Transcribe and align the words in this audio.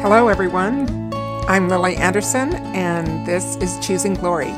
Hello, 0.00 0.28
everyone. 0.28 1.12
I'm 1.48 1.68
Lily 1.68 1.96
Anderson, 1.96 2.54
and 2.54 3.26
this 3.26 3.56
is 3.56 3.84
Choosing 3.84 4.14
Glory. 4.14 4.52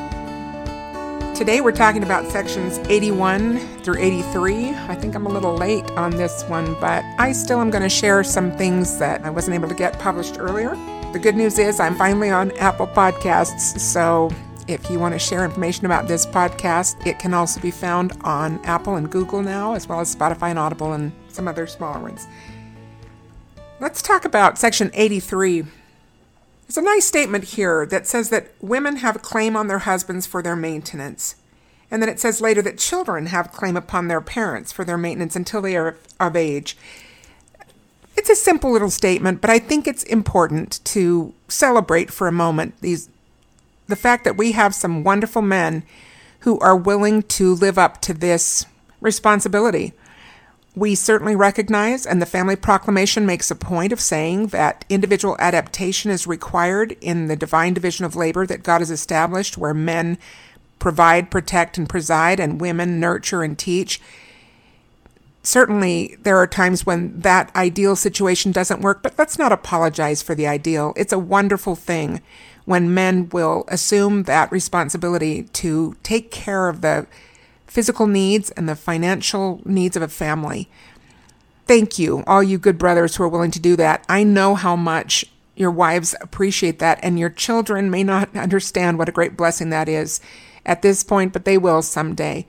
Today 1.34 1.62
we're 1.62 1.72
talking 1.72 2.02
about 2.02 2.30
sections 2.30 2.76
81 2.90 3.58
through 3.78 3.96
83. 3.98 4.68
I 4.68 4.94
think 4.96 5.14
I'm 5.14 5.24
a 5.24 5.30
little 5.30 5.56
late 5.56 5.90
on 5.92 6.10
this 6.10 6.44
one, 6.44 6.74
but 6.78 7.02
I 7.18 7.32
still 7.32 7.58
am 7.58 7.70
going 7.70 7.82
to 7.82 7.88
share 7.88 8.22
some 8.22 8.52
things 8.52 8.98
that 8.98 9.24
I 9.24 9.30
wasn't 9.30 9.54
able 9.54 9.68
to 9.70 9.74
get 9.74 9.98
published 9.98 10.36
earlier. 10.38 10.76
The 11.14 11.18
good 11.18 11.36
news 11.36 11.58
is 11.58 11.80
I'm 11.80 11.96
finally 11.96 12.28
on 12.28 12.50
Apple 12.58 12.88
Podcasts, 12.88 13.80
so 13.80 14.30
if 14.68 14.90
you 14.90 14.98
want 14.98 15.14
to 15.14 15.18
share 15.18 15.42
information 15.42 15.86
about 15.86 16.06
this 16.06 16.26
podcast, 16.26 17.06
it 17.06 17.18
can 17.18 17.32
also 17.32 17.62
be 17.62 17.70
found 17.70 18.12
on 18.24 18.62
Apple 18.66 18.96
and 18.96 19.10
Google 19.10 19.40
now, 19.40 19.72
as 19.72 19.88
well 19.88 20.00
as 20.00 20.14
Spotify 20.14 20.50
and 20.50 20.58
Audible 20.58 20.92
and 20.92 21.12
some 21.28 21.48
other 21.48 21.66
smaller 21.66 21.98
ones. 21.98 22.26
Let's 23.80 24.02
talk 24.02 24.26
about 24.26 24.58
section 24.58 24.90
83. 24.92 25.62
There's 25.62 26.76
a 26.76 26.82
nice 26.82 27.06
statement 27.06 27.44
here 27.44 27.86
that 27.86 28.06
says 28.06 28.28
that 28.28 28.48
women 28.60 28.96
have 28.96 29.16
a 29.16 29.20
claim 29.20 29.56
on 29.56 29.68
their 29.68 29.78
husbands 29.78 30.26
for 30.26 30.42
their 30.42 30.54
maintenance. 30.54 31.36
And 31.90 32.02
then 32.02 32.10
it 32.10 32.20
says 32.20 32.42
later 32.42 32.60
that 32.60 32.76
children 32.76 33.26
have 33.26 33.52
claim 33.52 33.78
upon 33.78 34.08
their 34.08 34.20
parents 34.20 34.70
for 34.70 34.84
their 34.84 34.98
maintenance 34.98 35.34
until 35.34 35.62
they 35.62 35.78
are 35.78 35.96
of 36.20 36.36
age. 36.36 36.76
It's 38.18 38.28
a 38.28 38.36
simple 38.36 38.70
little 38.70 38.90
statement, 38.90 39.40
but 39.40 39.48
I 39.48 39.58
think 39.58 39.88
it's 39.88 40.02
important 40.02 40.84
to 40.84 41.32
celebrate 41.48 42.10
for 42.10 42.28
a 42.28 42.32
moment 42.32 42.74
these 42.82 43.08
the 43.86 43.96
fact 43.96 44.24
that 44.24 44.36
we 44.36 44.52
have 44.52 44.74
some 44.74 45.04
wonderful 45.04 45.40
men 45.40 45.84
who 46.40 46.58
are 46.58 46.76
willing 46.76 47.22
to 47.22 47.54
live 47.54 47.78
up 47.78 48.02
to 48.02 48.12
this 48.12 48.66
responsibility. 49.00 49.94
We 50.76 50.94
certainly 50.94 51.34
recognize, 51.34 52.06
and 52.06 52.22
the 52.22 52.26
Family 52.26 52.54
Proclamation 52.54 53.26
makes 53.26 53.50
a 53.50 53.56
point 53.56 53.92
of 53.92 54.00
saying 54.00 54.48
that 54.48 54.84
individual 54.88 55.36
adaptation 55.40 56.12
is 56.12 56.28
required 56.28 56.96
in 57.00 57.26
the 57.26 57.34
divine 57.34 57.74
division 57.74 58.04
of 58.04 58.14
labor 58.14 58.46
that 58.46 58.62
God 58.62 58.80
has 58.80 58.90
established, 58.90 59.58
where 59.58 59.74
men 59.74 60.16
provide, 60.78 61.30
protect, 61.30 61.76
and 61.76 61.88
preside, 61.88 62.38
and 62.38 62.60
women 62.60 63.00
nurture 63.00 63.42
and 63.42 63.58
teach. 63.58 64.00
Certainly, 65.42 66.16
there 66.22 66.36
are 66.36 66.46
times 66.46 66.86
when 66.86 67.18
that 67.20 67.54
ideal 67.56 67.96
situation 67.96 68.52
doesn't 68.52 68.80
work, 68.80 69.02
but 69.02 69.14
let's 69.18 69.38
not 69.38 69.52
apologize 69.52 70.22
for 70.22 70.36
the 70.36 70.46
ideal. 70.46 70.92
It's 70.96 71.12
a 71.12 71.18
wonderful 71.18 71.74
thing 71.74 72.20
when 72.64 72.94
men 72.94 73.28
will 73.30 73.64
assume 73.68 74.24
that 74.24 74.52
responsibility 74.52 75.44
to 75.44 75.96
take 76.02 76.30
care 76.30 76.68
of 76.68 76.82
the 76.82 77.06
physical 77.70 78.08
needs 78.08 78.50
and 78.50 78.68
the 78.68 78.74
financial 78.74 79.60
needs 79.64 79.96
of 79.96 80.02
a 80.02 80.08
family. 80.08 80.68
Thank 81.66 82.00
you, 82.00 82.24
all 82.26 82.42
you 82.42 82.58
good 82.58 82.78
brothers 82.78 83.14
who 83.14 83.22
are 83.22 83.28
willing 83.28 83.52
to 83.52 83.60
do 83.60 83.76
that. 83.76 84.04
I 84.08 84.24
know 84.24 84.56
how 84.56 84.74
much 84.74 85.24
your 85.54 85.70
wives 85.70 86.16
appreciate 86.20 86.80
that, 86.80 86.98
and 87.00 87.16
your 87.16 87.30
children 87.30 87.88
may 87.88 88.02
not 88.02 88.36
understand 88.36 88.98
what 88.98 89.08
a 89.08 89.12
great 89.12 89.36
blessing 89.36 89.70
that 89.70 89.88
is 89.88 90.20
at 90.66 90.82
this 90.82 91.04
point, 91.04 91.32
but 91.32 91.44
they 91.44 91.56
will 91.56 91.80
someday. 91.80 92.44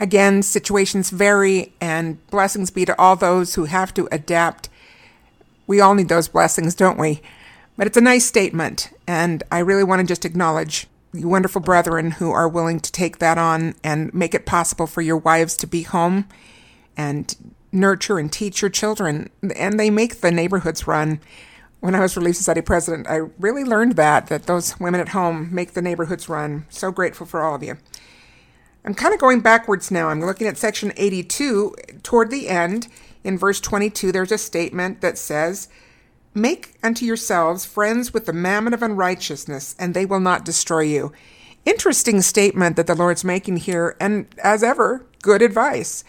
Again, 0.00 0.42
situations 0.42 1.10
vary, 1.10 1.72
and 1.80 2.24
blessings 2.26 2.72
be 2.72 2.84
to 2.86 3.00
all 3.00 3.14
those 3.14 3.54
who 3.54 3.66
have 3.66 3.94
to 3.94 4.08
adapt. 4.10 4.68
We 5.68 5.80
all 5.80 5.94
need 5.94 6.08
those 6.08 6.28
blessings, 6.28 6.74
don't 6.74 6.98
we? 6.98 7.20
But 7.76 7.86
it's 7.86 7.96
a 7.96 8.00
nice 8.00 8.26
statement, 8.26 8.90
and 9.06 9.44
I 9.52 9.60
really 9.60 9.84
want 9.84 10.00
to 10.00 10.06
just 10.06 10.24
acknowledge 10.24 10.88
wonderful 11.14 11.60
brethren 11.60 12.12
who 12.12 12.30
are 12.30 12.48
willing 12.48 12.80
to 12.80 12.92
take 12.92 13.18
that 13.18 13.38
on 13.38 13.74
and 13.82 14.12
make 14.12 14.34
it 14.34 14.46
possible 14.46 14.86
for 14.86 15.02
your 15.02 15.16
wives 15.16 15.56
to 15.58 15.66
be 15.66 15.82
home 15.82 16.28
and 16.96 17.34
nurture 17.72 18.18
and 18.18 18.32
teach 18.32 18.62
your 18.62 18.70
children. 18.70 19.30
And 19.56 19.78
they 19.78 19.90
make 19.90 20.20
the 20.20 20.30
neighborhoods 20.30 20.86
run. 20.86 21.20
When 21.80 21.94
I 21.94 22.00
was 22.00 22.16
Relief 22.16 22.36
Society 22.36 22.60
president, 22.60 23.06
I 23.08 23.20
really 23.38 23.64
learned 23.64 23.96
that, 23.96 24.26
that 24.26 24.46
those 24.46 24.78
women 24.80 25.00
at 25.00 25.10
home 25.10 25.48
make 25.52 25.72
the 25.72 25.82
neighborhoods 25.82 26.28
run. 26.28 26.66
So 26.68 26.90
grateful 26.90 27.26
for 27.26 27.42
all 27.42 27.54
of 27.54 27.62
you. 27.62 27.78
I'm 28.84 28.94
kind 28.94 29.14
of 29.14 29.20
going 29.20 29.40
backwards 29.40 29.90
now. 29.90 30.08
I'm 30.08 30.20
looking 30.20 30.46
at 30.46 30.56
section 30.56 30.92
82. 30.96 31.74
Toward 32.02 32.30
the 32.30 32.48
end, 32.48 32.88
in 33.22 33.38
verse 33.38 33.60
22, 33.60 34.12
there's 34.12 34.32
a 34.32 34.38
statement 34.38 35.00
that 35.02 35.18
says, 35.18 35.68
Make 36.34 36.74
unto 36.82 37.04
yourselves 37.04 37.64
friends 37.64 38.12
with 38.12 38.26
the 38.26 38.32
mammon 38.32 38.74
of 38.74 38.82
unrighteousness, 38.82 39.74
and 39.78 39.94
they 39.94 40.06
will 40.06 40.20
not 40.20 40.44
destroy 40.44 40.80
you. 40.80 41.12
Interesting 41.64 42.22
statement 42.22 42.76
that 42.76 42.86
the 42.86 42.94
Lord's 42.94 43.24
making 43.24 43.58
here, 43.58 43.96
and 44.00 44.26
as 44.42 44.62
ever, 44.62 45.04
good 45.22 45.42
advice. 45.42 46.04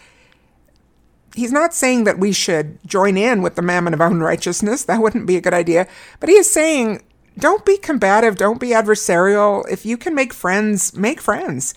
He's 1.34 1.52
not 1.52 1.74
saying 1.74 2.04
that 2.04 2.18
we 2.18 2.32
should 2.32 2.78
join 2.86 3.16
in 3.16 3.42
with 3.42 3.54
the 3.54 3.62
mammon 3.62 3.94
of 3.94 4.00
unrighteousness. 4.00 4.84
That 4.84 5.00
wouldn't 5.00 5.26
be 5.26 5.36
a 5.36 5.40
good 5.40 5.54
idea. 5.54 5.86
But 6.18 6.28
he 6.28 6.34
is 6.34 6.52
saying, 6.52 7.02
don't 7.38 7.64
be 7.64 7.78
combative, 7.78 8.36
don't 8.36 8.60
be 8.60 8.70
adversarial. 8.70 9.64
If 9.70 9.86
you 9.86 9.96
can 9.96 10.14
make 10.14 10.32
friends, 10.32 10.94
make 10.96 11.20
friends. 11.20 11.74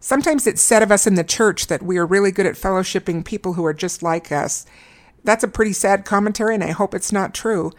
Sometimes 0.00 0.46
it's 0.46 0.62
said 0.62 0.82
of 0.82 0.92
us 0.92 1.06
in 1.06 1.14
the 1.14 1.24
church 1.24 1.66
that 1.66 1.82
we 1.82 1.98
are 1.98 2.06
really 2.06 2.32
good 2.32 2.46
at 2.46 2.54
fellowshipping 2.54 3.24
people 3.24 3.52
who 3.52 3.64
are 3.64 3.74
just 3.74 4.02
like 4.02 4.32
us. 4.32 4.66
That's 5.24 5.44
a 5.44 5.48
pretty 5.48 5.72
sad 5.72 6.04
commentary, 6.04 6.54
and 6.54 6.64
I 6.64 6.70
hope 6.70 6.94
it's 6.94 7.12
not 7.12 7.34
true. 7.34 7.72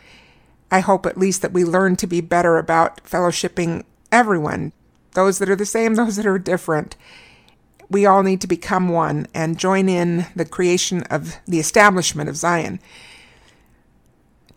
I 0.71 0.79
hope 0.79 1.05
at 1.05 1.17
least 1.17 1.41
that 1.41 1.53
we 1.53 1.63
learn 1.63 1.95
to 1.97 2.07
be 2.07 2.21
better 2.21 2.57
about 2.57 3.03
fellowshipping 3.03 3.83
everyone, 4.11 4.73
those 5.11 5.39
that 5.39 5.49
are 5.49 5.55
the 5.55 5.65
same, 5.65 5.95
those 5.95 6.15
that 6.15 6.25
are 6.25 6.39
different. 6.39 6.95
We 7.89 8.05
all 8.05 8.23
need 8.23 8.41
to 8.41 8.47
become 8.47 8.89
one 8.89 9.27
and 9.33 9.59
join 9.59 9.87
in 9.87 10.25
the 10.35 10.45
creation 10.45 11.03
of 11.03 11.35
the 11.45 11.59
establishment 11.59 12.29
of 12.29 12.37
Zion. 12.37 12.79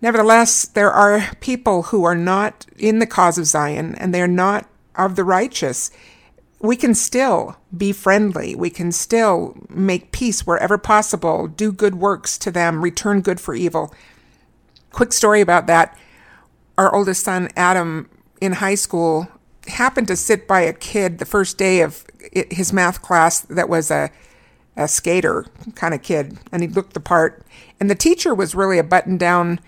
Nevertheless, 0.01 0.67
there 0.67 0.93
are 0.93 1.31
people 1.41 1.85
who 1.85 2.05
are 2.05 2.15
not 2.15 2.67
in 2.79 2.99
the 2.99 3.07
cause 3.07 3.39
of 3.39 3.47
Zion 3.47 3.95
and 3.97 4.15
they're 4.15 4.29
not 4.29 4.69
of 4.95 5.17
the 5.17 5.25
righteous 5.25 5.91
we 6.66 6.77
can 6.77 6.94
still 6.94 7.56
be 7.77 7.93
friendly. 7.93 8.54
We 8.54 8.71
can 8.71 8.93
still 8.93 9.56
make 9.69 10.12
peace 10.12 10.47
wherever 10.47 10.78
possible, 10.78 11.49
do 11.49 11.72
good 11.72 11.97
works 11.97 12.38
to 12.38 12.50
them, 12.50 12.82
return 12.82 13.21
good 13.21 13.41
for 13.41 13.54
evil. 13.54 13.94
Quick 14.91 15.12
story 15.12 15.41
about 15.41 15.66
that. 15.66 15.97
Our 16.78 16.94
oldest 16.94 17.25
son, 17.25 17.49
Adam, 17.56 18.09
in 18.41 18.55
high 18.55 18.75
school, 18.75 19.28
happened 19.66 20.09
to 20.09 20.16
sit 20.16 20.47
by 20.47 20.60
a 20.60 20.72
kid 20.72 21.19
the 21.19 21.25
first 21.25 21.59
day 21.59 21.81
of 21.81 22.06
his 22.50 22.72
math 22.72 23.03
class 23.03 23.41
that 23.41 23.69
was 23.69 23.91
a, 23.91 24.10
a 24.76 24.88
skater 24.88 25.47
kind 25.75 25.94
of 25.94 26.03
kid, 26.03 26.38
and 26.53 26.62
he 26.62 26.69
looked 26.69 26.94
the 26.94 27.00
part. 27.00 27.44
And 27.81 27.91
the 27.91 27.94
teacher 27.94 28.34
was 28.34 28.55
really 28.55 28.78
a 28.78 28.84
button 28.84 29.16
down 29.16 29.60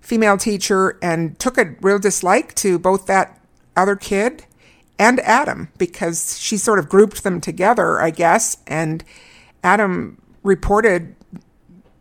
female 0.00 0.36
teacher 0.36 0.98
and 1.02 1.38
took 1.38 1.56
a 1.56 1.74
real 1.80 1.98
dislike 1.98 2.54
to 2.56 2.78
both 2.78 3.06
that 3.06 3.40
other 3.76 3.96
kid 3.96 4.44
and 4.98 5.20
Adam 5.20 5.68
because 5.78 6.38
she 6.38 6.56
sort 6.56 6.78
of 6.78 6.88
grouped 6.88 7.24
them 7.24 7.40
together, 7.40 8.00
I 8.00 8.10
guess. 8.10 8.58
And 8.66 9.04
Adam 9.62 10.20
reported 10.42 11.16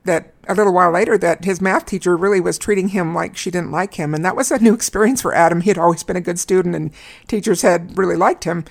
that 0.04 0.34
a 0.48 0.54
little 0.54 0.74
while 0.74 0.92
later 0.92 1.18
that 1.18 1.46
his 1.46 1.62
math 1.62 1.86
teacher 1.86 2.18
really 2.18 2.42
was 2.42 2.58
treating 2.58 2.90
him 2.90 3.16
like 3.16 3.38
she 3.38 3.50
didn't 3.50 3.72
like 3.72 3.96
him. 3.96 4.14
And 4.14 4.24
that 4.26 4.36
was 4.36 4.52
a 4.52 4.60
new 4.60 4.74
experience 4.76 5.22
for 5.22 5.34
Adam. 5.34 5.62
He 5.62 5.70
had 5.70 5.78
always 5.78 6.04
been 6.04 6.18
a 6.18 6.22
good 6.22 6.40
student 6.40 6.76
and 6.76 6.92
teachers 7.28 7.62
had 7.62 7.98
really 7.98 8.18
liked 8.18 8.44
him. 8.44 8.66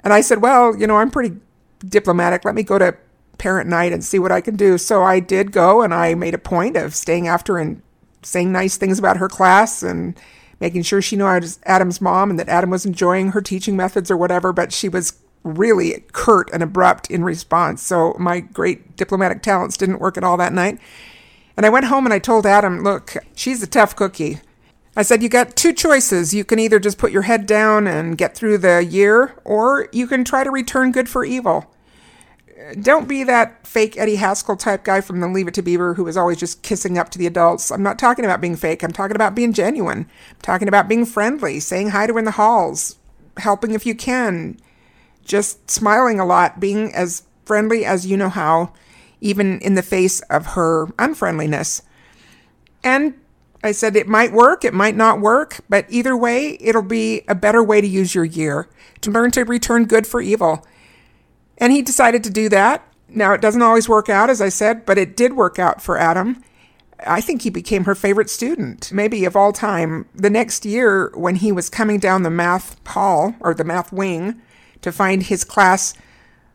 And 0.00 0.12
I 0.12 0.20
said, 0.20 0.42
Well, 0.42 0.76
you 0.76 0.86
know, 0.86 0.96
I'm 0.96 1.10
pretty 1.10 1.36
diplomatic. 1.80 2.44
Let 2.44 2.54
me 2.54 2.62
go 2.62 2.78
to 2.78 2.96
parent 3.38 3.68
night 3.68 3.92
and 3.92 4.04
see 4.04 4.18
what 4.18 4.32
I 4.32 4.40
can 4.40 4.56
do. 4.56 4.78
So 4.78 5.02
I 5.02 5.20
did 5.20 5.52
go 5.52 5.82
and 5.82 5.92
I 5.92 6.14
made 6.14 6.34
a 6.34 6.38
point 6.38 6.76
of 6.76 6.94
staying 6.94 7.28
after 7.28 7.58
and 7.58 7.82
saying 8.22 8.50
nice 8.50 8.76
things 8.76 8.98
about 8.98 9.18
her 9.18 9.28
class 9.28 9.82
and 9.82 10.18
making 10.60 10.82
sure 10.82 11.02
she 11.02 11.16
knew 11.16 11.24
I 11.24 11.38
was 11.38 11.58
Adam's 11.64 12.00
mom 12.00 12.30
and 12.30 12.38
that 12.38 12.48
Adam 12.48 12.70
was 12.70 12.86
enjoying 12.86 13.32
her 13.32 13.40
teaching 13.40 13.76
methods 13.76 14.10
or 14.10 14.16
whatever, 14.16 14.52
but 14.52 14.72
she 14.72 14.88
was 14.88 15.18
really 15.42 16.04
curt 16.12 16.50
and 16.52 16.62
abrupt 16.62 17.10
in 17.10 17.22
response. 17.22 17.82
So 17.82 18.14
my 18.18 18.40
great 18.40 18.96
diplomatic 18.96 19.42
talents 19.42 19.76
didn't 19.76 20.00
work 20.00 20.16
at 20.16 20.24
all 20.24 20.36
that 20.36 20.52
night. 20.52 20.78
And 21.56 21.64
I 21.64 21.70
went 21.70 21.86
home 21.86 22.04
and 22.04 22.12
I 22.12 22.18
told 22.18 22.46
Adam, 22.46 22.82
look, 22.82 23.14
she's 23.34 23.62
a 23.62 23.66
tough 23.66 23.94
cookie. 23.96 24.40
I 24.96 25.02
said, 25.02 25.22
you 25.22 25.28
got 25.28 25.56
two 25.56 25.72
choices. 25.72 26.32
You 26.32 26.44
can 26.44 26.58
either 26.58 26.78
just 26.78 26.98
put 26.98 27.12
your 27.12 27.22
head 27.22 27.46
down 27.46 27.86
and 27.86 28.16
get 28.16 28.34
through 28.34 28.58
the 28.58 28.82
year, 28.82 29.38
or 29.44 29.88
you 29.92 30.06
can 30.06 30.24
try 30.24 30.42
to 30.42 30.50
return 30.50 30.90
good 30.90 31.08
for 31.08 31.24
evil 31.24 31.70
don't 32.74 33.08
be 33.08 33.24
that 33.24 33.66
fake 33.66 33.96
Eddie 33.98 34.16
Haskell 34.16 34.56
type 34.56 34.84
guy 34.84 35.00
from 35.00 35.20
the 35.20 35.28
Leave 35.28 35.48
It 35.48 35.54
to 35.54 35.62
Beaver 35.62 35.94
who 35.94 36.04
was 36.04 36.16
always 36.16 36.38
just 36.38 36.62
kissing 36.62 36.98
up 36.98 37.10
to 37.10 37.18
the 37.18 37.26
adults. 37.26 37.70
I'm 37.70 37.82
not 37.82 37.98
talking 37.98 38.24
about 38.24 38.40
being 38.40 38.56
fake. 38.56 38.82
I'm 38.82 38.92
talking 38.92 39.16
about 39.16 39.34
being 39.34 39.52
genuine. 39.52 40.08
I'm 40.30 40.40
talking 40.42 40.68
about 40.68 40.88
being 40.88 41.04
friendly, 41.04 41.60
saying 41.60 41.90
hi 41.90 42.06
to 42.06 42.14
her 42.14 42.18
in 42.18 42.24
the 42.24 42.32
halls, 42.32 42.96
helping 43.36 43.72
if 43.72 43.84
you 43.86 43.94
can, 43.94 44.58
just 45.24 45.70
smiling 45.70 46.18
a 46.18 46.26
lot, 46.26 46.60
being 46.60 46.94
as 46.94 47.24
friendly 47.44 47.84
as 47.84 48.06
you 48.06 48.16
know 48.16 48.28
how, 48.28 48.72
even 49.20 49.60
in 49.60 49.74
the 49.74 49.82
face 49.82 50.20
of 50.22 50.46
her 50.46 50.86
unfriendliness. 50.98 51.82
And 52.82 53.14
I 53.62 53.72
said 53.72 53.96
it 53.96 54.08
might 54.08 54.32
work, 54.32 54.64
it 54.64 54.74
might 54.74 54.96
not 54.96 55.20
work, 55.20 55.60
but 55.68 55.86
either 55.88 56.16
way, 56.16 56.56
it'll 56.60 56.82
be 56.82 57.22
a 57.28 57.34
better 57.34 57.62
way 57.62 57.80
to 57.80 57.86
use 57.86 58.14
your 58.14 58.24
year, 58.24 58.68
to 59.00 59.10
learn 59.10 59.30
to 59.32 59.44
return 59.44 59.84
good 59.84 60.06
for 60.06 60.20
evil 60.20 60.64
and 61.58 61.72
he 61.72 61.82
decided 61.82 62.22
to 62.24 62.30
do 62.30 62.48
that. 62.48 62.86
Now, 63.08 63.32
it 63.32 63.40
doesn't 63.40 63.62
always 63.62 63.88
work 63.88 64.08
out, 64.08 64.30
as 64.30 64.40
I 64.40 64.48
said, 64.48 64.84
but 64.84 64.98
it 64.98 65.16
did 65.16 65.34
work 65.34 65.58
out 65.58 65.80
for 65.80 65.96
Adam. 65.96 66.42
I 67.06 67.20
think 67.20 67.42
he 67.42 67.50
became 67.50 67.84
her 67.84 67.94
favorite 67.94 68.30
student, 68.30 68.90
maybe 68.90 69.24
of 69.24 69.36
all 69.36 69.52
time. 69.52 70.08
The 70.14 70.30
next 70.30 70.64
year, 70.64 71.12
when 71.14 71.36
he 71.36 71.52
was 71.52 71.68
coming 71.68 71.98
down 71.98 72.22
the 72.22 72.30
math 72.30 72.80
hall 72.88 73.34
or 73.40 73.54
the 73.54 73.64
math 73.64 73.92
wing 73.92 74.40
to 74.82 74.90
find 74.90 75.24
his 75.24 75.44
class 75.44 75.94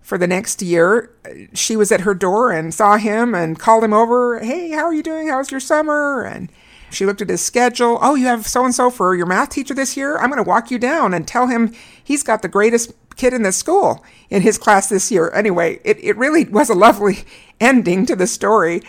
for 0.01 0.17
the 0.17 0.27
next 0.27 0.61
year, 0.61 1.15
she 1.53 1.75
was 1.75 1.91
at 1.91 2.01
her 2.01 2.15
door 2.15 2.51
and 2.51 2.73
saw 2.73 2.97
him 2.97 3.35
and 3.35 3.59
called 3.59 3.83
him 3.83 3.93
over. 3.93 4.39
Hey, 4.39 4.71
how 4.71 4.83
are 4.83 4.93
you 4.93 5.03
doing? 5.03 5.27
How's 5.27 5.51
your 5.51 5.59
summer? 5.59 6.23
And 6.23 6.51
she 6.89 7.05
looked 7.05 7.21
at 7.21 7.29
his 7.29 7.45
schedule. 7.45 7.99
Oh, 8.01 8.15
you 8.15 8.25
have 8.25 8.47
so 8.47 8.65
and 8.65 8.73
so 8.73 8.89
for 8.89 9.15
your 9.15 9.27
math 9.27 9.49
teacher 9.49 9.75
this 9.75 9.95
year? 9.95 10.17
I'm 10.17 10.29
going 10.29 10.43
to 10.43 10.49
walk 10.49 10.71
you 10.71 10.79
down 10.79 11.13
and 11.13 11.27
tell 11.27 11.47
him 11.47 11.73
he's 12.03 12.23
got 12.23 12.41
the 12.41 12.47
greatest 12.47 12.93
kid 13.15 13.33
in 13.33 13.43
the 13.43 13.51
school 13.51 14.03
in 14.29 14.41
his 14.41 14.57
class 14.57 14.89
this 14.89 15.11
year. 15.11 15.31
Anyway, 15.33 15.79
it, 15.83 15.97
it 16.03 16.17
really 16.17 16.45
was 16.45 16.69
a 16.69 16.73
lovely 16.73 17.19
ending 17.59 18.05
to 18.05 18.15
the 18.15 18.27
story. 18.27 18.81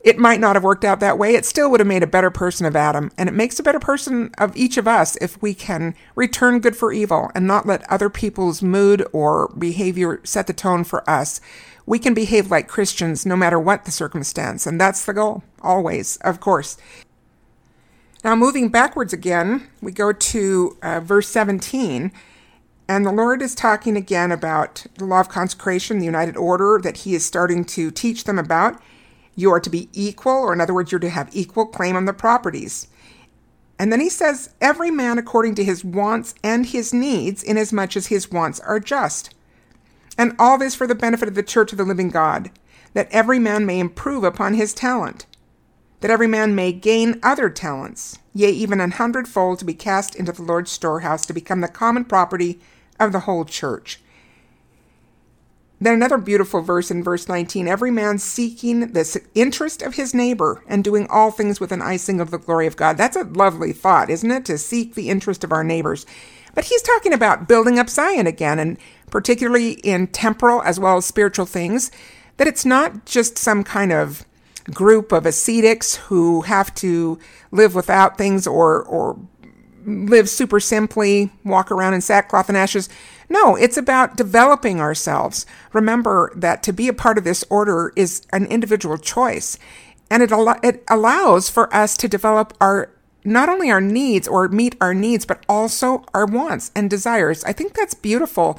It 0.00 0.18
might 0.18 0.38
not 0.38 0.54
have 0.54 0.62
worked 0.62 0.84
out 0.84 1.00
that 1.00 1.18
way. 1.18 1.34
It 1.34 1.44
still 1.44 1.68
would 1.70 1.80
have 1.80 1.86
made 1.86 2.04
a 2.04 2.06
better 2.06 2.30
person 2.30 2.64
of 2.64 2.76
Adam, 2.76 3.10
and 3.18 3.28
it 3.28 3.32
makes 3.32 3.58
a 3.58 3.62
better 3.62 3.80
person 3.80 4.30
of 4.38 4.56
each 4.56 4.76
of 4.76 4.86
us 4.86 5.16
if 5.20 5.40
we 5.42 5.52
can 5.52 5.96
return 6.14 6.60
good 6.60 6.76
for 6.76 6.92
evil 6.92 7.30
and 7.34 7.44
not 7.46 7.66
let 7.66 7.90
other 7.90 8.08
people's 8.08 8.62
mood 8.62 9.04
or 9.12 9.52
behavior 9.58 10.20
set 10.22 10.46
the 10.46 10.52
tone 10.52 10.84
for 10.84 11.08
us. 11.10 11.40
We 11.86 11.98
can 11.98 12.14
behave 12.14 12.52
like 12.52 12.68
Christians 12.68 13.26
no 13.26 13.34
matter 13.34 13.58
what 13.58 13.84
the 13.84 13.90
circumstance, 13.90 14.64
and 14.64 14.80
that's 14.80 15.04
the 15.04 15.12
goal, 15.12 15.42
always, 15.60 16.18
of 16.18 16.38
course. 16.38 16.76
Now, 18.22 18.34
moving 18.34 18.68
backwards 18.68 19.12
again, 19.12 19.68
we 19.80 19.92
go 19.92 20.12
to 20.12 20.76
uh, 20.82 21.00
verse 21.00 21.28
17, 21.28 22.12
and 22.88 23.04
the 23.04 23.12
Lord 23.12 23.42
is 23.42 23.54
talking 23.54 23.96
again 23.96 24.30
about 24.30 24.86
the 24.96 25.04
law 25.04 25.20
of 25.20 25.28
consecration, 25.28 25.98
the 25.98 26.04
united 26.04 26.36
order 26.36 26.80
that 26.82 26.98
He 26.98 27.14
is 27.14 27.26
starting 27.26 27.64
to 27.66 27.90
teach 27.90 28.24
them 28.24 28.38
about. 28.38 28.80
You 29.34 29.50
are 29.52 29.60
to 29.60 29.70
be 29.70 29.88
equal, 29.92 30.32
or 30.32 30.52
in 30.52 30.60
other 30.60 30.74
words, 30.74 30.90
you're 30.90 30.98
to 31.00 31.10
have 31.10 31.34
equal 31.34 31.66
claim 31.66 31.96
on 31.96 32.06
the 32.06 32.12
properties. 32.12 32.88
And 33.78 33.92
then 33.92 34.00
he 34.00 34.08
says, 34.08 34.50
every 34.60 34.90
man 34.90 35.18
according 35.18 35.54
to 35.56 35.64
his 35.64 35.84
wants 35.84 36.34
and 36.42 36.66
his 36.66 36.94
needs, 36.94 37.42
inasmuch 37.42 37.96
as 37.96 38.06
his 38.06 38.30
wants 38.30 38.60
are 38.60 38.80
just. 38.80 39.34
And 40.16 40.34
all 40.38 40.56
this 40.56 40.74
for 40.74 40.86
the 40.86 40.94
benefit 40.94 41.28
of 41.28 41.34
the 41.34 41.42
church 41.42 41.72
of 41.72 41.78
the 41.78 41.84
living 41.84 42.08
God, 42.08 42.50
that 42.94 43.10
every 43.10 43.38
man 43.38 43.66
may 43.66 43.78
improve 43.78 44.24
upon 44.24 44.54
his 44.54 44.72
talent, 44.72 45.26
that 46.00 46.10
every 46.10 46.26
man 46.26 46.54
may 46.54 46.72
gain 46.72 47.18
other 47.22 47.48
talents, 47.48 48.18
yea, 48.34 48.50
even 48.50 48.80
an 48.80 48.92
hundredfold 48.92 49.58
to 49.58 49.64
be 49.64 49.74
cast 49.74 50.14
into 50.14 50.32
the 50.32 50.42
Lord's 50.42 50.70
storehouse 50.70 51.26
to 51.26 51.32
become 51.32 51.60
the 51.60 51.68
common 51.68 52.04
property 52.04 52.60
of 52.98 53.12
the 53.12 53.20
whole 53.20 53.44
church. 53.44 54.00
Then 55.80 55.94
another 55.94 56.16
beautiful 56.16 56.62
verse 56.62 56.90
in 56.90 57.02
verse 57.02 57.28
19 57.28 57.68
every 57.68 57.90
man 57.90 58.18
seeking 58.18 58.92
the 58.92 59.22
interest 59.34 59.82
of 59.82 59.94
his 59.94 60.14
neighbor 60.14 60.62
and 60.66 60.82
doing 60.82 61.06
all 61.10 61.30
things 61.30 61.60
with 61.60 61.70
an 61.70 61.82
icing 61.82 62.18
of 62.18 62.30
the 62.30 62.38
glory 62.38 62.66
of 62.66 62.76
God. 62.76 62.96
That's 62.96 63.16
a 63.16 63.24
lovely 63.24 63.72
thought, 63.72 64.08
isn't 64.08 64.30
it? 64.30 64.46
To 64.46 64.56
seek 64.56 64.94
the 64.94 65.10
interest 65.10 65.44
of 65.44 65.52
our 65.52 65.64
neighbors. 65.64 66.06
But 66.54 66.64
he's 66.64 66.80
talking 66.80 67.12
about 67.12 67.46
building 67.46 67.78
up 67.78 67.90
Zion 67.90 68.26
again, 68.26 68.58
and 68.58 68.78
particularly 69.10 69.72
in 69.72 70.06
temporal 70.06 70.62
as 70.62 70.80
well 70.80 70.96
as 70.96 71.04
spiritual 71.04 71.44
things, 71.44 71.90
that 72.38 72.46
it's 72.46 72.64
not 72.64 73.04
just 73.04 73.36
some 73.36 73.62
kind 73.62 73.92
of 73.92 74.24
group 74.72 75.12
of 75.12 75.26
ascetics 75.26 75.96
who 75.96 76.42
have 76.42 76.74
to 76.76 77.18
live 77.50 77.74
without 77.74 78.18
things 78.18 78.46
or, 78.46 78.82
or 78.84 79.18
live 79.84 80.28
super 80.28 80.58
simply, 80.58 81.30
walk 81.44 81.70
around 81.70 81.94
in 81.94 82.00
sackcloth 82.00 82.48
and 82.48 82.58
ashes. 82.58 82.88
No, 83.28 83.56
it's 83.56 83.76
about 83.76 84.16
developing 84.16 84.80
ourselves. 84.80 85.46
Remember 85.72 86.32
that 86.36 86.62
to 86.64 86.72
be 86.72 86.88
a 86.88 86.92
part 86.92 87.18
of 87.18 87.24
this 87.24 87.44
order 87.48 87.92
is 87.96 88.26
an 88.32 88.46
individual 88.46 88.98
choice, 88.98 89.58
and 90.10 90.22
it, 90.22 90.32
al- 90.32 90.60
it 90.62 90.84
allows 90.88 91.48
for 91.48 91.72
us 91.74 91.96
to 91.98 92.08
develop 92.08 92.54
our 92.60 92.90
not 93.24 93.48
only 93.48 93.70
our 93.70 93.80
needs 93.80 94.28
or 94.28 94.48
meet 94.48 94.76
our 94.80 94.94
needs, 94.94 95.26
but 95.26 95.44
also 95.48 96.04
our 96.14 96.26
wants 96.26 96.70
and 96.76 96.88
desires. 96.88 97.42
I 97.42 97.52
think 97.52 97.74
that's 97.74 97.94
beautiful. 97.94 98.58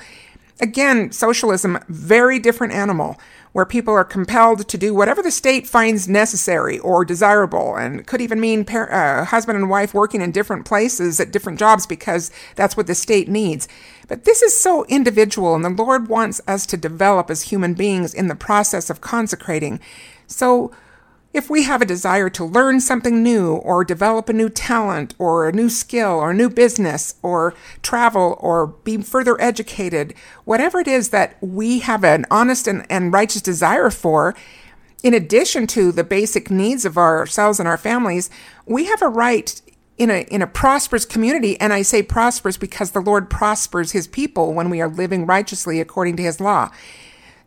Again, 0.59 1.13
socialism, 1.13 1.79
very 1.87 2.37
different 2.37 2.73
animal 2.73 3.17
where 3.57 3.65
people 3.65 3.91
are 3.91 4.03
compelled 4.03 4.67
to 4.67 4.77
do 4.77 4.93
whatever 4.93 5.23
the 5.23 5.31
state 5.31 5.65
finds 5.65 6.07
necessary 6.07 6.77
or 6.77 7.03
desirable, 7.03 7.75
and 7.75 8.05
could 8.05 8.21
even 8.21 8.39
mean 8.39 8.63
par- 8.63 8.93
uh, 8.93 9.25
husband 9.25 9.57
and 9.57 9.67
wife 9.67 9.95
working 9.95 10.21
in 10.21 10.31
different 10.31 10.63
places 10.63 11.19
at 11.19 11.31
different 11.31 11.57
jobs 11.57 11.87
because 11.87 12.29
that's 12.53 12.77
what 12.77 12.85
the 12.85 12.93
state 12.93 13.27
needs. 13.27 13.67
But 14.07 14.25
this 14.25 14.43
is 14.43 14.61
so 14.61 14.85
individual, 14.85 15.55
and 15.55 15.65
the 15.65 15.71
Lord 15.71 16.07
wants 16.07 16.39
us 16.47 16.67
to 16.67 16.77
develop 16.77 17.31
as 17.31 17.41
human 17.41 17.73
beings 17.73 18.13
in 18.13 18.27
the 18.27 18.35
process 18.35 18.91
of 18.91 19.01
consecrating. 19.01 19.79
So, 20.27 20.71
if 21.37 21.51
we 21.51 21.61
have 21.61 21.83
a 21.83 21.85
desire 21.85 22.31
to 22.31 22.43
learn 22.43 22.79
something 22.81 23.21
new 23.21 23.57
or 23.57 23.85
develop 23.85 24.27
a 24.27 24.33
new 24.33 24.49
talent 24.49 25.13
or 25.19 25.47
a 25.47 25.51
new 25.51 25.69
skill 25.69 26.13
or 26.13 26.31
a 26.31 26.33
new 26.33 26.49
business 26.49 27.13
or 27.21 27.53
travel 27.83 28.37
or 28.39 28.65
be 28.65 28.97
further 28.97 29.39
educated, 29.39 30.15
whatever 30.45 30.79
it 30.79 30.87
is 30.87 31.09
that 31.09 31.37
we 31.39 31.77
have 31.77 32.03
an 32.03 32.25
honest 32.31 32.67
and, 32.67 32.87
and 32.89 33.13
righteous 33.13 33.43
desire 33.43 33.91
for, 33.91 34.33
in 35.03 35.13
addition 35.13 35.67
to 35.67 35.91
the 35.91 36.03
basic 36.03 36.49
needs 36.49 36.85
of 36.85 36.97
ourselves 36.97 37.59
and 37.59 37.69
our 37.69 37.77
families, 37.77 38.31
we 38.65 38.85
have 38.85 39.03
a 39.03 39.07
right 39.07 39.61
in 39.99 40.09
a 40.09 40.21
in 40.31 40.41
a 40.41 40.47
prosperous 40.47 41.05
community 41.05 41.59
and 41.59 41.71
I 41.71 41.83
say 41.83 42.01
prosperous 42.01 42.57
because 42.57 42.91
the 42.91 42.99
Lord 42.99 43.29
prospers 43.29 43.91
his 43.91 44.07
people 44.07 44.53
when 44.53 44.71
we 44.71 44.81
are 44.81 44.89
living 44.89 45.27
righteously 45.27 45.79
according 45.79 46.17
to 46.17 46.23
his 46.23 46.39
law. 46.39 46.71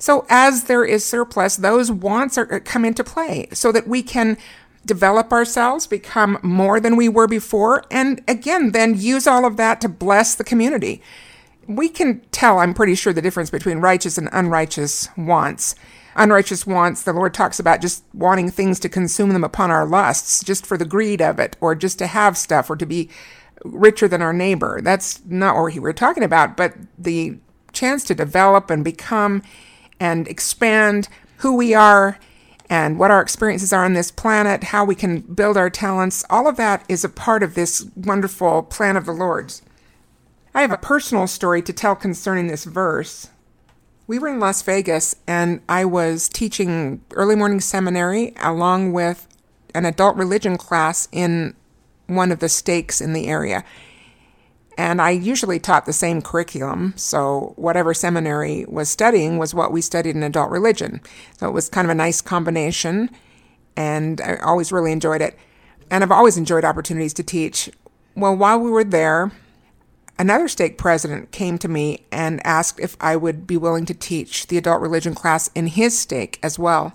So 0.00 0.26
as 0.31 0.64
there 0.64 0.85
is 0.85 1.05
surplus, 1.05 1.56
those 1.56 1.93
wants 1.93 2.37
are, 2.38 2.52
uh, 2.52 2.61
come 2.64 2.85
into 2.85 3.05
play 3.05 3.49
so 3.52 3.70
that 3.70 3.87
we 3.87 4.02
can 4.02 4.38
develop 4.87 5.31
ourselves, 5.31 5.87
become 5.87 6.38
more 6.43 6.81
than 6.81 6.97
we 6.97 7.06
were 7.08 7.29
before, 7.29 7.85
and 7.91 8.23
again, 8.26 8.73
then 8.73 8.99
use 8.99 9.26
all 9.26 9.44
of 9.44 9.58
that 9.58 9.79
to 9.82 9.88
bless 9.91 10.35
the 10.35 10.43
community. 10.43 11.02
We 11.67 11.91
can 11.91 12.23
tell, 12.32 12.58
I'm 12.58 12.73
pretty 12.73 12.94
sure, 12.94 13.12
the 13.12 13.20
difference 13.20 13.50
between 13.50 13.79
righteous 13.79 14.17
and 14.17 14.31
unrighteous 14.32 15.11
wants. 15.19 15.75
Unrighteous 16.17 16.67
wants, 16.67 17.02
the 17.02 17.12
Lord 17.12 17.35
talks 17.35 17.61
about 17.61 17.82
just 17.82 18.02
wanting 18.14 18.50
things 18.50 18.81
to 18.81 18.88
consume 18.88 19.35
them 19.35 19.44
upon 19.44 19.70
our 19.70 19.87
lusts, 19.87 20.43
just 20.43 20.64
for 20.64 20.79
the 20.79 20.87
greed 20.87 21.20
of 21.20 21.38
it, 21.38 21.58
or 21.61 21.75
just 21.75 21.99
to 21.99 22.06
have 22.06 22.38
stuff, 22.38 22.70
or 22.70 22.76
to 22.76 22.87
be 22.87 23.11
richer 23.64 24.08
than 24.08 24.23
our 24.23 24.32
neighbor. 24.32 24.81
That's 24.82 25.20
not 25.26 25.55
what 25.55 25.76
we're 25.76 25.93
talking 25.93 26.25
about, 26.25 26.56
but 26.56 26.75
the 26.99 27.37
chance 27.73 28.02
to 28.05 28.14
develop 28.14 28.70
and 28.70 28.82
become 28.82 29.43
and 30.00 30.26
expand 30.26 31.08
who 31.37 31.55
we 31.55 31.75
are 31.75 32.19
and 32.70 32.99
what 32.99 33.11
our 33.11 33.20
experiences 33.20 33.73
are 33.73 33.85
on 33.85 33.94
this 33.94 34.11
planet, 34.11 34.64
how 34.64 34.85
we 34.85 34.95
can 34.95 35.21
build 35.21 35.57
our 35.57 35.69
talents. 35.71 36.25
All 36.30 36.49
of 36.49 36.57
that 36.57 36.85
is 36.88 37.04
a 37.04 37.09
part 37.09 37.42
of 37.42 37.54
this 37.54 37.87
wonderful 37.95 38.62
plan 38.62 38.97
of 38.97 39.07
the 39.07 39.12
Lord's. 39.12 39.62
I 40.54 40.62
have 40.62 40.73
a 40.73 40.78
personal 40.78 41.26
story 41.26 41.62
to 41.62 41.73
tell 41.73 41.95
concerning 41.95 42.47
this 42.47 42.64
verse. 42.64 43.28
We 44.07 44.19
were 44.19 44.28
in 44.28 44.40
Las 44.40 44.62
Vegas 44.62 45.14
and 45.26 45.61
I 45.69 45.85
was 45.85 46.28
teaching 46.28 47.02
early 47.12 47.37
morning 47.37 47.61
seminary 47.61 48.35
along 48.40 48.92
with 48.92 49.28
an 49.75 49.85
adult 49.85 50.16
religion 50.16 50.57
class 50.57 51.07
in 51.12 51.54
one 52.07 52.33
of 52.33 52.40
the 52.40 52.49
stakes 52.49 53.00
in 53.00 53.12
the 53.12 53.28
area. 53.28 53.64
And 54.80 55.02
I 55.02 55.10
usually 55.10 55.58
taught 55.58 55.84
the 55.84 55.92
same 55.92 56.22
curriculum, 56.22 56.94
so 56.96 57.52
whatever 57.56 57.92
seminary 57.92 58.64
was 58.66 58.88
studying 58.88 59.37
was 59.37 59.52
what 59.52 59.72
we 59.72 59.82
studied 59.82 60.16
in 60.16 60.22
adult 60.22 60.50
religion. 60.50 61.02
So 61.37 61.46
it 61.46 61.52
was 61.52 61.68
kind 61.68 61.84
of 61.84 61.90
a 61.90 61.94
nice 61.94 62.22
combination, 62.22 63.10
and 63.76 64.22
I 64.22 64.37
always 64.37 64.72
really 64.72 64.90
enjoyed 64.90 65.20
it. 65.20 65.38
And 65.90 66.02
I've 66.02 66.10
always 66.10 66.38
enjoyed 66.38 66.64
opportunities 66.64 67.12
to 67.12 67.22
teach. 67.22 67.68
Well, 68.16 68.34
while 68.34 68.58
we 68.58 68.70
were 68.70 68.82
there, 68.82 69.32
another 70.18 70.49
stake 70.49 70.78
president 70.78 71.30
came 71.30 71.58
to 71.58 71.68
me 71.68 72.06
and 72.10 72.40
asked 72.46 72.80
if 72.80 72.96
I 73.02 73.16
would 73.16 73.46
be 73.46 73.58
willing 73.58 73.84
to 73.84 73.92
teach 73.92 74.46
the 74.46 74.56
adult 74.56 74.80
religion 74.80 75.14
class 75.14 75.50
in 75.54 75.66
his 75.66 75.99
stake 75.99 76.38
as 76.42 76.58
well. 76.58 76.94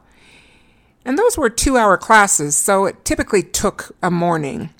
And 1.05 1.19
those 1.19 1.37
were 1.37 1.51
two 1.51 1.77
hour 1.77 1.97
classes, 1.97 2.55
so 2.55 2.85
it 2.85 3.05
typically 3.05 3.43
took 3.43 3.95
a 4.01 4.09
morning 4.09 4.71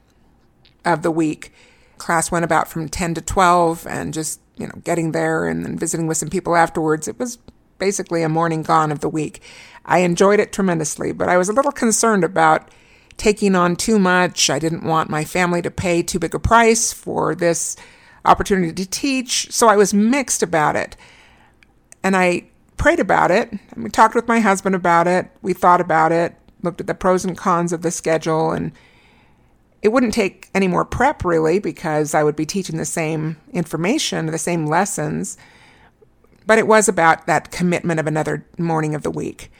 of 0.83 1.03
the 1.03 1.11
week 1.11 1.51
class 1.97 2.31
went 2.31 2.45
about 2.45 2.67
from 2.67 2.89
10 2.89 3.15
to 3.15 3.21
12 3.21 3.87
and 3.87 4.13
just, 4.13 4.39
you 4.57 4.67
know, 4.67 4.75
getting 4.83 5.11
there 5.11 5.47
and 5.47 5.65
then 5.65 5.77
visiting 5.77 6.07
with 6.07 6.17
some 6.17 6.29
people 6.29 6.55
afterwards. 6.55 7.07
It 7.07 7.19
was 7.19 7.37
basically 7.77 8.23
a 8.23 8.29
morning 8.29 8.63
gone 8.63 8.91
of 8.91 8.99
the 8.99 9.09
week. 9.09 9.41
I 9.85 9.99
enjoyed 9.99 10.39
it 10.39 10.51
tremendously, 10.51 11.11
but 11.11 11.29
I 11.29 11.37
was 11.37 11.49
a 11.49 11.53
little 11.53 11.71
concerned 11.71 12.23
about 12.23 12.69
taking 13.17 13.55
on 13.55 13.75
too 13.75 13.99
much. 13.99 14.49
I 14.49 14.59
didn't 14.59 14.83
want 14.83 15.09
my 15.09 15.23
family 15.23 15.61
to 15.61 15.71
pay 15.71 16.03
too 16.03 16.19
big 16.19 16.35
a 16.35 16.39
price 16.39 16.91
for 16.91 17.35
this 17.35 17.75
opportunity 18.25 18.73
to 18.73 18.89
teach, 18.89 19.51
so 19.51 19.67
I 19.67 19.75
was 19.75 19.93
mixed 19.93 20.41
about 20.41 20.75
it. 20.75 20.97
And 22.03 22.15
I 22.15 22.47
prayed 22.77 22.99
about 22.99 23.31
it, 23.31 23.51
and 23.51 23.83
we 23.83 23.89
talked 23.89 24.15
with 24.15 24.27
my 24.27 24.39
husband 24.39 24.75
about 24.75 25.07
it. 25.07 25.29
We 25.41 25.53
thought 25.53 25.81
about 25.81 26.11
it, 26.11 26.35
looked 26.61 26.81
at 26.81 26.87
the 26.87 26.95
pros 26.95 27.23
and 27.23 27.37
cons 27.37 27.71
of 27.71 27.81
the 27.81 27.91
schedule, 27.91 28.51
and 28.51 28.71
it 29.85 29.91
wouldn't 29.91 30.15
take 30.15 30.49
any 30.55 30.67
more 30.67 30.83
prep 30.83 31.23
really 31.23 31.59
because 31.59 32.15
I 32.15 32.23
would 32.23 32.35
be 32.35 32.43
teaching 32.47 32.77
the 32.77 32.85
same 32.85 33.37
information, 33.53 34.25
the 34.25 34.39
same 34.39 34.65
lessons, 34.65 35.37
but 36.47 36.57
it 36.57 36.65
was 36.65 36.89
about 36.89 37.27
that 37.27 37.51
commitment 37.51 37.99
of 37.99 38.07
another 38.07 38.47
morning 38.57 38.95
of 38.95 39.03
the 39.03 39.11
week. 39.11 39.51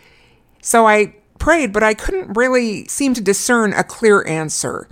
So 0.63 0.87
I 0.87 1.13
prayed, 1.37 1.71
but 1.71 1.83
I 1.83 1.93
couldn't 1.93 2.35
really 2.35 2.87
seem 2.87 3.13
to 3.13 3.21
discern 3.21 3.73
a 3.73 3.83
clear 3.83 4.25
answer. 4.27 4.87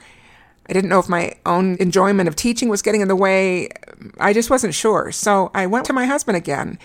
I 0.70 0.74
didn't 0.74 0.92
know 0.92 1.00
if 1.00 1.10
my 1.10 1.34
own 1.48 1.78
enjoyment 1.80 2.28
of 2.28 2.36
teaching 2.36 2.70
was 2.70 2.84
getting 2.84 3.02
in 3.02 3.08
the 3.08 3.16
way. 3.16 3.70
I 4.20 4.34
just 4.34 4.52
wasn't 4.52 4.76
sure. 4.76 5.12
So 5.12 5.50
I 5.56 5.66
went 5.66 5.88
to 5.88 5.94
my 5.94 6.06
husband 6.06 6.38
again. 6.38 6.78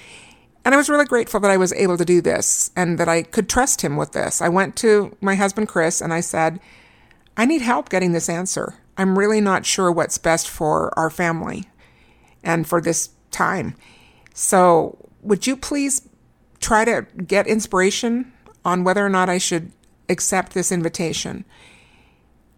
And 0.64 0.74
I 0.74 0.78
was 0.78 0.88
really 0.88 1.04
grateful 1.04 1.38
that 1.40 1.50
I 1.50 1.58
was 1.58 1.74
able 1.74 1.98
to 1.98 2.04
do 2.04 2.22
this 2.22 2.70
and 2.74 2.96
that 2.96 3.10
I 3.10 3.24
could 3.24 3.50
trust 3.50 3.82
him 3.82 3.96
with 3.96 4.12
this. 4.12 4.40
I 4.40 4.48
went 4.48 4.74
to 4.76 5.14
my 5.20 5.34
husband, 5.34 5.68
Chris, 5.68 6.00
and 6.00 6.14
I 6.14 6.20
said, 6.20 6.60
I 7.38 7.46
need 7.46 7.62
help 7.62 7.88
getting 7.88 8.10
this 8.10 8.28
answer. 8.28 8.74
I'm 8.96 9.16
really 9.16 9.40
not 9.40 9.64
sure 9.64 9.92
what's 9.92 10.18
best 10.18 10.48
for 10.48 10.92
our 10.98 11.08
family 11.08 11.64
and 12.42 12.66
for 12.66 12.80
this 12.80 13.10
time. 13.30 13.76
So, 14.34 15.08
would 15.22 15.46
you 15.46 15.56
please 15.56 16.08
try 16.60 16.84
to 16.84 17.06
get 17.26 17.46
inspiration 17.46 18.32
on 18.64 18.82
whether 18.82 19.06
or 19.06 19.08
not 19.08 19.28
I 19.28 19.38
should 19.38 19.70
accept 20.08 20.52
this 20.52 20.72
invitation? 20.72 21.44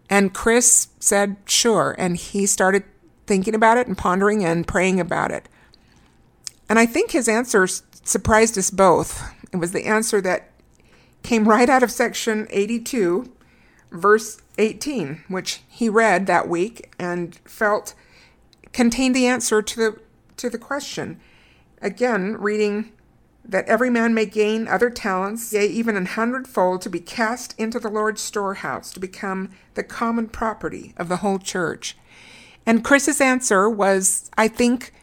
And 0.09 0.33
Chris 0.33 0.87
said, 0.99 1.37
sure. 1.45 1.95
And 1.97 2.17
he 2.17 2.47
started 2.47 2.83
thinking 3.27 3.53
about 3.53 3.77
it 3.77 3.87
and 3.87 3.97
pondering 3.97 4.43
and 4.43 4.67
praying 4.67 4.99
about 4.99 5.31
it. 5.31 5.47
And 6.67 6.79
I 6.79 6.87
think 6.87 7.11
his 7.11 7.29
answer 7.29 7.67
surprised 8.03 8.57
us 8.57 8.71
both. 8.71 9.23
It 9.53 9.57
was 9.57 9.73
the 9.73 9.85
answer 9.85 10.21
that 10.21 10.49
came 11.21 11.47
right 11.47 11.69
out 11.69 11.83
of 11.83 11.91
section 11.91 12.47
82, 12.49 13.31
verse 13.91 14.40
18, 14.57 15.23
which 15.27 15.61
he 15.67 15.89
read 15.89 16.27
that 16.27 16.47
week 16.47 16.93
and 16.99 17.35
felt 17.45 17.93
contained 18.73 19.15
the 19.15 19.27
answer 19.27 19.61
to 19.61 19.75
the 19.75 19.99
to 20.37 20.49
the 20.49 20.57
question. 20.57 21.19
Again, 21.81 22.35
reading 22.39 22.91
that 23.43 23.67
every 23.67 23.89
man 23.89 24.13
may 24.13 24.25
gain 24.25 24.67
other 24.67 24.89
talents, 24.89 25.51
yea, 25.51 25.65
even 25.65 25.95
an 25.95 26.05
hundredfold, 26.05 26.81
to 26.81 26.89
be 26.89 26.99
cast 26.99 27.57
into 27.59 27.79
the 27.79 27.89
Lord's 27.89 28.21
storehouse, 28.21 28.91
to 28.91 28.99
become 28.99 29.49
the 29.73 29.83
common 29.83 30.27
property 30.27 30.93
of 30.97 31.09
the 31.09 31.17
whole 31.17 31.39
church. 31.39 31.97
And 32.65 32.83
Chris's 32.83 33.19
answer 33.19 33.69
was, 33.69 34.29
I 34.37 34.47
think 34.47 34.93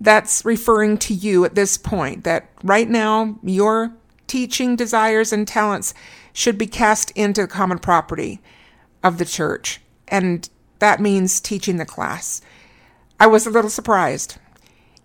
that's 0.00 0.44
referring 0.44 0.98
to 0.98 1.14
you 1.14 1.44
at 1.44 1.56
this 1.56 1.76
point, 1.76 2.24
that 2.24 2.48
right 2.62 2.88
now 2.88 3.38
your 3.42 3.92
teaching 4.28 4.76
desires 4.76 5.32
and 5.32 5.46
talents 5.46 5.92
should 6.32 6.56
be 6.56 6.66
cast 6.66 7.10
into 7.12 7.46
common 7.48 7.80
property 7.80 8.40
of 9.02 9.18
the 9.18 9.24
church. 9.24 9.80
And 10.08 10.48
that 10.78 11.00
means 11.00 11.40
teaching 11.40 11.76
the 11.76 11.86
class. 11.86 12.40
I 13.18 13.26
was 13.26 13.46
a 13.46 13.50
little 13.50 13.70
surprised. 13.70 14.38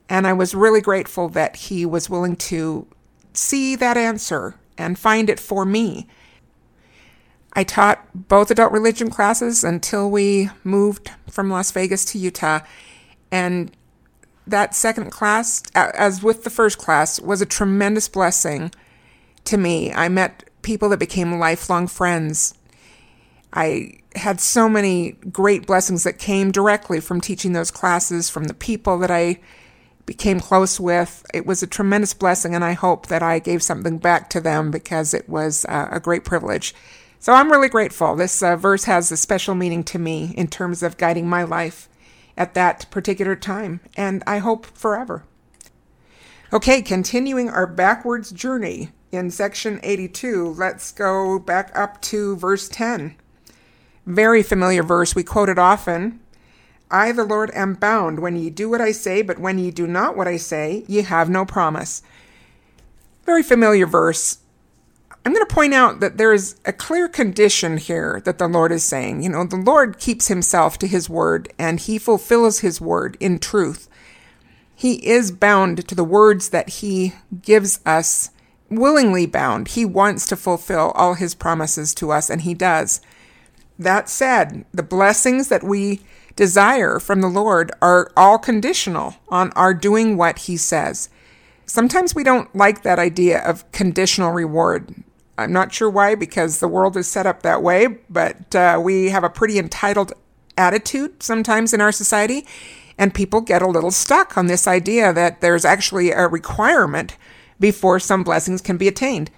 And 0.08 0.28
I 0.28 0.34
was 0.34 0.54
really 0.54 0.82
grateful 0.82 1.30
that 1.30 1.56
he 1.56 1.86
was 1.86 2.10
willing 2.10 2.36
to 2.38 2.88
see 3.34 3.75
that 3.75 3.98
answer 3.98 4.56
and 4.78 5.00
find 5.00 5.30
it 5.30 5.40
for 5.40 5.66
me. 5.66 6.08
I 7.54 7.64
taught 7.64 8.06
both 8.14 8.52
adult 8.52 8.72
religion 8.72 9.10
classes 9.10 9.64
until 9.64 10.12
we 10.12 10.50
moved 10.64 11.12
from 11.30 11.50
Las 11.50 11.72
Vegas 11.72 12.04
to 12.06 12.18
Utah. 12.18 12.60
And 13.32 13.72
that 14.46 14.75
second 14.75 15.10
class, 15.10 15.64
as 15.74 16.22
with 16.22 16.44
the 16.44 16.50
first 16.50 16.78
class, 16.78 17.20
was 17.20 17.42
a 17.42 17.46
tremendous 17.46 18.08
blessing 18.08 18.72
to 19.46 19.58
me. 19.58 19.94
I 19.94 20.10
met 20.10 20.44
people 20.62 20.90
that 20.90 21.00
became 21.00 21.40
lifelong 21.40 21.88
friends. 21.88 22.54
I 23.55 24.00
had 24.15 24.41
so 24.41 24.67
many 24.67 25.13
great 25.31 25.65
blessings 25.65 26.03
that 26.03 26.19
came 26.19 26.51
directly 26.51 27.00
from 27.00 27.21
teaching 27.21 27.53
those 27.53 27.71
classes, 27.71 28.29
from 28.29 28.45
the 28.45 28.53
people 28.53 28.97
that 29.00 29.12
I 29.12 29.39
became 30.05 30.39
close 30.39 30.79
with. 30.79 31.25
It 31.33 31.45
was 31.45 31.63
a 31.63 31.67
tremendous 31.67 32.13
blessing, 32.13 32.53
and 32.53 32.63
I 32.63 32.74
hope 32.74 33.07
that 33.07 33.24
I 33.24 33.39
gave 33.39 33.63
something 33.63 33.97
back 33.97 34.29
to 34.31 34.41
them 34.41 34.71
because 34.71 35.13
it 35.13 35.29
was 35.29 35.65
uh, 35.69 35.88
a 35.89 36.00
great 36.00 36.25
privilege. 36.25 36.75
So 37.19 37.33
I'm 37.33 37.51
really 37.51 37.69
grateful. 37.69 38.15
This 38.15 38.43
uh, 38.43 38.55
verse 38.55 38.83
has 38.83 39.12
a 39.12 39.17
special 39.17 39.55
meaning 39.55 39.83
to 39.85 39.97
me 39.97 40.33
in 40.38 40.47
terms 40.47 40.83
of 40.83 40.97
guiding 40.97 41.27
my 41.27 41.43
life 41.43 41.89
at 42.38 42.53
that 42.53 42.85
particular 42.91 43.35
time, 43.35 43.79
and 43.95 44.21
I 44.27 44.39
hope 44.39 44.65
forever. 44.65 45.24
Okay, 46.53 46.81
continuing 46.81 47.50
our 47.50 47.65
backwards 47.65 48.31
journey 48.31 48.89
in 49.12 49.31
section 49.31 49.79
82, 49.81 50.55
let's 50.57 50.91
go 50.91 51.39
back 51.39 51.71
up 51.74 52.01
to 52.03 52.35
verse 52.35 52.67
10. 52.69 53.15
Very 54.05 54.43
familiar 54.43 54.83
verse, 54.83 55.15
we 55.15 55.24
quote 55.24 55.50
it 55.50 55.57
often. 55.57 56.19
I, 56.91 57.12
the 57.12 57.24
Lord, 57.24 57.51
am 57.55 57.74
bound 57.74 58.19
when 58.19 58.35
ye 58.35 58.50
do 58.50 58.69
what 58.69 58.81
I 58.81 58.91
say, 58.91 59.21
but 59.21 59.39
when 59.39 59.57
ye 59.57 59.71
do 59.71 59.88
not 59.88 60.15
what 60.15 60.27
I 60.27 60.38
say, 60.38 60.85
ye 60.88 61.01
have 61.01 61.29
no 61.29 61.45
promise. 61.45 62.03
Very 63.25 63.41
familiar 63.41 63.88
verse. 63.88 64.39
I'm 65.25 65.33
going 65.33 65.45
to 65.45 65.53
point 65.53 65.74
out 65.74 66.01
that 66.01 66.17
there 66.17 66.33
is 66.33 66.55
a 66.65 66.71
clear 66.71 67.07
condition 67.07 67.77
here 67.77 68.21
that 68.25 68.38
the 68.38 68.47
Lord 68.47 68.71
is 68.71 68.83
saying. 68.83 69.24
You 69.24 69.29
know, 69.29 69.43
the 69.43 69.55
Lord 69.55 69.97
keeps 69.97 70.27
himself 70.27 70.77
to 70.79 70.88
his 70.88 71.09
word 71.09 71.51
and 71.57 71.79
he 71.79 71.97
fulfills 71.97 72.59
his 72.59 72.79
word 72.79 73.17
in 73.19 73.39
truth. 73.39 73.89
He 74.75 75.07
is 75.07 75.31
bound 75.31 75.88
to 75.88 75.95
the 75.95 76.03
words 76.03 76.50
that 76.50 76.69
he 76.69 77.13
gives 77.41 77.79
us, 77.88 78.29
willingly 78.69 79.25
bound. 79.25 79.69
He 79.69 79.85
wants 79.85 80.27
to 80.27 80.35
fulfill 80.35 80.91
all 80.91 81.15
his 81.15 81.33
promises 81.33 81.95
to 81.95 82.12
us, 82.12 82.29
and 82.29 82.41
he 82.41 82.53
does. 82.53 83.00
That 83.77 84.10
said, 84.10 84.65
the 84.74 84.84
blessings 84.84 85.50
that 85.50 85.63
we 85.63 86.01
desire 86.36 87.00
from 87.00 87.22
the 87.22 87.27
Lord 87.27 87.72
are 87.82 88.12
all 88.15 88.38
conditional 88.38 89.15
on 89.29 89.51
our 89.53 89.74
doing 89.74 90.17
what 90.17 90.39
he 90.39 90.58
says. 90.58 91.10
Sometimes 91.65 92.13
we 92.13 92.24
don't 92.24 92.53
like 92.55 92.84
that 92.84 93.00
idea 93.00 93.44
of 93.44 93.70
conditional 93.72 94.32
reward. 94.32 94.94
I'm 95.38 95.51
not 95.51 95.74
sure 95.74 95.89
why, 95.89 96.15
because 96.15 96.60
the 96.60 96.67
world 96.67 96.96
is 96.96 97.08
set 97.08 97.25
up 97.25 97.41
that 97.41 97.63
way, 97.63 97.88
but 98.10 98.55
uh, 98.55 98.79
we 98.82 99.10
have 99.10 99.24
a 99.24 99.29
pretty 99.29 99.60
entitled 99.60 100.13
attitude 100.58 101.22
sometimes 101.22 101.74
in 101.74 101.82
our 101.82 101.91
society, 101.91 102.46
and 102.98 103.13
people 103.13 103.41
get 103.41 103.62
a 103.62 103.67
little 103.67 103.91
stuck 103.91 104.38
on 104.38 104.48
this 104.48 104.67
idea 104.67 105.12
that 105.12 105.41
there's 105.41 105.65
actually 105.65 106.12
a 106.12 106.27
requirement 106.27 107.17
before 107.60 108.00
some 108.00 108.24
blessings 108.24 108.62
can 108.62 108.77
be 108.77 108.88
attained. 108.88 109.32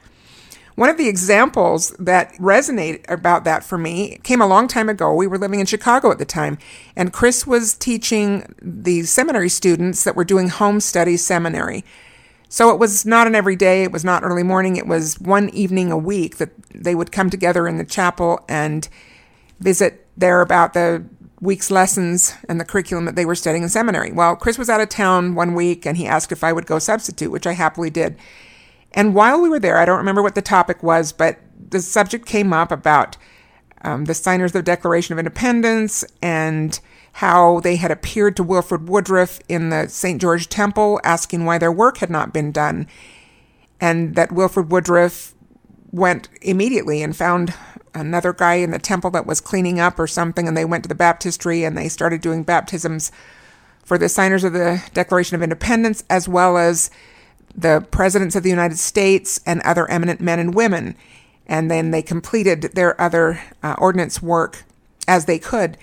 One 0.78 0.90
of 0.90 0.98
the 0.98 1.08
examples 1.08 1.90
that 1.98 2.34
resonate 2.36 3.04
about 3.10 3.46
that 3.46 3.64
for 3.64 3.80
me 3.80 4.20
came 4.22 4.42
a 4.42 4.46
long 4.46 4.68
time 4.68 4.90
ago. 4.90 5.12
We 5.12 5.26
were 5.26 5.40
living 5.40 5.60
in 5.60 5.66
Chicago 5.66 6.12
at 6.12 6.20
the 6.20 6.24
time, 6.24 6.60
and 6.96 7.12
Chris 7.12 7.48
was 7.48 7.74
teaching 7.74 8.54
the 8.62 9.02
seminary 9.02 9.50
students 9.50 10.04
that 10.04 10.16
were 10.16 10.24
doing 10.24 10.50
home 10.50 10.80
study 10.80 11.18
seminary. 11.18 11.84
So 12.48 12.70
it 12.70 12.78
was 12.78 13.08
not 13.08 13.26
an 13.26 13.34
everyday, 13.34 13.82
it 13.82 13.92
was 13.92 14.06
not 14.06 14.22
early 14.22 14.44
morning, 14.44 14.76
it 14.76 14.86
was 14.86 15.20
one 15.20 15.50
evening 15.50 15.92
a 15.92 15.98
week 15.98 16.38
that 16.38 16.52
they 16.76 16.94
would 16.94 17.12
come 17.12 17.32
together 17.32 17.68
in 17.68 17.80
the 17.80 17.84
chapel 17.84 18.46
and 18.48 18.88
visit 19.60 20.06
there 20.16 20.42
about 20.42 20.74
the 20.74 21.04
week's 21.42 21.72
lessons 21.72 22.36
and 22.48 22.60
the 22.60 22.66
curriculum 22.66 23.06
that 23.06 23.16
they 23.16 23.26
were 23.26 23.34
studying 23.34 23.64
in 23.64 23.70
seminary. 23.70 24.12
Well, 24.12 24.36
Chris 24.36 24.60
was 24.60 24.70
out 24.70 24.82
of 24.82 24.90
town 24.90 25.34
one 25.34 25.56
week 25.56 25.88
and 25.88 25.98
he 25.98 26.06
asked 26.06 26.32
if 26.32 26.44
I 26.44 26.54
would 26.54 26.68
go 26.68 26.78
substitute, 26.78 27.32
which 27.32 27.48
I 27.48 27.54
happily 27.54 27.90
did. 27.90 28.16
And 28.94 29.14
while 29.14 29.42
we 29.42 29.50
were 29.50 29.60
there, 29.60 29.78
I 29.78 29.86
don't 29.86 29.98
remember 29.98 30.24
what 30.24 30.36
the 30.36 30.42
topic 30.42 30.82
was, 30.82 31.12
but 31.12 31.40
the 31.70 31.82
subject 31.82 32.26
came 32.26 32.54
up 32.54 32.72
about 32.72 33.18
um, 33.84 34.06
the 34.06 34.14
signers 34.14 34.50
of 34.50 34.54
the 34.54 34.64
Declaration 34.64 35.14
of 35.14 35.20
Independence 35.20 36.04
and 36.22 36.80
how 37.14 37.60
they 37.62 37.76
had 37.76 37.92
appeared 37.92 38.36
to 38.36 38.44
Wilford 38.44 38.90
Woodruff 38.90 39.40
in 39.50 39.70
the 39.70 39.88
St. 39.88 40.22
George 40.22 40.50
Temple 40.50 41.00
asking 41.04 41.46
why 41.46 41.58
their 41.58 41.72
work 41.72 41.98
had 41.98 42.10
not 42.10 42.34
been 42.34 42.52
done. 42.52 42.88
And 43.80 44.16
that 44.16 44.32
Wilford 44.32 44.72
Woodruff 44.72 45.34
went 45.92 46.30
immediately 46.42 47.02
and 47.02 47.16
found 47.16 47.54
another 47.94 48.34
guy 48.34 48.56
in 48.56 48.72
the 48.72 48.80
temple 48.80 49.10
that 49.12 49.26
was 49.26 49.42
cleaning 49.42 49.80
up 49.80 49.98
or 50.00 50.08
something, 50.08 50.48
and 50.48 50.56
they 50.56 50.66
went 50.66 50.84
to 50.84 50.88
the 50.88 50.96
baptistry 50.96 51.64
and 51.64 51.78
they 51.78 51.90
started 51.90 52.22
doing 52.22 52.44
baptisms 52.44 53.12
for 53.84 53.98
the 53.98 54.10
signers 54.10 54.44
of 54.44 54.54
the 54.54 54.84
Declaration 54.94 55.36
of 55.36 55.42
Independence, 55.42 56.04
as 56.10 56.28
well 56.28 56.58
as 56.58 56.92
the 57.58 57.86
presidents 57.90 58.36
of 58.36 58.44
the 58.44 58.50
United 58.50 58.78
States 58.78 59.40
and 59.46 59.62
other 59.62 59.90
eminent 59.90 60.22
men 60.22 60.40
and 60.40 60.54
women. 60.54 60.96
And 61.48 61.72
then 61.72 61.92
they 61.92 62.02
completed 62.02 62.62
their 62.76 63.00
other 63.02 63.42
uh, 63.64 63.76
ordinance 63.78 64.22
work 64.22 64.64
as 65.08 65.26
they 65.26 65.40
could. 65.40 65.78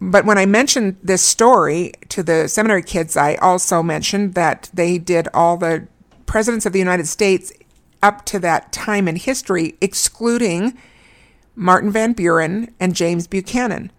But 0.00 0.24
when 0.24 0.38
I 0.38 0.46
mentioned 0.46 0.96
this 1.02 1.22
story 1.22 1.92
to 2.08 2.22
the 2.22 2.48
seminary 2.48 2.82
kids, 2.82 3.16
I 3.16 3.34
also 3.36 3.82
mentioned 3.82 4.34
that 4.34 4.70
they 4.72 4.98
did 4.98 5.28
all 5.34 5.56
the 5.56 5.86
presidents 6.26 6.66
of 6.66 6.72
the 6.72 6.78
United 6.78 7.06
States 7.06 7.52
up 8.02 8.24
to 8.26 8.38
that 8.38 8.72
time 8.72 9.08
in 9.08 9.16
history, 9.16 9.76
excluding 9.80 10.78
Martin 11.56 11.90
Van 11.90 12.12
Buren 12.12 12.72
and 12.78 12.94
James 12.94 13.26
Buchanan. 13.26 13.90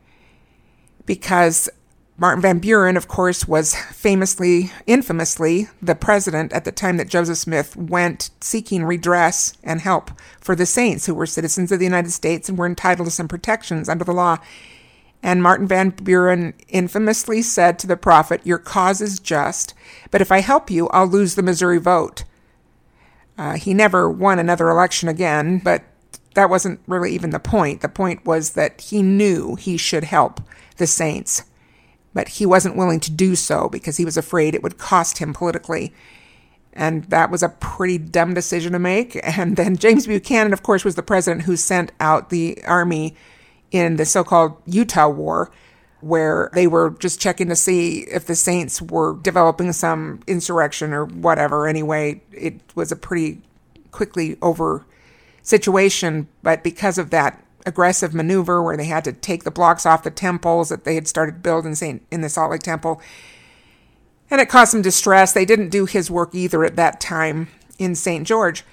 Because 1.05 1.69
Martin 2.19 2.41
Van 2.41 2.59
Buren, 2.59 2.97
of 2.97 3.07
course, 3.07 3.47
was 3.47 3.75
famously, 3.75 4.71
infamously, 4.85 5.69
the 5.81 5.95
president 5.95 6.51
at 6.51 6.65
the 6.65 6.71
time 6.71 6.97
that 6.97 7.07
Joseph 7.07 7.37
Smith 7.37 7.77
went 7.77 8.29
seeking 8.41 8.83
redress 8.83 9.53
and 9.63 9.79
help 9.79 10.11
for 10.41 10.53
the 10.53 10.65
saints 10.65 11.05
who 11.05 11.15
were 11.15 11.25
citizens 11.25 11.71
of 11.71 11.79
the 11.79 11.85
United 11.85 12.11
States 12.11 12.49
and 12.49 12.57
were 12.57 12.65
entitled 12.65 13.07
to 13.07 13.11
some 13.11 13.29
protections 13.29 13.87
under 13.87 14.03
the 14.03 14.11
law. 14.11 14.37
And 15.23 15.41
Martin 15.41 15.65
Van 15.65 15.91
Buren 15.91 16.53
infamously 16.67 17.41
said 17.41 17.79
to 17.79 17.87
the 17.87 17.95
prophet, 17.95 18.41
Your 18.45 18.57
cause 18.57 18.99
is 18.99 19.19
just, 19.19 19.73
but 20.11 20.21
if 20.21 20.29
I 20.29 20.41
help 20.41 20.69
you, 20.69 20.89
I'll 20.89 21.07
lose 21.07 21.35
the 21.35 21.43
Missouri 21.43 21.77
vote. 21.77 22.25
Uh, 23.37 23.53
he 23.53 23.73
never 23.73 24.09
won 24.09 24.39
another 24.39 24.69
election 24.69 25.07
again, 25.07 25.59
but 25.63 25.83
that 26.33 26.49
wasn't 26.49 26.81
really 26.85 27.13
even 27.13 27.29
the 27.29 27.39
point. 27.39 27.79
The 27.79 27.87
point 27.87 28.25
was 28.25 28.51
that 28.51 28.81
he 28.81 29.01
knew 29.01 29.55
he 29.55 29.77
should 29.77 30.03
help 30.03 30.41
the 30.75 30.87
saints, 30.87 31.43
but 32.13 32.29
he 32.29 32.45
wasn't 32.45 32.75
willing 32.75 32.99
to 33.01 33.11
do 33.11 33.35
so 33.35 33.69
because 33.69 33.97
he 33.97 34.05
was 34.05 34.17
afraid 34.17 34.55
it 34.55 34.63
would 34.63 34.77
cost 34.77 35.19
him 35.19 35.33
politically. 35.33 35.93
And 36.73 37.03
that 37.05 37.29
was 37.29 37.43
a 37.43 37.49
pretty 37.49 37.97
dumb 37.97 38.33
decision 38.33 38.73
to 38.73 38.79
make. 38.79 39.19
And 39.23 39.55
then 39.57 39.77
James 39.77 40.07
Buchanan, 40.07 40.53
of 40.53 40.63
course, 40.63 40.83
was 40.83 40.95
the 40.95 41.03
president 41.03 41.43
who 41.43 41.55
sent 41.55 41.91
out 41.99 42.29
the 42.29 42.63
army 42.65 43.15
in 43.71 43.97
the 43.97 44.05
so 44.05 44.23
called 44.23 44.57
Utah 44.65 45.09
War, 45.09 45.51
where 46.01 46.49
they 46.53 46.65
were 46.65 46.91
just 46.91 47.19
checking 47.19 47.49
to 47.49 47.55
see 47.55 47.99
if 48.11 48.25
the 48.25 48.35
Saints 48.35 48.81
were 48.81 49.17
developing 49.17 49.73
some 49.73 50.21
insurrection 50.27 50.93
or 50.93 51.05
whatever. 51.05 51.67
Anyway, 51.67 52.21
it 52.31 52.59
was 52.75 52.91
a 52.91 52.95
pretty 52.95 53.41
quickly 53.91 54.37
over 54.41 54.85
situation, 55.43 56.27
but 56.41 56.63
because 56.63 56.97
of 56.97 57.09
that 57.09 57.43
aggressive 57.65 58.13
maneuver 58.13 58.61
where 58.63 58.77
they 58.77 58.85
had 58.85 59.03
to 59.03 59.13
take 59.13 59.43
the 59.43 59.51
blocks 59.51 59.85
off 59.85 60.03
the 60.03 60.11
temples 60.11 60.69
that 60.69 60.83
they 60.83 60.95
had 60.95 61.07
started 61.07 61.43
building 61.43 62.01
in 62.11 62.21
the 62.21 62.29
Salt 62.29 62.51
Lake 62.51 62.61
Temple, 62.61 63.01
and 64.31 64.39
it 64.39 64.49
caused 64.49 64.71
some 64.71 64.81
distress. 64.81 65.33
They 65.33 65.45
didn't 65.45 65.69
do 65.69 65.85
his 65.85 66.11
work 66.11 66.33
either 66.33 66.63
at 66.63 66.75
that 66.75 67.01
time 67.01 67.47
in 67.77 67.95
St. 67.95 68.27
George. 68.27 68.63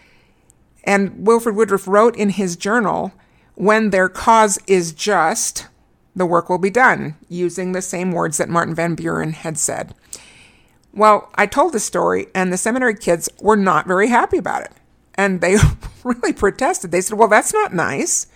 And 0.85 1.27
Wilford 1.27 1.57
Woodruff 1.57 1.89
wrote 1.89 2.17
in 2.17 2.31
his 2.31 2.57
journal, 2.57 3.13
when 3.55 3.91
their 3.91 4.09
cause 4.09 4.59
is 4.67 4.93
just, 4.93 5.67
the 6.15 6.27
work 6.27 6.49
will 6.49 6.59
be 6.59 6.71
done, 6.71 7.17
using 7.29 7.73
the 7.73 7.83
same 7.83 8.13
words 8.13 8.37
that 8.37 8.51
Martin 8.51 8.75
Van 8.75 8.95
Buren 8.95 9.33
had 9.33 9.59
said. 9.59 9.95
Well, 10.93 11.31
I 11.35 11.47
told 11.47 11.73
the 11.73 11.81
story, 11.81 12.27
and 12.35 12.53
the 12.53 12.59
seminary 12.59 12.95
kids 12.95 13.29
were 13.41 13.57
not 13.57 13.87
very 13.87 14.09
happy 14.09 14.39
about 14.39 14.63
it. 14.63 14.73
And 15.15 15.41
they 15.41 15.57
really 16.05 16.33
protested. 16.33 16.91
They 16.91 17.01
said, 17.01 17.19
Well, 17.19 17.29
that's 17.29 17.53
not 17.53 17.75
nice. 17.75 18.27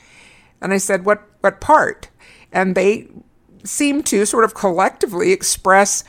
And 0.60 0.72
I 0.72 0.78
said, 0.78 1.04
What, 1.04 1.22
what 1.40 1.60
part? 1.60 2.08
And 2.52 2.74
they 2.74 3.08
seemed 3.64 4.06
to 4.06 4.24
sort 4.24 4.44
of 4.44 4.54
collectively 4.54 5.32
express 5.32 6.04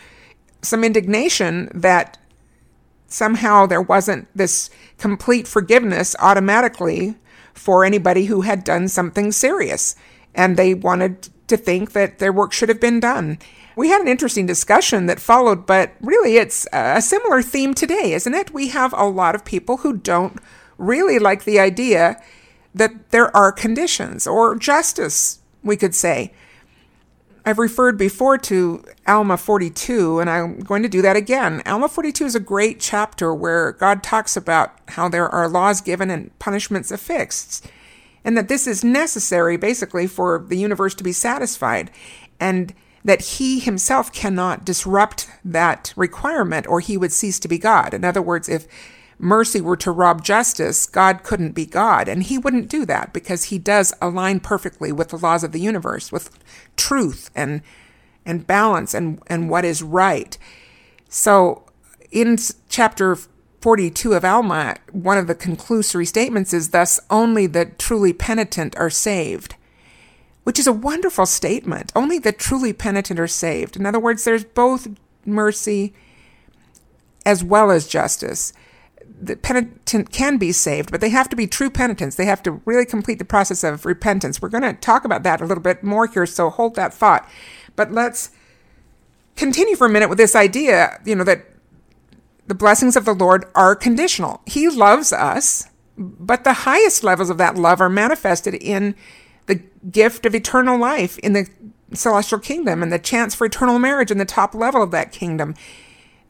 some 0.62 0.84
indignation 0.84 1.70
that 1.74 2.17
somehow 3.08 3.65
there 3.65 3.81
wasn't 3.81 4.27
this 4.36 4.70
complete 4.98 5.48
forgiveness 5.48 6.15
automatically 6.20 7.15
for 7.53 7.84
anybody 7.84 8.25
who 8.25 8.41
had 8.41 8.63
done 8.63 8.88
something 8.88 9.31
serious. 9.31 9.96
And 10.34 10.55
they 10.55 10.74
wanted 10.74 11.29
to 11.48 11.58
think 11.58 11.91
that 11.91 12.20
their 12.20 12.31
work 12.31 12.53
should 12.53 12.70
have 12.70 12.79
been 12.79 13.00
done. 13.00 13.38
We 13.75 13.89
had 13.89 14.01
an 14.01 14.08
interesting 14.08 14.46
discussion 14.46 15.05
that 15.08 15.20
followed, 15.20 15.65
but 15.65 15.91
really 16.01 16.38
it's 16.38 16.67
a 16.72 17.01
similar 17.01 17.41
theme 17.41 17.74
today, 17.74 18.13
isn't 18.13 18.34
it? 18.34 18.53
We 18.53 18.70
have 18.70 18.93
a 18.93 19.05
lot 19.05 19.36
of 19.36 19.46
people 19.46 19.77
who 19.77 19.98
don't 19.98 20.38
really 20.77 21.20
like 21.20 21.43
the 21.43 21.60
idea 21.60 22.22
that 22.74 23.12
there 23.12 23.36
are 23.36 23.51
conditions 23.51 24.25
or 24.25 24.56
justice, 24.56 25.40
we 25.63 25.78
could 25.78 25.96
say. 25.96 26.34
I've 27.44 27.58
referred 27.58 27.98
before 27.98 28.38
to 28.38 28.84
Alma 29.08 29.36
42, 29.36 30.20
and 30.20 30.30
I'm 30.30 30.60
going 30.60 30.84
to 30.84 30.90
do 30.90 31.01
that 31.01 31.16
again. 31.16 31.63
Alma 31.66 31.90
42 31.90 32.25
is 32.25 32.36
a 32.36 32.40
great 32.40 32.80
chapter 32.80 33.34
where 33.34 33.72
God 33.72 34.04
talks 34.04 34.38
about 34.38 34.78
how 34.90 35.10
there 35.10 35.28
are 35.28 35.50
laws 35.50 35.82
given 35.82 36.12
and 36.12 36.38
punishments 36.38 36.92
affixed, 36.92 37.68
and 38.24 38.38
that 38.38 38.48
this 38.48 38.68
is 38.68 38.84
necessary 38.84 39.58
basically 39.58 40.06
for 40.06 40.46
the 40.48 40.58
universe 40.58 40.94
to 40.96 41.04
be 41.04 41.12
satisfied, 41.12 41.90
and 42.40 42.75
that 43.04 43.22
He 43.22 43.60
Himself 43.60 44.13
cannot 44.13 44.63
disrupt 44.63 45.28
that 45.44 45.94
requirement 45.96 46.68
or 46.68 46.80
He 46.80 46.96
would 46.96 47.12
cease 47.12 47.40
to 47.40 47.48
be 47.48 47.58
God. 47.58 47.96
In 47.96 48.06
other 48.06 48.22
words, 48.22 48.48
if 48.48 48.68
mercy 49.22 49.62
were 49.62 49.78
to 49.78 49.92
rob 49.92 50.24
justice, 50.24 50.86
God 50.86 51.24
couldn't 51.24 51.51
be 51.51 51.66
God. 51.66 52.08
And 52.08 52.24
he 52.24 52.38
wouldn't 52.38 52.70
do 52.70 52.86
that 52.86 53.13
because 53.13 53.46
he 53.46 53.58
does 53.58 53.94
align 54.01 54.40
perfectly 54.40 54.92
with 54.92 55.10
the 55.10 55.18
laws 55.18 55.44
of 55.44 55.51
the 55.51 55.62
universe, 55.62 56.12
with 56.12 56.38
truth 56.75 57.29
and 57.36 57.62
and 58.25 58.46
balance 58.46 58.94
and, 58.94 59.20
and 59.27 59.50
what 59.50 59.66
is 59.66 59.81
right. 59.81 60.38
So 61.10 61.64
in 62.12 62.38
chapter 62.70 63.18
42 63.62 64.14
of 64.14 64.25
Alma, 64.25 64.75
one 64.92 65.18
of 65.18 65.27
the 65.27 65.36
conclusory 65.36 66.07
statements 66.07 66.53
is 66.53 66.70
thus 66.70 67.00
only 67.10 67.48
the 67.48 67.66
truly 67.66 68.14
penitent 68.14 68.75
are 68.77 68.90
saved, 68.90 69.55
which 70.44 70.60
is 70.60 70.68
a 70.68 70.74
wonderful 70.74 71.25
statement. 71.25 71.92
Only 71.96 72.20
the 72.20 72.31
truly 72.31 72.74
penitent 72.74 73.20
are 73.20 73.27
saved. 73.27 73.75
In 73.75 73.86
other 73.86 74.00
words, 74.00 74.24
there's 74.24 74.44
both 74.44 74.88
mercy 75.25 75.94
as 77.25 77.44
well 77.44 77.72
as 77.72 77.88
justice 77.88 78.53
the 79.22 79.36
penitent 79.36 80.12
can 80.12 80.38
be 80.38 80.51
saved, 80.51 80.92
but 80.92 81.00
they 81.00 81.10
have 81.10 81.29
to 81.29 81.36
be 81.36 81.46
true 81.46 81.70
penitents. 81.70 82.16
They 82.16 82.25
have 82.25 82.42
to 82.44 82.53
really 82.66 82.86
complete 82.86 83.20
the 83.20 83.25
process 83.25 83.64
of 83.64 83.86
repentance. 83.86 84.42
We're 84.42 84.50
going 84.50 84.64
to 84.64 84.74
talk 84.74 85.05
about 85.05 85.24
that 85.24 85.42
a 85.42 85.46
little 85.46 85.62
bit 85.64 85.84
more 85.84 86.07
here, 86.07 86.25
so 86.25 86.50
hold 86.50 86.75
that 86.75 86.94
thought. 86.94 87.29
But 87.75 87.92
let's 87.92 88.31
continue 89.36 89.75
for 89.75 89.88
a 89.88 89.90
minute 89.90 90.10
with 90.10 90.18
this 90.18 90.36
idea, 90.36 91.00
you 91.05 91.16
know, 91.16 91.24
that 91.24 91.46
the 92.48 92.55
blessings 92.55 92.96
of 92.96 93.05
the 93.05 93.14
Lord 93.14 93.46
are 93.53 93.75
conditional. 93.75 94.42
He 94.48 94.68
loves 94.68 95.14
us, 95.14 95.68
but 95.98 96.44
the 96.44 96.53
highest 96.53 97.03
levels 97.03 97.29
of 97.29 97.38
that 97.38 97.55
love 97.55 97.79
are 97.79 97.90
manifested 97.90 98.55
in 98.55 98.96
the 99.46 99.55
gift 99.90 100.25
of 100.25 100.34
eternal 100.34 100.77
life 100.77 101.20
in 101.20 101.34
the 101.34 101.48
celestial 101.94 102.40
kingdom 102.40 102.81
and 102.81 102.92
the 102.92 103.00
chance 103.00 103.36
for 103.36 103.46
eternal 103.46 103.77
marriage 103.77 104.12
in 104.12 104.18
the 104.18 104.25
top 104.25 104.55
level 104.55 104.81
of 104.81 104.92
that 104.92 105.12
kingdom 105.12 105.53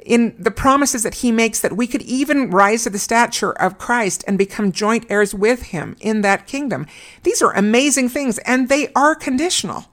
in 0.06 0.36
the 0.38 0.52
promises 0.52 1.04
that 1.04 1.16
he 1.16 1.32
makes 1.32 1.62
that 1.62 1.78
we 1.78 1.88
could 1.88 2.02
even 2.04 2.50
rise 2.50 2.84
to 2.84 2.90
the 2.90 3.00
stature 3.00 3.52
of 3.54 3.78
Christ 3.78 4.24
and 4.28 4.38
become 4.38 4.72
joint 4.72 5.06
heirs 5.10 5.34
with 5.34 5.64
him 5.64 5.96
in 6.00 6.22
that 6.22 6.48
kingdom. 6.48 6.88
These 7.24 7.42
are 7.42 7.54
amazing 7.54 8.10
things 8.10 8.38
and 8.40 8.68
they 8.68 8.92
are 8.94 9.16
conditional. 9.16 9.86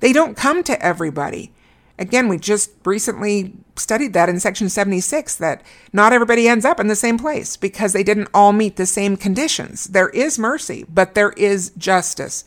They 0.00 0.12
don't 0.12 0.36
come 0.36 0.62
to 0.64 0.80
everybody. 0.84 1.52
Again, 1.98 2.28
we 2.28 2.38
just 2.38 2.70
recently 2.84 3.54
studied 3.74 4.12
that 4.12 4.28
in 4.28 4.38
section 4.38 4.68
76 4.68 5.34
that 5.36 5.62
not 5.92 6.12
everybody 6.12 6.46
ends 6.46 6.64
up 6.64 6.78
in 6.78 6.86
the 6.86 6.94
same 6.94 7.18
place 7.18 7.56
because 7.56 7.92
they 7.92 8.04
didn't 8.04 8.28
all 8.32 8.52
meet 8.52 8.76
the 8.76 8.86
same 8.86 9.16
conditions. 9.16 9.84
There 9.84 10.10
is 10.10 10.38
mercy, 10.38 10.84
but 10.88 11.14
there 11.14 11.30
is 11.30 11.72
justice. 11.76 12.44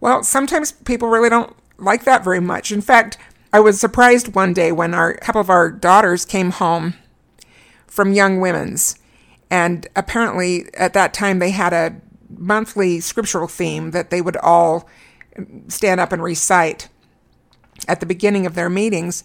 Well, 0.00 0.22
sometimes 0.22 0.72
people 0.72 1.08
really 1.08 1.30
don't 1.30 1.56
like 1.78 2.04
that 2.04 2.22
very 2.22 2.40
much. 2.40 2.70
In 2.70 2.82
fact, 2.82 3.16
I 3.52 3.60
was 3.60 3.80
surprised 3.80 4.34
one 4.34 4.52
day 4.52 4.72
when 4.72 4.92
our 4.92 5.14
couple 5.14 5.40
of 5.40 5.48
our 5.48 5.70
daughters 5.70 6.24
came 6.24 6.50
home 6.50 6.94
from 7.86 8.12
Young 8.12 8.40
Women's, 8.40 8.98
and 9.50 9.86
apparently 9.96 10.66
at 10.74 10.92
that 10.92 11.14
time 11.14 11.38
they 11.38 11.50
had 11.50 11.72
a 11.72 11.96
monthly 12.28 13.00
scriptural 13.00 13.48
theme 13.48 13.92
that 13.92 14.10
they 14.10 14.20
would 14.20 14.36
all 14.36 14.86
stand 15.68 15.98
up 15.98 16.12
and 16.12 16.22
recite 16.22 16.88
at 17.86 18.00
the 18.00 18.06
beginning 18.06 18.44
of 18.44 18.54
their 18.54 18.68
meetings. 18.68 19.24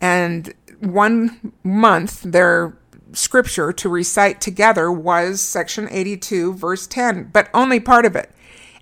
And 0.00 0.52
one 0.80 1.52
month, 1.62 2.22
their 2.22 2.76
scripture 3.12 3.72
to 3.72 3.88
recite 3.88 4.40
together 4.40 4.90
was 4.90 5.40
section 5.40 5.88
82, 5.90 6.54
verse 6.54 6.86
10, 6.88 7.30
but 7.32 7.48
only 7.54 7.78
part 7.78 8.04
of 8.04 8.16
it. 8.16 8.30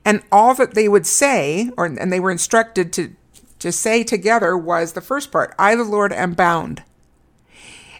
And 0.06 0.22
all 0.32 0.54
that 0.54 0.74
they 0.74 0.88
would 0.88 1.06
say, 1.06 1.70
or 1.76 1.86
and 1.86 2.12
they 2.12 2.20
were 2.20 2.30
instructed 2.30 2.92
to 2.94 3.14
to 3.64 3.72
say 3.72 4.04
together 4.04 4.58
was 4.58 4.92
the 4.92 5.00
first 5.00 5.32
part 5.32 5.54
I, 5.58 5.74
the 5.74 5.84
Lord, 5.84 6.12
am 6.12 6.34
bound. 6.34 6.82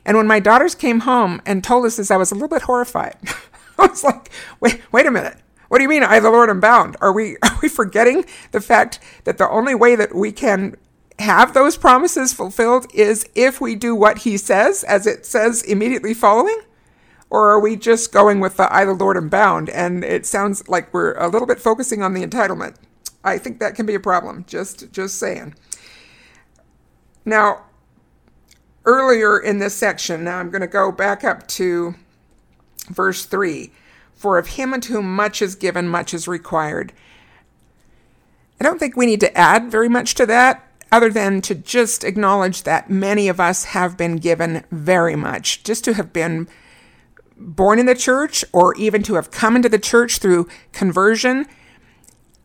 And 0.04 0.14
when 0.14 0.26
my 0.26 0.38
daughters 0.38 0.74
came 0.74 1.00
home 1.00 1.40
and 1.46 1.64
told 1.64 1.86
us 1.86 1.96
this, 1.96 2.10
I 2.10 2.18
was 2.18 2.30
a 2.30 2.34
little 2.34 2.50
bit 2.50 2.62
horrified. 2.62 3.16
I 3.78 3.86
was 3.86 4.04
like, 4.04 4.30
wait, 4.60 4.82
wait 4.92 5.06
a 5.06 5.10
minute. 5.10 5.38
What 5.68 5.78
do 5.78 5.82
you 5.84 5.88
mean, 5.88 6.02
I, 6.02 6.20
the 6.20 6.28
Lord, 6.28 6.50
am 6.50 6.60
bound? 6.60 6.98
Are 7.00 7.14
we, 7.14 7.38
are 7.42 7.58
we 7.62 7.70
forgetting 7.70 8.26
the 8.50 8.60
fact 8.60 9.00
that 9.24 9.38
the 9.38 9.48
only 9.48 9.74
way 9.74 9.96
that 9.96 10.14
we 10.14 10.32
can 10.32 10.76
have 11.18 11.54
those 11.54 11.78
promises 11.78 12.34
fulfilled 12.34 12.86
is 12.92 13.26
if 13.34 13.58
we 13.58 13.74
do 13.74 13.94
what 13.94 14.18
he 14.18 14.36
says, 14.36 14.84
as 14.84 15.06
it 15.06 15.24
says 15.24 15.62
immediately 15.62 16.12
following? 16.12 16.60
Or 17.30 17.48
are 17.48 17.58
we 17.58 17.76
just 17.76 18.12
going 18.12 18.38
with 18.38 18.58
the 18.58 18.70
I, 18.70 18.84
the 18.84 18.92
Lord, 18.92 19.16
am 19.16 19.30
bound? 19.30 19.70
And 19.70 20.04
it 20.04 20.26
sounds 20.26 20.68
like 20.68 20.92
we're 20.92 21.14
a 21.14 21.28
little 21.28 21.48
bit 21.48 21.58
focusing 21.58 22.02
on 22.02 22.12
the 22.12 22.22
entitlement. 22.22 22.76
I 23.24 23.38
think 23.38 23.58
that 23.58 23.74
can 23.74 23.86
be 23.86 23.94
a 23.94 24.00
problem. 24.00 24.44
Just 24.46 24.92
just 24.92 25.18
saying. 25.18 25.54
Now, 27.24 27.64
earlier 28.84 29.38
in 29.38 29.58
this 29.58 29.74
section, 29.74 30.24
now 30.24 30.38
I'm 30.38 30.50
going 30.50 30.60
to 30.60 30.66
go 30.66 30.92
back 30.92 31.24
up 31.24 31.48
to 31.48 31.94
verse 32.88 33.24
3. 33.24 33.72
For 34.14 34.38
of 34.38 34.48
him 34.48 34.72
unto 34.72 34.92
whom 34.92 35.16
much 35.16 35.42
is 35.42 35.54
given, 35.54 35.88
much 35.88 36.14
is 36.14 36.28
required. 36.28 36.92
I 38.60 38.64
don't 38.64 38.78
think 38.78 38.96
we 38.96 39.06
need 39.06 39.20
to 39.20 39.36
add 39.36 39.70
very 39.70 39.88
much 39.88 40.14
to 40.14 40.26
that, 40.26 40.66
other 40.92 41.10
than 41.10 41.40
to 41.42 41.54
just 41.54 42.04
acknowledge 42.04 42.62
that 42.62 42.88
many 42.88 43.28
of 43.28 43.40
us 43.40 43.64
have 43.64 43.96
been 43.96 44.16
given 44.16 44.64
very 44.70 45.16
much. 45.16 45.64
Just 45.64 45.82
to 45.84 45.94
have 45.94 46.12
been 46.12 46.46
born 47.36 47.78
in 47.78 47.86
the 47.86 47.94
church, 47.94 48.44
or 48.52 48.76
even 48.76 49.02
to 49.02 49.14
have 49.14 49.30
come 49.30 49.56
into 49.56 49.68
the 49.68 49.78
church 49.78 50.18
through 50.18 50.46
conversion 50.72 51.46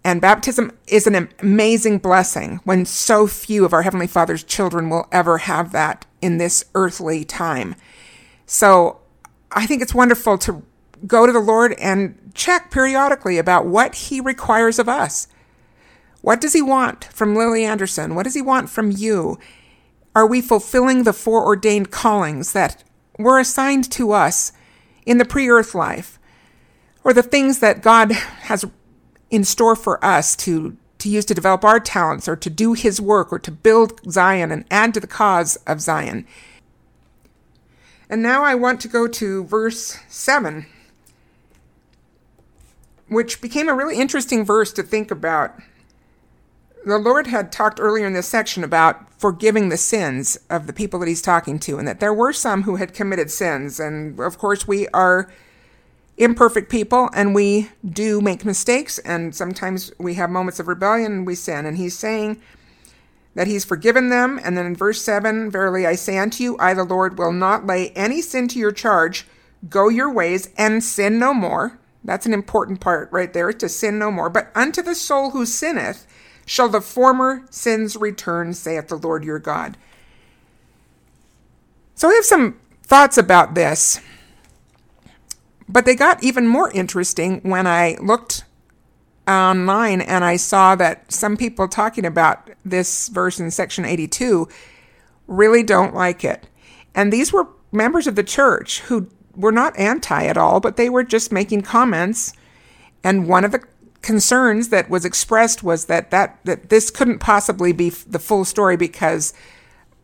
and 0.03 0.21
baptism 0.21 0.71
is 0.87 1.07
an 1.07 1.29
amazing 1.39 1.99
blessing 1.99 2.61
when 2.63 2.85
so 2.85 3.27
few 3.27 3.65
of 3.65 3.73
our 3.73 3.81
Heavenly 3.81 4.07
Father's 4.07 4.43
children 4.43 4.89
will 4.89 5.07
ever 5.11 5.39
have 5.39 5.71
that 5.73 6.05
in 6.21 6.37
this 6.37 6.65
earthly 6.73 7.25
time. 7.25 7.75
So 8.45 8.99
I 9.51 9.65
think 9.65 9.81
it's 9.81 9.93
wonderful 9.93 10.37
to 10.39 10.63
go 11.05 11.25
to 11.25 11.31
the 11.31 11.39
Lord 11.39 11.73
and 11.73 12.31
check 12.33 12.71
periodically 12.71 13.37
about 13.37 13.65
what 13.65 13.95
He 13.95 14.21
requires 14.21 14.79
of 14.79 14.87
us. 14.87 15.27
What 16.21 16.41
does 16.41 16.53
He 16.53 16.61
want 16.61 17.05
from 17.05 17.35
Lily 17.35 17.65
Anderson? 17.65 18.15
What 18.15 18.23
does 18.23 18.35
He 18.35 18.41
want 18.41 18.69
from 18.69 18.91
you? 18.91 19.37
Are 20.15 20.27
we 20.27 20.41
fulfilling 20.41 21.03
the 21.03 21.13
foreordained 21.13 21.91
callings 21.91 22.53
that 22.53 22.83
were 23.17 23.39
assigned 23.39 23.89
to 23.91 24.11
us 24.11 24.51
in 25.05 25.17
the 25.17 25.25
pre 25.25 25.49
earth 25.49 25.75
life? 25.75 26.19
Or 27.03 27.13
the 27.13 27.23
things 27.23 27.59
that 27.59 27.81
God 27.81 28.11
has 28.11 28.65
in 29.29 29.43
store 29.43 29.75
for 29.75 30.03
us 30.03 30.35
to, 30.37 30.77
to 30.99 31.09
use 31.09 31.25
to 31.25 31.33
develop 31.33 31.63
our 31.63 31.79
talents 31.79 32.27
or 32.27 32.35
to 32.35 32.49
do 32.49 32.73
His 32.73 32.99
work 32.99 33.31
or 33.31 33.39
to 33.39 33.51
build 33.51 33.99
Zion 34.11 34.51
and 34.51 34.65
add 34.71 34.93
to 34.93 34.99
the 34.99 35.07
cause 35.07 35.57
of 35.67 35.81
Zion? 35.81 36.25
And 38.09 38.23
now 38.23 38.43
I 38.43 38.55
want 38.55 38.81
to 38.81 38.87
go 38.87 39.07
to 39.07 39.43
verse 39.43 39.99
7 40.09 40.65
which 43.09 43.41
became 43.41 43.67
a 43.67 43.73
really 43.73 43.99
interesting 43.99 44.45
verse 44.45 44.71
to 44.73 44.83
think 44.83 45.11
about. 45.11 45.59
The 46.85 46.97
Lord 46.97 47.27
had 47.27 47.51
talked 47.51 47.79
earlier 47.79 48.07
in 48.07 48.13
this 48.13 48.27
section 48.27 48.63
about 48.63 49.11
forgiving 49.19 49.67
the 49.69 49.77
sins 49.77 50.37
of 50.49 50.65
the 50.65 50.73
people 50.73 50.99
that 50.99 51.09
he's 51.09 51.21
talking 51.21 51.59
to, 51.59 51.77
and 51.77 51.87
that 51.87 51.99
there 51.99 52.13
were 52.13 52.31
some 52.31 52.63
who 52.63 52.77
had 52.77 52.93
committed 52.93 53.29
sins. 53.29 53.79
And 53.79 54.19
of 54.19 54.37
course, 54.37 54.67
we 54.67 54.87
are 54.89 55.29
imperfect 56.19 56.69
people 56.69 57.09
and 57.13 57.33
we 57.33 57.69
do 57.83 58.21
make 58.21 58.45
mistakes, 58.45 58.99
and 58.99 59.33
sometimes 59.33 59.91
we 59.97 60.13
have 60.15 60.29
moments 60.29 60.59
of 60.59 60.67
rebellion 60.67 61.11
and 61.11 61.27
we 61.27 61.33
sin. 61.33 61.65
And 61.65 61.77
he's 61.77 61.97
saying 61.97 62.39
that 63.33 63.47
he's 63.47 63.65
forgiven 63.65 64.09
them. 64.09 64.39
And 64.43 64.57
then 64.57 64.65
in 64.65 64.75
verse 64.75 65.01
7, 65.01 65.49
Verily 65.49 65.87
I 65.87 65.95
say 65.95 66.17
unto 66.17 66.43
you, 66.43 66.57
I, 66.59 66.73
the 66.73 66.83
Lord, 66.83 67.17
will 67.17 67.31
not 67.31 67.65
lay 67.65 67.89
any 67.91 68.21
sin 68.21 68.47
to 68.49 68.59
your 68.59 68.71
charge. 68.71 69.25
Go 69.69 69.89
your 69.89 70.11
ways 70.11 70.49
and 70.57 70.83
sin 70.83 71.17
no 71.17 71.33
more. 71.33 71.79
That's 72.03 72.25
an 72.25 72.33
important 72.33 72.79
part 72.79 73.09
right 73.11 73.31
there 73.31 73.51
to 73.51 73.69
sin 73.69 73.97
no 73.97 74.11
more. 74.11 74.29
But 74.29 74.51
unto 74.55 74.81
the 74.81 74.95
soul 74.95 75.31
who 75.31 75.45
sinneth 75.45 76.05
shall 76.45 76.69
the 76.69 76.81
former 76.81 77.45
sins 77.49 77.95
return, 77.95 78.53
saith 78.53 78.87
the 78.87 78.97
Lord 78.97 79.23
your 79.23 79.39
God. 79.39 79.77
So 81.95 82.09
I 82.09 82.13
have 82.15 82.25
some 82.25 82.59
thoughts 82.83 83.17
about 83.17 83.55
this. 83.55 83.99
But 85.69 85.85
they 85.85 85.95
got 85.95 86.23
even 86.23 86.47
more 86.47 86.71
interesting 86.71 87.41
when 87.43 87.67
I 87.67 87.95
looked 88.01 88.43
online 89.27 90.01
and 90.01 90.25
I 90.25 90.35
saw 90.35 90.75
that 90.75 91.11
some 91.11 91.37
people 91.37 91.67
talking 91.67 92.05
about 92.05 92.49
this 92.65 93.07
verse 93.09 93.39
in 93.39 93.51
section 93.51 93.85
82 93.85 94.49
really 95.27 95.61
don't 95.61 95.93
like 95.93 96.23
it. 96.23 96.47
And 96.95 97.13
these 97.13 97.31
were 97.31 97.47
members 97.71 98.07
of 98.07 98.15
the 98.15 98.23
church 98.23 98.79
who 98.81 99.09
were 99.35 99.51
not 99.51 99.77
anti 99.77 100.25
at 100.25 100.37
all, 100.37 100.59
but 100.59 100.75
they 100.75 100.89
were 100.89 101.03
just 101.03 101.31
making 101.31 101.61
comments. 101.61 102.33
And 103.03 103.27
one 103.27 103.45
of 103.45 103.51
the 103.51 103.63
concerns 104.01 104.69
that 104.69 104.89
was 104.89 105.05
expressed 105.05 105.61
was 105.61 105.85
that, 105.85 106.09
that, 106.09 106.39
that 106.45 106.69
this 106.69 106.89
couldn't 106.89 107.19
possibly 107.19 107.73
be 107.73 107.91
the 107.91 108.19
full 108.19 108.43
story 108.43 108.75
because 108.75 109.33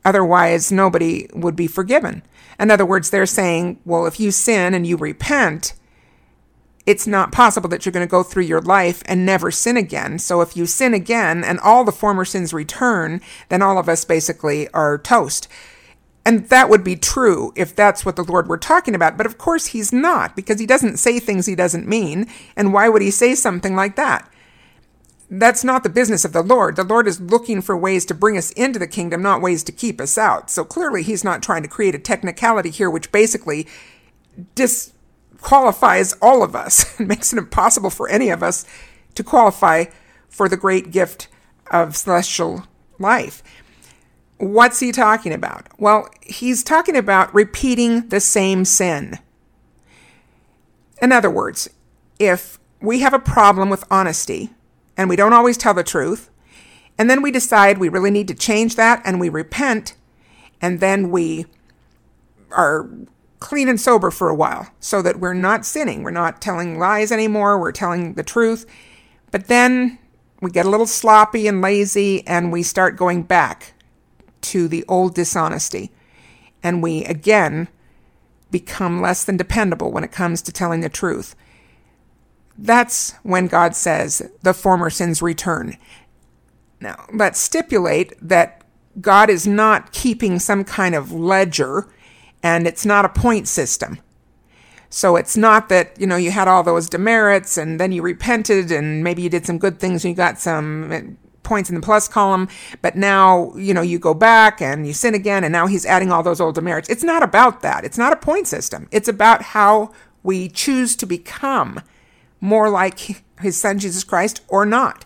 otherwise 0.06 0.72
nobody 0.72 1.28
would 1.34 1.56
be 1.56 1.68
forgiven. 1.68 2.24
In 2.60 2.72
other 2.72 2.86
words, 2.86 3.10
they're 3.10 3.26
saying, 3.26 3.80
well, 3.84 4.06
if 4.06 4.20
you 4.20 4.32
sin 4.32 4.74
and 4.74 4.88
you 4.88 4.96
repent, 4.96 5.74
it's 6.86 7.08
not 7.08 7.32
possible 7.32 7.68
that 7.70 7.86
you're 7.86 7.92
going 7.92 8.06
to 8.06 8.10
go 8.10 8.24
through 8.24 8.44
your 8.44 8.62
life 8.62 9.02
and 9.08 9.26
never 9.26 9.50
sin 9.50 9.76
again. 9.76 10.20
So 10.20 10.42
if 10.42 10.56
you 10.56 10.66
sin 10.66 10.94
again 10.94 11.44
and 11.44 11.60
all 11.60 11.84
the 11.84 11.92
former 11.92 12.24
sins 12.24 12.54
return, 12.54 13.22
then 13.50 13.62
all 13.62 13.78
of 13.78 13.90
us 13.90 14.06
basically 14.06 14.70
are 14.70 14.98
toast. 14.98 15.48
And 16.24 16.48
that 16.50 16.70
would 16.70 16.84
be 16.84 16.96
true 16.96 17.54
if 17.56 17.76
that's 17.76 18.06
what 18.06 18.16
the 18.16 18.24
Lord 18.24 18.48
were 18.48 18.58
talking 18.58 18.96
about. 18.96 19.18
But 19.18 19.26
of 19.26 19.38
course, 19.38 19.68
he's 19.68 19.92
not, 19.94 20.36
because 20.36 20.60
he 20.60 20.66
doesn't 20.66 20.98
say 20.98 21.20
things 21.20 21.46
he 21.46 21.56
doesn't 21.56 21.88
mean. 21.88 22.28
And 22.56 22.74
why 22.74 22.90
would 22.90 23.02
he 23.02 23.12
say 23.12 23.36
something 23.36 23.76
like 23.76 23.96
that? 23.96 24.32
That's 25.30 25.64
not 25.64 25.84
the 25.84 25.90
business 25.90 26.24
of 26.24 26.34
the 26.34 26.44
Lord. 26.44 26.76
The 26.76 26.84
Lord 26.84 27.08
is 27.08 27.20
looking 27.20 27.62
for 27.62 27.76
ways 27.76 28.06
to 28.06 28.14
bring 28.14 28.38
us 28.38 28.52
into 28.52 28.78
the 28.78 28.88
kingdom, 28.88 29.22
not 29.22 29.42
ways 29.42 29.64
to 29.64 29.72
keep 29.72 30.00
us 30.00 30.18
out. 30.18 30.52
So 30.52 30.64
clearly, 30.64 31.02
he's 31.02 31.24
not 31.24 31.42
trying 31.42 31.64
to 31.64 31.70
create 31.70 31.96
a 31.96 32.00
technicality 32.00 32.70
here, 32.70 32.90
which 32.90 33.12
basically 33.12 33.68
disqualifies 34.54 36.14
all 36.22 36.44
of 36.44 36.56
us 36.56 36.96
and 37.00 37.08
makes 37.08 37.34
it 37.34 37.40
impossible 37.40 37.90
for 37.90 38.08
any 38.08 38.30
of 38.30 38.44
us 38.44 38.66
to 39.16 39.24
qualify 39.24 39.86
for 40.30 40.48
the 40.48 40.58
great 40.58 40.92
gift 40.92 41.28
of 41.72 41.96
celestial 41.96 42.66
life. 43.00 43.42
What's 44.38 44.80
he 44.80 44.92
talking 44.92 45.34
about? 45.34 45.68
Well, 45.80 46.10
he's 46.22 46.64
talking 46.64 46.96
about 46.96 47.34
repeating 47.34 48.10
the 48.10 48.20
same 48.20 48.66
sin. 48.66 49.18
In 51.02 51.12
other 51.12 51.30
words, 51.30 51.70
if 52.20 52.60
we 52.82 53.00
have 53.00 53.14
a 53.14 53.20
problem 53.20 53.70
with 53.70 53.84
honesty 53.90 54.52
and 54.98 55.10
we 55.10 55.16
don't 55.16 55.34
always 55.34 55.58
tell 55.58 55.74
the 55.74 55.84
truth, 55.84 56.30
and 56.98 57.10
then 57.10 57.22
we 57.22 57.32
decide 57.32 57.78
we 57.78 57.90
really 57.90 58.12
need 58.12 58.28
to 58.30 58.34
change 58.34 58.76
that 58.76 59.02
and 59.06 59.20
we 59.20 59.30
repent, 59.30 59.96
and 60.62 60.80
then 60.80 61.12
we 61.12 61.46
are 62.52 62.90
clean 63.40 63.70
and 63.70 63.80
sober 63.80 64.10
for 64.10 64.30
a 64.30 64.36
while 64.36 64.72
so 64.80 65.02
that 65.02 65.20
we're 65.20 65.34
not 65.34 65.66
sinning. 65.66 66.04
We're 66.04 66.12
not 66.12 66.42
telling 66.42 66.80
lies 66.80 67.12
anymore. 67.12 67.60
We're 67.60 67.72
telling 67.72 68.14
the 68.14 68.24
truth. 68.24 68.66
But 69.30 69.48
then 69.48 70.00
we 70.42 70.50
get 70.50 70.66
a 70.66 70.70
little 70.70 70.88
sloppy 70.88 71.48
and 71.48 71.62
lazy 71.62 72.26
and 72.26 72.52
we 72.52 72.64
start 72.64 72.96
going 72.96 73.24
back 73.24 73.74
to 74.42 74.68
the 74.68 74.86
old 74.88 75.14
dishonesty. 75.14 75.92
And 76.64 76.82
we, 76.82 77.04
again, 77.06 77.68
become 78.50 79.02
less 79.02 79.24
than 79.24 79.38
dependable 79.38 79.92
when 79.92 80.04
it 80.04 80.12
comes 80.12 80.42
to 80.44 80.52
telling 80.52 80.82
the 80.82 80.90
truth. 80.90 81.36
That's 82.58 83.12
when 83.24 83.48
God 83.48 83.76
says 83.76 84.22
the 84.42 84.54
former 84.54 84.90
sins 84.90 85.22
return. 85.22 85.78
Now, 86.80 87.06
let's 87.14 87.40
stipulate 87.40 88.14
that 88.22 88.64
God 89.02 89.30
is 89.30 89.46
not 89.46 89.92
keeping 89.92 90.40
some 90.40 90.64
kind 90.64 90.96
of 90.96 91.12
ledger 91.12 91.88
and 92.42 92.68
it's 92.68 92.86
not 92.86 93.06
a 93.06 93.10
point 93.10 93.48
system. 93.48 94.00
So 94.90 95.16
it's 95.18 95.36
not 95.36 95.68
that, 95.70 96.00
you 96.00 96.08
know, 96.08 96.16
you 96.16 96.32
had 96.32 96.48
all 96.48 96.64
those 96.64 96.90
demerits 96.90 97.58
and 97.58 97.80
then 97.80 97.92
you 97.92 98.02
repented 98.02 98.72
and 98.72 99.04
maybe 99.04 99.22
you 99.22 99.30
did 99.30 99.46
some 99.46 99.58
good 99.58 99.80
things 99.80 100.06
and 100.06 100.12
you 100.12 100.16
got 100.16 100.40
some 100.40 100.92
eh, 100.92 101.02
points 101.46 101.70
in 101.70 101.76
the 101.76 101.82
plus 101.82 102.08
column, 102.08 102.50
but 102.82 102.96
now, 102.96 103.54
you 103.56 103.74
know, 103.74 103.82
you 103.82 104.00
go 104.00 104.14
back 104.14 104.62
and 104.62 104.86
you 104.86 104.94
sin 104.94 105.14
again, 105.14 105.44
and 105.44 105.52
now 105.54 105.68
he's 105.68 105.86
adding 105.86 106.12
all 106.12 106.24
those 106.24 106.42
old 106.42 106.56
demerits. 106.56 106.90
It's 106.90 107.04
not 107.04 107.24
about 107.24 107.62
that. 107.62 107.86
It's 107.86 107.98
not 107.98 108.12
a 108.12 108.18
point 108.18 108.48
system. 108.48 108.90
It's 108.92 109.08
about 109.08 109.42
how 109.42 109.94
we 110.24 110.50
choose 110.50 110.96
to 110.98 111.06
become 111.06 111.82
more 112.42 112.70
like 112.70 113.00
his 113.40 113.60
son, 113.60 113.80
Jesus 113.80 114.04
Christ, 114.04 114.42
or 114.48 114.66
not. 114.66 115.06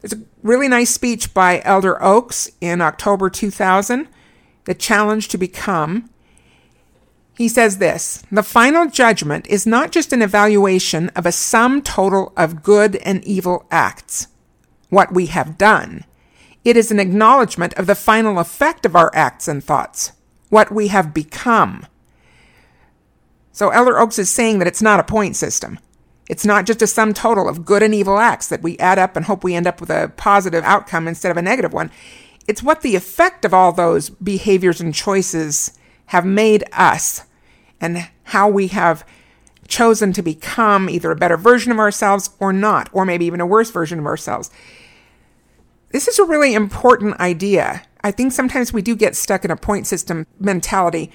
There's 0.00 0.12
a 0.12 0.22
really 0.42 0.68
nice 0.68 0.90
speech 0.90 1.32
by 1.32 1.62
Elder 1.64 2.02
Oaks 2.02 2.50
in 2.60 2.80
October 2.80 3.30
2000, 3.30 4.08
The 4.64 4.74
Challenge 4.74 5.28
to 5.28 5.38
Become. 5.38 6.10
He 7.36 7.48
says 7.48 7.78
this 7.78 8.24
The 8.30 8.42
final 8.42 8.88
judgment 8.88 9.46
is 9.46 9.66
not 9.66 9.92
just 9.92 10.12
an 10.12 10.22
evaluation 10.22 11.08
of 11.10 11.26
a 11.26 11.32
sum 11.32 11.82
total 11.82 12.32
of 12.36 12.62
good 12.62 12.96
and 12.96 13.24
evil 13.24 13.66
acts 13.70 14.28
what 14.92 15.14
we 15.14 15.24
have 15.24 15.56
done. 15.56 16.04
It 16.66 16.76
is 16.76 16.90
an 16.90 17.00
acknowledgement 17.00 17.72
of 17.74 17.86
the 17.86 17.94
final 17.94 18.38
effect 18.38 18.84
of 18.84 18.94
our 18.94 19.10
acts 19.14 19.48
and 19.48 19.64
thoughts, 19.64 20.12
what 20.50 20.70
we 20.70 20.88
have 20.88 21.14
become. 21.14 21.86
So 23.52 23.70
Elder 23.70 23.98
Oaks 23.98 24.18
is 24.18 24.30
saying 24.30 24.58
that 24.58 24.68
it's 24.68 24.82
not 24.82 25.00
a 25.00 25.04
point 25.04 25.34
system. 25.34 25.78
It's 26.32 26.46
not 26.46 26.64
just 26.64 26.80
a 26.80 26.86
sum 26.86 27.12
total 27.12 27.46
of 27.46 27.66
good 27.66 27.82
and 27.82 27.94
evil 27.94 28.16
acts 28.16 28.48
that 28.48 28.62
we 28.62 28.78
add 28.78 28.98
up 28.98 29.16
and 29.16 29.26
hope 29.26 29.44
we 29.44 29.54
end 29.54 29.66
up 29.66 29.82
with 29.82 29.90
a 29.90 30.10
positive 30.16 30.64
outcome 30.64 31.06
instead 31.06 31.30
of 31.30 31.36
a 31.36 31.42
negative 31.42 31.74
one. 31.74 31.90
It's 32.48 32.62
what 32.62 32.80
the 32.80 32.96
effect 32.96 33.44
of 33.44 33.52
all 33.52 33.70
those 33.70 34.08
behaviors 34.08 34.80
and 34.80 34.94
choices 34.94 35.78
have 36.06 36.24
made 36.24 36.64
us 36.72 37.26
and 37.82 38.08
how 38.22 38.48
we 38.48 38.68
have 38.68 39.04
chosen 39.68 40.14
to 40.14 40.22
become 40.22 40.88
either 40.88 41.10
a 41.10 41.16
better 41.16 41.36
version 41.36 41.70
of 41.70 41.78
ourselves 41.78 42.30
or 42.40 42.50
not, 42.50 42.88
or 42.94 43.04
maybe 43.04 43.26
even 43.26 43.42
a 43.42 43.46
worse 43.46 43.70
version 43.70 43.98
of 43.98 44.06
ourselves. 44.06 44.50
This 45.90 46.08
is 46.08 46.18
a 46.18 46.24
really 46.24 46.54
important 46.54 47.20
idea. 47.20 47.82
I 48.02 48.10
think 48.10 48.32
sometimes 48.32 48.72
we 48.72 48.80
do 48.80 48.96
get 48.96 49.16
stuck 49.16 49.44
in 49.44 49.50
a 49.50 49.56
point 49.56 49.86
system 49.86 50.26
mentality. 50.40 51.12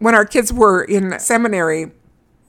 When 0.00 0.14
our 0.14 0.26
kids 0.26 0.52
were 0.52 0.84
in 0.84 1.18
seminary, 1.18 1.92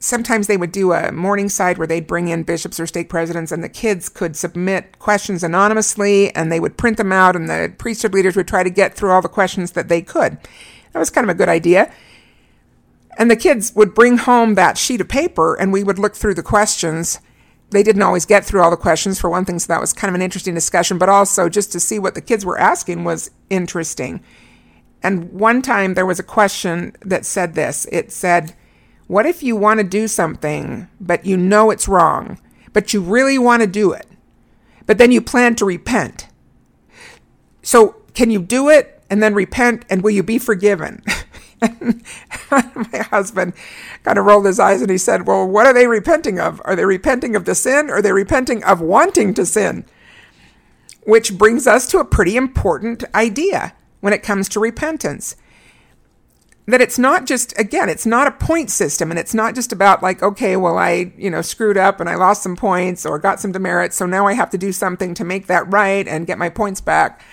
sometimes 0.06 0.46
they 0.48 0.58
would 0.58 0.72
do 0.72 0.94
a 0.94 1.12
Morningside 1.12 1.78
where 1.78 1.88
they'd 1.88 2.06
bring 2.06 2.28
in 2.28 2.44
bishops 2.44 2.80
or 2.80 2.86
stake 2.86 3.10
presidents 3.10 3.52
and 3.52 3.63
the 3.63 3.70
kids 3.70 4.08
could 4.08 4.36
submit 4.36 5.00
questions 5.00 5.44
anonymously 5.44 6.34
and 6.36 6.52
they 6.52 6.60
would 6.60 6.78
print 6.78 6.98
them 6.98 7.12
out 7.12 7.36
and 7.36 7.50
the 7.50 7.74
priesthood 7.78 8.13
leaders 8.13 8.36
would 8.36 8.48
try 8.48 8.63
to 8.63 8.70
get 8.70 8.94
through 8.94 9.12
all 9.12 9.22
the 9.22 9.28
questions 9.28 9.72
that 9.72 9.88
they 9.88 10.02
could. 10.02 10.38
That 10.94 11.00
was 11.00 11.10
kind 11.10 11.26
of 11.26 11.36
a 11.36 11.38
good 11.38 11.50
idea. 11.50 11.91
And 13.18 13.32
the 13.32 13.36
kids 13.36 13.74
would 13.76 13.96
bring 13.96 14.18
home 14.18 14.56
that 14.56 14.78
sheet 14.78 15.02
of 15.02 15.10
paper 15.10 15.56
and 15.56 15.74
we 15.74 15.84
would 15.84 15.98
look 15.98 16.15
through 16.15 16.36
the 16.36 16.44
questions 16.44 17.20
they 17.72 17.82
didn't 17.82 18.04
always 18.04 18.26
get 18.26 18.46
through 18.46 18.62
all 18.62 18.70
the 18.70 18.78
questions 18.78 19.20
for 19.20 19.30
one 19.30 19.44
thing, 19.44 19.58
so 19.58 19.74
that 19.74 19.82
was 19.82 19.91
kind 19.91 20.10
of 20.10 20.15
an 20.15 20.22
interesting 20.22 20.54
discussion, 20.54 21.00
but 21.00 21.10
also 21.10 21.50
just 21.50 21.72
to 21.72 21.80
see 21.80 21.98
what 21.98 22.13
the 22.13 22.22
kids 22.22 22.46
were 22.46 22.60
asking 22.60 23.04
was 23.04 23.32
interesting. 23.50 24.24
And 25.02 25.32
one 25.32 25.63
time 25.63 25.96
there 25.96 26.06
was 26.06 26.20
a 26.20 26.24
question 26.24 26.96
that 27.02 27.26
said 27.26 27.56
this 27.56 27.86
it 27.91 28.12
said, 28.12 28.56
What 29.08 29.26
if 29.26 29.44
you 29.44 29.56
want 29.56 29.80
to 29.80 29.84
do 29.84 30.08
something, 30.08 30.88
but 31.00 31.26
you 31.26 31.38
know 31.38 31.70
it's 31.70 31.88
wrong, 31.88 32.39
but 32.74 32.94
you 32.94 33.02
really 33.02 33.38
want 33.38 33.62
to 33.62 33.68
do 33.68 33.91
it, 33.91 34.08
but 34.86 34.98
then 34.98 35.12
you 35.12 35.22
plan 35.22 35.56
to 35.56 35.65
repent? 35.65 36.28
So, 37.62 37.98
can 38.13 38.32
you 38.32 38.41
do 38.41 38.70
it 38.70 39.04
and 39.10 39.22
then 39.22 39.34
repent, 39.34 39.86
and 39.89 40.02
will 40.02 40.12
you 40.12 40.24
be 40.24 40.39
forgiven? 40.39 41.04
my 41.72 43.06
husband 43.12 43.54
kind 44.04 44.18
of 44.18 44.26
rolled 44.26 44.46
his 44.46 44.60
eyes 44.60 44.82
and 44.82 44.89
he 44.89 44.98
said, 44.98 45.28
Well, 45.28 45.48
what 45.48 45.65
are 45.65 45.74
they 45.74 45.88
repenting 45.88 46.39
of? 46.39 46.62
Are 46.65 46.76
they 46.76 46.86
repenting 46.86 47.36
of 47.36 47.46
the 47.46 47.56
sin 47.56 47.89
or 47.89 47.96
are 47.96 48.02
they 48.02 48.12
repenting 48.12 48.63
of 48.63 48.82
wanting 48.82 49.34
to 49.36 49.46
sin? 49.46 49.86
Which 51.04 51.38
brings 51.38 51.68
us 51.68 51.88
to 51.91 52.00
a 52.00 52.06
pretty 52.06 52.36
important 52.36 53.04
idea 53.13 53.74
when 54.02 54.13
it 54.13 54.24
comes 54.24 54.50
to 54.50 54.60
repentance. 54.60 55.36
That 56.67 56.82
it's 56.82 56.97
not 56.97 57.25
just, 57.28 57.58
again, 57.60 57.89
it's 57.89 58.08
not 58.08 58.28
a 58.28 58.32
point 58.32 58.71
system 58.71 59.12
and 59.12 59.19
it's 59.19 59.36
not 59.36 59.54
just 59.54 59.71
about 59.71 60.01
like, 60.01 60.23
okay, 60.23 60.58
well, 60.58 60.80
I, 60.80 61.13
you 61.15 61.30
know, 61.30 61.43
screwed 61.43 61.78
up 61.78 61.99
and 61.99 62.10
I 62.10 62.15
lost 62.15 62.41
some 62.41 62.56
points 62.56 63.06
or 63.06 63.19
got 63.19 63.39
some 63.39 63.51
demerits, 63.51 63.95
so 63.95 64.08
now 64.08 64.25
I 64.25 64.34
have 64.34 64.49
to 64.49 64.58
do 64.58 64.71
something 64.71 65.13
to 65.13 65.23
make 65.23 65.45
that 65.45 65.71
right 65.71 66.08
and 66.08 66.25
get 66.25 66.39
my 66.39 66.49
points 66.49 66.82
back. 66.82 67.23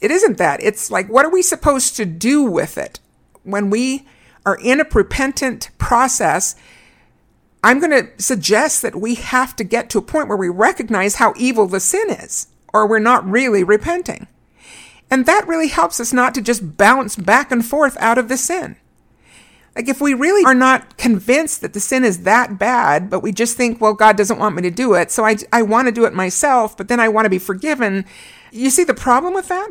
It 0.00 0.12
isn't 0.12 0.38
that. 0.38 0.62
It's 0.62 0.92
like, 0.92 1.08
what 1.08 1.24
are 1.24 1.30
we 1.30 1.42
supposed 1.42 1.96
to 1.96 2.04
do 2.04 2.44
with 2.44 2.78
it? 2.78 3.00
when 3.46 3.70
we 3.70 4.06
are 4.44 4.58
in 4.62 4.80
a 4.80 4.86
repentant 4.92 5.70
process, 5.78 6.56
I'm 7.64 7.80
going 7.80 7.90
to 7.90 8.22
suggest 8.22 8.82
that 8.82 8.96
we 8.96 9.14
have 9.14 9.56
to 9.56 9.64
get 9.64 9.88
to 9.90 9.98
a 9.98 10.02
point 10.02 10.28
where 10.28 10.36
we 10.36 10.48
recognize 10.48 11.16
how 11.16 11.32
evil 11.36 11.66
the 11.66 11.80
sin 11.80 12.10
is, 12.10 12.48
or 12.74 12.86
we're 12.86 12.98
not 12.98 13.28
really 13.28 13.64
repenting. 13.64 14.26
And 15.10 15.26
that 15.26 15.46
really 15.46 15.68
helps 15.68 16.00
us 16.00 16.12
not 16.12 16.34
to 16.34 16.42
just 16.42 16.76
bounce 16.76 17.16
back 17.16 17.52
and 17.52 17.64
forth 17.64 17.96
out 17.98 18.18
of 18.18 18.28
the 18.28 18.36
sin. 18.36 18.76
Like, 19.76 19.88
if 19.88 20.00
we 20.00 20.14
really 20.14 20.42
are 20.46 20.54
not 20.54 20.96
convinced 20.96 21.60
that 21.60 21.74
the 21.74 21.80
sin 21.80 22.02
is 22.02 22.22
that 22.22 22.58
bad, 22.58 23.10
but 23.10 23.20
we 23.20 23.30
just 23.30 23.58
think, 23.58 23.78
well, 23.78 23.92
God 23.92 24.16
doesn't 24.16 24.38
want 24.38 24.56
me 24.56 24.62
to 24.62 24.70
do 24.70 24.94
it, 24.94 25.10
so 25.10 25.26
I, 25.26 25.36
I 25.52 25.60
want 25.60 25.86
to 25.86 25.92
do 25.92 26.06
it 26.06 26.14
myself, 26.14 26.76
but 26.76 26.88
then 26.88 26.98
I 26.98 27.08
want 27.08 27.26
to 27.26 27.30
be 27.30 27.38
forgiven. 27.38 28.06
You 28.50 28.70
see 28.70 28.84
the 28.84 28.94
problem 28.94 29.34
with 29.34 29.48
that? 29.48 29.70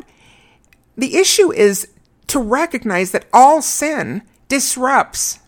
The 0.96 1.16
issue 1.16 1.52
is 1.52 1.88
to 2.28 2.38
recognize 2.38 3.10
that 3.10 3.26
all 3.32 3.60
sin 3.62 4.22
disrupts 4.48 5.40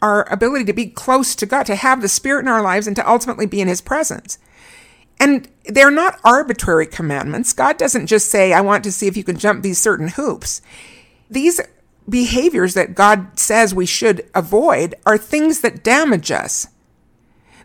our 0.00 0.30
ability 0.32 0.66
to 0.66 0.72
be 0.72 0.86
close 0.86 1.34
to 1.34 1.46
God, 1.46 1.66
to 1.66 1.74
have 1.74 2.00
the 2.00 2.08
Spirit 2.08 2.42
in 2.42 2.48
our 2.48 2.62
lives, 2.62 2.86
and 2.86 2.94
to 2.94 3.08
ultimately 3.08 3.46
be 3.46 3.60
in 3.60 3.68
His 3.68 3.80
presence. 3.80 4.38
And 5.20 5.48
they're 5.66 5.90
not 5.90 6.20
arbitrary 6.24 6.86
commandments. 6.86 7.52
God 7.52 7.78
doesn't 7.78 8.08
just 8.08 8.30
say, 8.30 8.52
I 8.52 8.60
want 8.60 8.84
to 8.84 8.92
see 8.92 9.06
if 9.06 9.16
you 9.16 9.24
can 9.24 9.38
jump 9.38 9.62
these 9.62 9.78
certain 9.78 10.08
hoops. 10.08 10.60
These 11.30 11.60
behaviors 12.08 12.74
that 12.74 12.94
God 12.94 13.38
says 13.38 13.74
we 13.74 13.86
should 13.86 14.28
avoid 14.34 14.94
are 15.06 15.16
things 15.16 15.60
that 15.60 15.82
damage 15.82 16.30
us. 16.30 16.66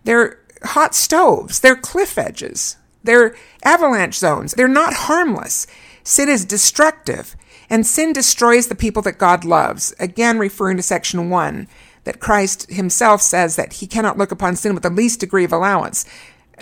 They're 0.06 0.40
hot 0.64 0.96
stoves, 0.96 1.60
they're 1.60 1.76
cliff 1.76 2.18
edges, 2.18 2.78
they're 3.04 3.36
avalanche 3.64 4.18
zones, 4.18 4.54
they're 4.54 4.68
not 4.68 4.94
harmless. 4.94 5.68
Sin 6.04 6.30
is 6.30 6.46
destructive. 6.46 7.36
And 7.70 7.86
sin 7.86 8.14
destroys 8.14 8.68
the 8.68 8.76
people 8.76 9.04
that 9.04 9.20
God 9.20 9.46
loves. 9.46 9.94
Again, 10.00 10.40
referring 10.40 10.78
to 10.78 10.84
section 10.84 11.30
one, 11.30 11.68
that 12.04 12.20
Christ 12.20 12.70
himself 12.72 13.22
says 13.22 13.56
that 13.58 13.74
he 13.74 13.86
cannot 13.86 14.18
look 14.18 14.32
upon 14.32 14.56
sin 14.56 14.74
with 14.74 14.82
the 14.82 14.90
least 14.90 15.20
degree 15.20 15.44
of 15.44 15.54
allowance, 15.54 16.04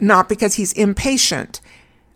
not 0.02 0.30
because 0.30 0.56
he's 0.56 0.74
impatient 0.74 1.62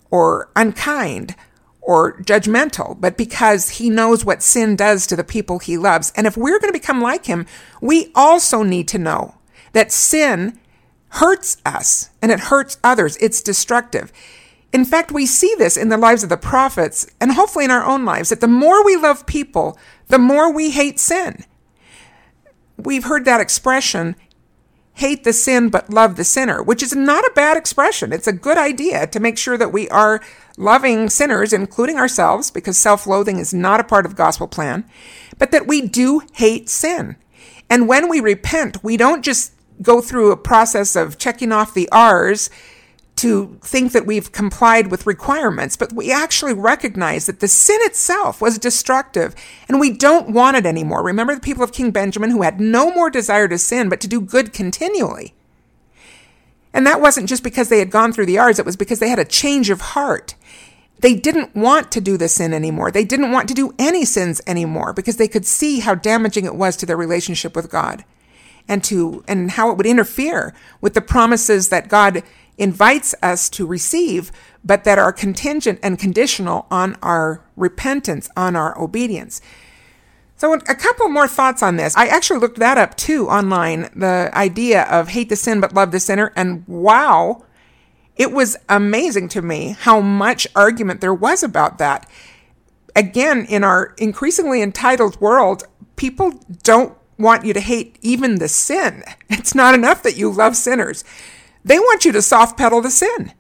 or 0.10 0.50
unkind 0.56 1.36
or 1.82 2.18
judgmental, 2.22 3.00
but 3.00 3.18
because 3.18 3.70
he 3.70 3.90
knows 3.90 4.24
what 4.24 4.44
sin 4.44 4.76
does 4.76 5.08
to 5.08 5.16
the 5.16 5.24
people 5.24 5.60
he 5.60 5.78
loves. 5.78 6.14
And 6.16 6.28
if 6.28 6.38
we're 6.38 6.60
going 6.60 6.72
to 6.72 6.80
become 6.80 7.02
like 7.02 7.26
him, 7.26 7.48
we 7.82 8.12
also 8.14 8.64
need 8.64 8.88
to 8.90 9.00
know 9.00 9.36
that 9.74 9.92
sin 9.92 10.60
hurts 11.10 11.58
us 11.66 12.12
and 12.22 12.32
it 12.32 12.40
hurts 12.40 12.78
others. 12.84 13.18
It's 13.18 13.42
destructive. 13.42 14.12
In 14.72 14.86
fact, 14.86 15.12
we 15.12 15.26
see 15.26 15.54
this 15.58 15.76
in 15.76 15.90
the 15.90 15.98
lives 15.98 16.24
of 16.24 16.30
the 16.30 16.38
prophets 16.38 17.08
and 17.20 17.34
hopefully 17.34 17.66
in 17.66 17.72
our 17.72 17.84
own 17.84 18.06
lives 18.06 18.30
that 18.30 18.40
the 18.40 18.48
more 18.48 18.86
we 18.86 18.96
love 18.96 19.26
people, 19.26 19.78
the 20.08 20.20
more 20.20 20.54
we 20.54 20.72
hate 20.72 21.00
sin. 21.00 21.44
We've 22.78 23.04
heard 23.04 23.26
that 23.26 23.42
expression, 23.42 24.16
hate 24.94 25.24
the 25.24 25.34
sin 25.34 25.70
but 25.70 25.90
love 25.90 26.16
the 26.16 26.24
sinner, 26.24 26.62
which 26.62 26.84
is 26.84 26.96
not 26.96 27.26
a 27.26 27.32
bad 27.36 27.58
expression. 27.58 28.14
It's 28.14 28.28
a 28.28 28.34
good 28.34 28.58
idea 28.58 29.08
to 29.08 29.20
make 29.20 29.38
sure 29.38 29.58
that 29.58 29.74
we 29.74 29.90
are 29.90 30.22
loving 30.58 31.10
sinners, 31.10 31.54
including 31.54 31.98
ourselves, 31.98 32.52
because 32.52 32.78
self 32.78 33.08
loathing 33.08 33.38
is 33.38 33.54
not 33.54 33.80
a 33.80 33.86
part 33.86 34.06
of 34.06 34.16
gospel 34.16 34.48
plan, 34.48 34.86
but 35.38 35.52
that 35.52 35.68
we 35.68 35.82
do 35.82 36.22
hate 36.34 36.70
sin. 36.70 37.16
And 37.70 37.88
when 37.88 38.10
we 38.10 38.20
repent, 38.20 38.84
we 38.84 38.98
don't 38.98 39.24
just 39.24 39.54
go 39.82 40.02
through 40.02 40.32
a 40.32 40.38
process 40.38 40.96
of 40.96 41.18
checking 41.18 41.52
off 41.52 41.74
the 41.74 41.90
R's 41.92 42.50
to 43.22 43.60
think 43.62 43.92
that 43.92 44.08
we've 44.08 44.32
complied 44.32 44.90
with 44.90 45.06
requirements, 45.06 45.78
but 45.78 45.94
we 45.94 46.12
actually 46.12 46.54
recognize 46.54 47.28
that 47.28 47.40
the 47.40 47.48
sin 47.48 47.78
itself 47.82 48.42
was 48.42 48.58
destructive 48.58 49.36
and 49.68 49.80
we 49.80 49.92
don't 49.92 50.32
want 50.32 50.58
it 50.58 50.66
anymore. 50.66 51.04
Remember 51.04 51.36
the 51.36 51.40
people 51.40 51.64
of 51.64 51.72
King 51.72 51.92
Benjamin 51.92 52.32
who 52.32 52.42
had 52.42 52.60
no 52.60 52.92
more 52.92 53.12
desire 53.12 53.48
to 53.48 53.60
sin 53.60 53.90
but 53.90 54.02
to 54.02 54.08
do 54.08 54.20
good 54.20 54.54
continually. 54.54 55.36
And 56.74 56.88
that 56.88 57.00
wasn't 57.00 57.30
just 57.30 57.44
because 57.44 57.70
they 57.70 57.78
had 57.78 57.92
gone 57.92 58.12
through 58.12 58.26
the 58.26 58.40
R's, 58.40 58.58
it 58.58 58.66
was 58.66 58.76
because 58.76 58.98
they 58.98 59.10
had 59.10 59.20
a 59.20 59.26
change 59.26 59.70
of 59.70 59.82
heart. 59.82 60.34
They 61.02 61.14
didn't 61.14 61.56
want 61.56 61.92
to 61.92 62.02
do 62.02 62.18
the 62.18 62.28
sin 62.28 62.56
anymore. 62.56 62.90
They 62.90 63.06
didn't 63.06 63.32
want 63.32 63.48
to 63.50 63.54
do 63.54 63.76
any 63.78 64.04
sins 64.04 64.42
anymore 64.48 64.94
because 64.94 65.18
they 65.18 65.28
could 65.28 65.46
see 65.46 65.82
how 65.82 65.94
damaging 65.94 66.46
it 66.46 66.56
was 66.56 66.76
to 66.78 66.88
their 66.88 66.98
relationship 66.98 67.56
with 67.56 67.70
God 67.70 68.04
and 68.68 68.84
to 68.86 69.24
and 69.28 69.52
how 69.52 69.70
it 69.70 69.78
would 69.78 69.86
interfere 69.86 70.56
with 70.80 70.94
the 70.96 71.02
promises 71.02 71.70
that 71.70 71.88
God 71.90 72.24
invites 72.62 73.16
us 73.24 73.50
to 73.50 73.66
receive, 73.66 74.32
but 74.64 74.84
that 74.84 75.00
are 75.00 75.12
contingent 75.12 75.80
and 75.82 75.98
conditional 75.98 76.68
on 76.70 76.96
our 77.02 77.44
repentance, 77.58 78.30
on 78.38 78.56
our 78.56 78.80
obedience. 78.80 79.42
So, 80.38 80.54
a 80.54 80.76
couple 80.76 81.10
more 81.10 81.28
thoughts 81.28 81.62
on 81.62 81.76
this. 81.76 81.96
I 81.98 82.08
actually 82.08 82.40
looked 82.40 82.60
that 82.60 82.78
up 82.78 82.96
too 82.96 83.28
online 83.28 83.90
the 83.96 84.32
idea 84.34 84.84
of 84.84 85.10
hate 85.10 85.30
the 85.30 85.36
sin 85.36 85.60
but 85.60 85.74
love 85.74 85.92
the 85.92 86.00
sinner. 86.00 86.32
And 86.36 86.64
wow, 86.68 87.44
it 88.16 88.32
was 88.32 88.58
amazing 88.70 89.30
to 89.30 89.42
me 89.42 89.76
how 89.80 90.00
much 90.00 90.48
argument 90.56 91.02
there 91.02 91.14
was 91.14 91.44
about 91.44 91.78
that. 91.80 92.10
Again, 92.96 93.46
in 93.46 93.64
our 93.64 93.94
increasingly 93.98 94.62
entitled 94.62 95.20
world, 95.22 95.64
people 95.96 96.32
don't 96.64 96.98
want 97.18 97.46
you 97.46 97.54
to 97.54 97.60
hate 97.60 97.98
even 98.02 98.36
the 98.36 98.48
sin. 98.48 99.04
It's 99.30 99.56
not 99.56 99.76
enough 99.76 100.04
that 100.04 100.18
you 100.18 100.30
love 100.30 100.56
sinners. 100.56 101.04
They 101.64 101.80
want 101.80 102.06
you 102.06 102.12
to 102.14 102.22
soft 102.22 102.58
pedal 102.58 102.82
the 102.82 102.92
sin. 102.92 103.34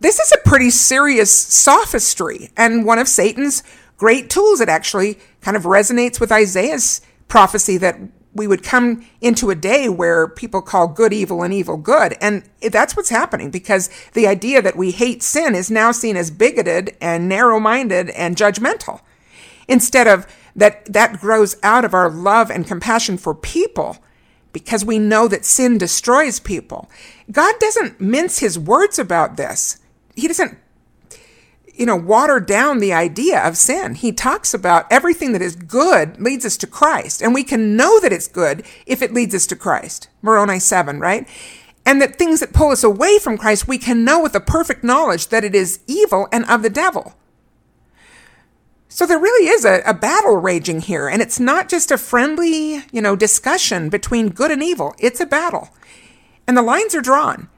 This 0.00 0.18
is 0.18 0.32
a 0.32 0.48
pretty 0.48 0.70
serious 0.70 1.32
sophistry 1.32 2.50
and 2.56 2.84
one 2.84 2.98
of 2.98 3.08
Satan's 3.08 3.62
great 3.96 4.30
tools. 4.30 4.60
It 4.60 4.68
actually 4.68 5.18
kind 5.40 5.56
of 5.56 5.62
resonates 5.62 6.20
with 6.20 6.32
Isaiah's 6.32 7.00
prophecy 7.28 7.76
that 7.78 7.98
we 8.34 8.46
would 8.46 8.62
come 8.62 9.06
into 9.20 9.50
a 9.50 9.54
day 9.54 9.88
where 9.88 10.26
people 10.26 10.62
call 10.62 10.88
good 10.88 11.12
evil 11.12 11.42
and 11.42 11.52
evil 11.52 11.76
good. 11.76 12.16
And 12.20 12.48
that's 12.70 12.96
what's 12.96 13.10
happening 13.10 13.50
because 13.50 13.90
the 14.14 14.26
idea 14.26 14.62
that 14.62 14.76
we 14.76 14.90
hate 14.90 15.22
sin 15.22 15.54
is 15.54 15.70
now 15.70 15.92
seen 15.92 16.16
as 16.16 16.30
bigoted 16.30 16.96
and 17.00 17.28
narrow 17.28 17.60
minded 17.60 18.10
and 18.10 18.36
judgmental. 18.36 19.00
Instead 19.68 20.08
of 20.08 20.26
that, 20.56 20.90
that 20.92 21.20
grows 21.20 21.56
out 21.62 21.84
of 21.84 21.94
our 21.94 22.10
love 22.10 22.50
and 22.50 22.66
compassion 22.66 23.18
for 23.18 23.34
people 23.34 23.98
because 24.52 24.84
we 24.84 24.98
know 24.98 25.28
that 25.28 25.44
sin 25.44 25.78
destroys 25.78 26.40
people. 26.40 26.90
God 27.30 27.54
doesn't 27.58 28.00
mince 28.00 28.38
his 28.38 28.58
words 28.58 28.98
about 28.98 29.36
this. 29.36 29.78
He 30.14 30.28
doesn't, 30.28 30.58
you 31.74 31.86
know, 31.86 31.96
water 31.96 32.38
down 32.38 32.78
the 32.78 32.92
idea 32.92 33.40
of 33.40 33.56
sin. 33.56 33.94
He 33.94 34.12
talks 34.12 34.52
about 34.52 34.86
everything 34.90 35.32
that 35.32 35.42
is 35.42 35.56
good 35.56 36.20
leads 36.20 36.44
us 36.44 36.56
to 36.58 36.66
Christ. 36.66 37.22
And 37.22 37.32
we 37.32 37.44
can 37.44 37.76
know 37.76 37.98
that 38.00 38.12
it's 38.12 38.28
good 38.28 38.64
if 38.86 39.00
it 39.02 39.14
leads 39.14 39.34
us 39.34 39.46
to 39.48 39.56
Christ. 39.56 40.08
Moroni 40.20 40.58
7, 40.58 41.00
right? 41.00 41.26
And 41.84 42.00
that 42.00 42.16
things 42.16 42.40
that 42.40 42.52
pull 42.52 42.70
us 42.70 42.84
away 42.84 43.18
from 43.18 43.38
Christ, 43.38 43.66
we 43.66 43.78
can 43.78 44.04
know 44.04 44.22
with 44.22 44.34
a 44.34 44.40
perfect 44.40 44.84
knowledge 44.84 45.28
that 45.28 45.44
it 45.44 45.54
is 45.54 45.80
evil 45.86 46.28
and 46.30 46.44
of 46.44 46.62
the 46.62 46.70
devil. 46.70 47.14
So 48.94 49.06
there 49.06 49.18
really 49.18 49.48
is 49.48 49.64
a, 49.64 49.80
a, 49.86 49.94
battle 49.94 50.36
raging 50.36 50.82
here, 50.82 51.08
and 51.08 51.22
it's 51.22 51.40
not 51.40 51.70
just 51.70 51.90
a 51.90 51.96
friendly, 51.96 52.84
you 52.92 53.00
know, 53.00 53.16
discussion 53.16 53.88
between 53.88 54.28
good 54.28 54.50
and 54.50 54.62
evil. 54.62 54.94
It's 54.98 55.18
a 55.18 55.24
battle. 55.24 55.70
And 56.46 56.58
the 56.58 56.62
lines 56.62 56.94
are 56.94 57.00
drawn. 57.00 57.48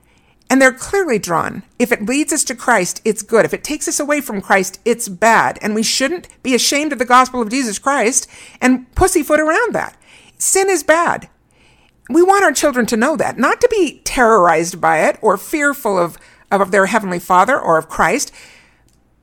And 0.49 0.63
they're 0.63 0.73
clearly 0.73 1.19
drawn. 1.19 1.65
If 1.77 1.91
it 1.91 2.07
leads 2.07 2.33
us 2.33 2.45
to 2.45 2.55
Christ, 2.55 3.03
it's 3.05 3.23
good. 3.23 3.45
If 3.45 3.53
it 3.53 3.65
takes 3.65 3.89
us 3.89 3.99
away 3.99 4.21
from 4.21 4.41
Christ, 4.41 4.79
it's 4.85 5.09
bad. 5.09 5.59
And 5.61 5.75
we 5.75 5.83
shouldn't 5.83 6.29
be 6.45 6.55
ashamed 6.55 6.93
of 6.93 7.01
the 7.01 7.05
gospel 7.05 7.43
of 7.43 7.51
Jesus 7.51 7.81
Christ 7.81 8.29
and 8.61 8.95
pussyfoot 8.95 9.41
around 9.41 9.75
that. 9.75 9.97
Sin 10.39 10.71
is 10.71 10.85
bad. 10.85 11.29
We 12.09 12.23
want 12.23 12.45
our 12.45 12.53
children 12.53 12.87
to 12.87 12.97
know 12.97 13.17
that, 13.17 13.39
not 13.39 13.61
to 13.61 13.69
be 13.69 14.03
terrorized 14.05 14.81
by 14.81 15.01
it 15.01 15.19
or 15.21 15.37
fearful 15.37 15.99
of, 15.99 16.17
of 16.53 16.71
their 16.71 16.87
heavenly 16.87 17.19
father 17.19 17.59
or 17.59 17.77
of 17.77 17.89
Christ, 17.89 18.31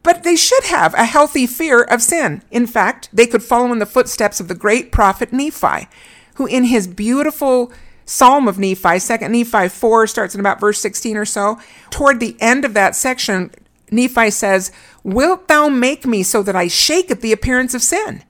but 0.04 0.24
they 0.24 0.36
should 0.36 0.64
have 0.66 0.94
a 0.96 1.06
healthy 1.06 1.46
fear 1.46 1.84
of 1.84 2.02
sin. 2.02 2.42
In 2.52 2.66
fact, 2.66 3.10
they 3.14 3.28
could 3.28 3.44
follow 3.44 3.72
in 3.72 3.80
the 3.80 3.86
footsteps 3.86 4.40
of 4.40 4.48
the 4.48 4.56
great 4.56 4.92
prophet 4.92 5.32
Nephi, 5.32 5.88
who 6.36 6.46
in 6.46 6.66
his 6.66 6.88
beautiful 6.88 7.72
Psalm 8.06 8.48
of 8.48 8.60
Nephi, 8.60 9.00
2 9.00 9.28
Nephi 9.30 9.70
4 9.70 10.08
starts 10.08 10.34
in 10.34 10.40
about 10.42 10.60
verse 10.60 10.80
16 10.80 11.16
or 11.18 11.26
so, 11.26 11.60
toward 11.90 12.20
the 12.20 12.36
end 12.42 12.66
of 12.66 12.74
that 12.74 12.96
section, 12.96 13.52
Nephi 13.92 14.32
says, 14.32 14.72
Wilt 15.04 15.48
thou 15.48 15.70
make 15.70 16.06
me 16.06 16.24
so 16.24 16.42
that 16.44 16.56
I 16.56 16.68
shake 16.68 17.12
at 17.12 17.22
the 17.22 17.32
appearance 17.32 17.74
of 17.74 17.82
sin? 17.82 18.24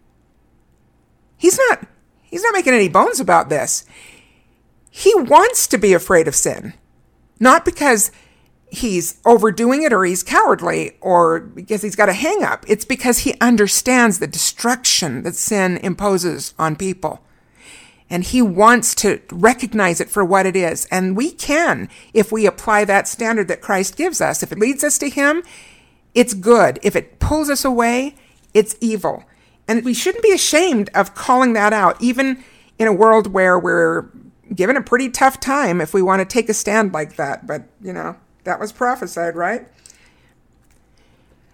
He's 1.37 1.57
not 1.57 1.87
he's 2.21 2.43
not 2.43 2.53
making 2.53 2.73
any 2.73 2.89
bones 2.89 3.19
about 3.19 3.49
this. 3.49 3.85
He 4.89 5.13
wants 5.15 5.67
to 5.67 5.77
be 5.77 5.93
afraid 5.93 6.27
of 6.27 6.35
sin. 6.35 6.73
Not 7.39 7.65
because 7.65 8.11
he's 8.71 9.19
overdoing 9.25 9.83
it 9.83 9.91
or 9.91 10.05
he's 10.05 10.23
cowardly 10.23 10.97
or 11.01 11.41
because 11.41 11.81
he's 11.81 11.95
got 11.95 12.09
a 12.09 12.13
hang 12.13 12.41
up. 12.41 12.63
It's 12.67 12.85
because 12.85 13.19
he 13.19 13.35
understands 13.41 14.19
the 14.19 14.27
destruction 14.27 15.23
that 15.23 15.35
sin 15.35 15.77
imposes 15.77 16.53
on 16.57 16.77
people. 16.77 17.21
And 18.09 18.23
he 18.23 18.41
wants 18.41 18.95
to 18.95 19.21
recognize 19.31 20.01
it 20.01 20.09
for 20.09 20.23
what 20.23 20.45
it 20.45 20.55
is. 20.55 20.85
And 20.85 21.15
we 21.15 21.31
can 21.31 21.89
if 22.13 22.31
we 22.31 22.45
apply 22.45 22.85
that 22.85 23.07
standard 23.07 23.47
that 23.49 23.61
Christ 23.61 23.97
gives 23.97 24.21
us. 24.21 24.41
If 24.41 24.51
it 24.51 24.59
leads 24.59 24.83
us 24.83 24.97
to 24.99 25.09
him, 25.09 25.43
it's 26.13 26.33
good. 26.33 26.79
If 26.81 26.95
it 26.95 27.19
pulls 27.19 27.49
us 27.49 27.63
away, 27.63 28.15
it's 28.53 28.75
evil. 28.81 29.23
And 29.67 29.83
we 29.85 29.93
shouldn't 29.93 30.23
be 30.23 30.33
ashamed 30.33 30.89
of 30.95 31.13
calling 31.13 31.53
that 31.53 31.71
out, 31.73 32.01
even 32.01 32.43
in 32.79 32.87
a 32.87 32.93
world 32.93 33.27
where 33.27 33.59
we're 33.59 34.09
given 34.53 34.75
a 34.75 34.81
pretty 34.81 35.09
tough 35.09 35.39
time 35.39 35.79
if 35.79 35.93
we 35.93 36.01
want 36.01 36.19
to 36.19 36.25
take 36.25 36.49
a 36.49 36.53
stand 36.53 36.93
like 36.93 37.15
that. 37.15 37.47
But, 37.47 37.63
you 37.81 37.93
know, 37.93 38.17
that 38.43 38.59
was 38.59 38.71
prophesied, 38.71 39.35
right? 39.35 39.67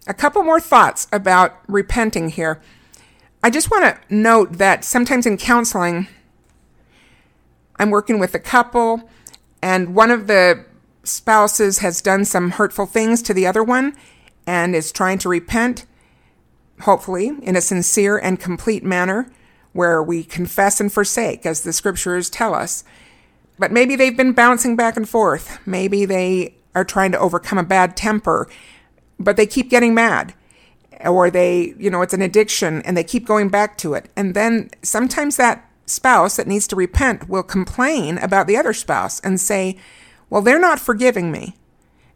A 0.07 0.13
couple 0.13 0.43
more 0.43 0.59
thoughts 0.59 1.07
about 1.11 1.59
repenting 1.67 2.29
here. 2.29 2.61
I 3.43 3.49
just 3.49 3.69
want 3.69 3.83
to 3.83 4.15
note 4.15 4.53
that 4.53 4.83
sometimes 4.83 5.25
in 5.25 5.37
counseling, 5.37 6.07
I'm 7.77 7.89
working 7.89 8.17
with 8.19 8.33
a 8.33 8.39
couple, 8.39 9.09
and 9.61 9.93
one 9.93 10.11
of 10.11 10.27
the 10.27 10.65
spouses 11.03 11.79
has 11.79 12.01
done 12.01 12.25
some 12.25 12.51
hurtful 12.51 12.85
things 12.85 13.21
to 13.23 13.33
the 13.33 13.45
other 13.47 13.63
one 13.63 13.95
and 14.45 14.75
is 14.75 14.91
trying 14.91 15.17
to 15.19 15.29
repent, 15.29 15.85
hopefully, 16.81 17.31
in 17.41 17.55
a 17.55 17.61
sincere 17.61 18.17
and 18.17 18.39
complete 18.39 18.83
manner 18.83 19.29
where 19.73 20.01
we 20.01 20.23
confess 20.23 20.79
and 20.79 20.91
forsake, 20.91 21.45
as 21.45 21.61
the 21.61 21.73
scriptures 21.73 22.29
tell 22.29 22.55
us. 22.55 22.83
But 23.59 23.71
maybe 23.71 23.95
they've 23.95 24.17
been 24.17 24.33
bouncing 24.33 24.75
back 24.75 24.97
and 24.97 25.07
forth. 25.07 25.59
Maybe 25.67 26.05
they 26.05 26.56
are 26.77 26.85
trying 26.85 27.11
to 27.11 27.19
overcome 27.19 27.57
a 27.57 27.63
bad 27.63 27.97
temper, 27.97 28.47
but 29.19 29.35
they 29.35 29.47
keep 29.47 29.69
getting 29.69 29.95
mad. 29.95 30.35
Or 31.03 31.29
they, 31.31 31.73
you 31.77 31.89
know, 31.89 32.01
it's 32.01 32.13
an 32.13 32.21
addiction 32.21 32.81
and 32.83 32.95
they 32.95 33.03
keep 33.03 33.25
going 33.25 33.49
back 33.49 33.77
to 33.79 33.93
it. 33.95 34.09
And 34.15 34.35
then 34.35 34.69
sometimes 34.83 35.37
that 35.37 35.69
spouse 35.87 36.37
that 36.37 36.47
needs 36.47 36.67
to 36.67 36.75
repent 36.75 37.27
will 37.27 37.43
complain 37.43 38.17
about 38.19 38.45
the 38.45 38.57
other 38.57 38.73
spouse 38.73 39.19
and 39.21 39.39
say, 39.39 39.77
well, 40.29 40.41
they're 40.41 40.59
not 40.59 40.79
forgiving 40.79 41.31
me 41.31 41.55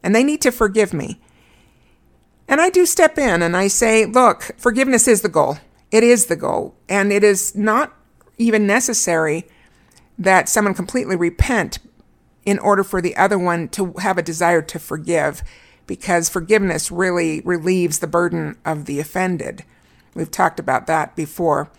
and 0.03 0.15
they 0.15 0.23
need 0.23 0.41
to 0.41 0.51
forgive 0.51 0.93
me. 0.93 1.19
And 2.47 2.61
I 2.61 2.69
do 2.69 2.85
step 2.85 3.17
in 3.17 3.41
and 3.41 3.57
I 3.57 3.67
say, 3.67 4.05
look, 4.05 4.51
forgiveness 4.57 5.07
is 5.07 5.21
the 5.21 5.29
goal. 5.29 5.57
It 5.91 6.03
is 6.03 6.27
the 6.27 6.35
goal. 6.35 6.75
And 6.87 7.11
it 7.11 7.23
is 7.23 7.55
not 7.55 7.95
even 8.37 8.67
necessary 8.67 9.47
that 10.17 10.49
someone 10.49 10.73
completely 10.73 11.15
repent 11.15 11.79
in 12.45 12.59
order 12.59 12.83
for 12.83 13.01
the 13.01 13.15
other 13.15 13.37
one 13.37 13.67
to 13.69 13.93
have 13.99 14.17
a 14.17 14.23
desire 14.23 14.61
to 14.61 14.79
forgive, 14.79 15.43
because 15.87 16.29
forgiveness 16.29 16.91
really 16.91 17.41
relieves 17.41 17.99
the 17.99 18.07
burden 18.07 18.57
of 18.65 18.85
the 18.85 18.99
offended. 18.99 19.63
We've 20.13 20.31
talked 20.31 20.59
about 20.59 20.87
that 20.87 21.15
before. 21.15 21.69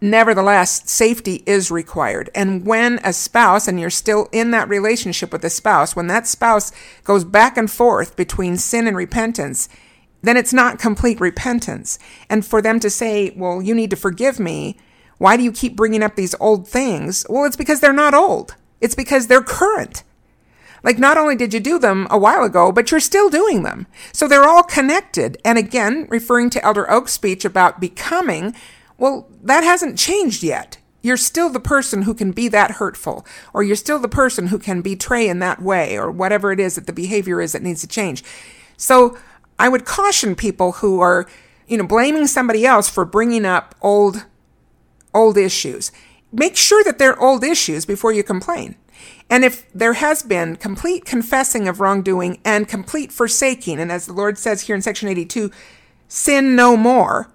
Nevertheless, 0.00 0.90
safety 0.90 1.42
is 1.46 1.70
required. 1.70 2.28
And 2.34 2.66
when 2.66 3.00
a 3.02 3.12
spouse, 3.12 3.66
and 3.66 3.80
you're 3.80 3.90
still 3.90 4.28
in 4.32 4.50
that 4.50 4.68
relationship 4.68 5.32
with 5.32 5.44
a 5.44 5.50
spouse, 5.50 5.96
when 5.96 6.08
that 6.08 6.26
spouse 6.26 6.72
goes 7.04 7.24
back 7.24 7.56
and 7.56 7.70
forth 7.70 8.16
between 8.16 8.58
sin 8.58 8.86
and 8.86 8.96
repentance, 8.96 9.68
then 10.22 10.36
it's 10.36 10.52
not 10.52 10.78
complete 10.78 11.20
repentance. 11.20 11.98
And 12.28 12.44
for 12.44 12.60
them 12.60 12.80
to 12.80 12.90
say, 12.90 13.32
well, 13.36 13.62
you 13.62 13.74
need 13.74 13.90
to 13.90 13.96
forgive 13.96 14.38
me, 14.38 14.76
why 15.18 15.36
do 15.36 15.42
you 15.42 15.52
keep 15.52 15.76
bringing 15.76 16.02
up 16.02 16.16
these 16.16 16.34
old 16.40 16.68
things? 16.68 17.24
Well, 17.28 17.44
it's 17.44 17.56
because 17.56 17.80
they're 17.80 17.92
not 17.92 18.14
old. 18.14 18.56
It's 18.84 18.94
because 18.94 19.28
they're 19.28 19.40
current. 19.40 20.02
Like, 20.82 20.98
not 20.98 21.16
only 21.16 21.36
did 21.36 21.54
you 21.54 21.60
do 21.60 21.78
them 21.78 22.06
a 22.10 22.18
while 22.18 22.44
ago, 22.44 22.70
but 22.70 22.90
you're 22.90 23.00
still 23.00 23.30
doing 23.30 23.62
them. 23.62 23.86
So 24.12 24.28
they're 24.28 24.44
all 24.44 24.62
connected. 24.62 25.38
And 25.42 25.56
again, 25.56 26.06
referring 26.10 26.50
to 26.50 26.62
Elder 26.62 26.90
Oaks' 26.90 27.14
speech 27.14 27.46
about 27.46 27.80
becoming, 27.80 28.54
well, 28.98 29.26
that 29.42 29.64
hasn't 29.64 29.98
changed 29.98 30.42
yet. 30.42 30.76
You're 31.00 31.16
still 31.16 31.48
the 31.48 31.60
person 31.60 32.02
who 32.02 32.12
can 32.12 32.32
be 32.32 32.46
that 32.48 32.72
hurtful, 32.72 33.26
or 33.54 33.62
you're 33.62 33.74
still 33.74 33.98
the 33.98 34.06
person 34.06 34.48
who 34.48 34.58
can 34.58 34.82
betray 34.82 35.30
in 35.30 35.38
that 35.38 35.62
way, 35.62 35.96
or 35.96 36.10
whatever 36.10 36.52
it 36.52 36.60
is 36.60 36.74
that 36.74 36.86
the 36.86 36.92
behavior 36.92 37.40
is 37.40 37.52
that 37.52 37.62
needs 37.62 37.80
to 37.80 37.86
change. 37.86 38.22
So 38.76 39.16
I 39.58 39.70
would 39.70 39.86
caution 39.86 40.36
people 40.36 40.72
who 40.72 41.00
are, 41.00 41.26
you 41.66 41.78
know, 41.78 41.86
blaming 41.86 42.26
somebody 42.26 42.66
else 42.66 42.90
for 42.90 43.06
bringing 43.06 43.46
up 43.46 43.74
old, 43.80 44.26
old 45.14 45.38
issues 45.38 45.90
make 46.34 46.56
sure 46.56 46.82
that 46.84 46.98
they're 46.98 47.20
old 47.20 47.44
issues 47.44 47.86
before 47.86 48.12
you 48.12 48.22
complain. 48.22 48.76
And 49.30 49.44
if 49.44 49.70
there 49.72 49.94
has 49.94 50.22
been 50.22 50.56
complete 50.56 51.04
confessing 51.04 51.66
of 51.66 51.80
wrongdoing 51.80 52.40
and 52.44 52.68
complete 52.68 53.12
forsaking, 53.12 53.78
and 53.78 53.90
as 53.90 54.06
the 54.06 54.12
Lord 54.12 54.38
says 54.38 54.62
here 54.62 54.76
in 54.76 54.82
section 54.82 55.08
82, 55.08 55.50
sin 56.08 56.54
no 56.54 56.76
more, 56.76 57.30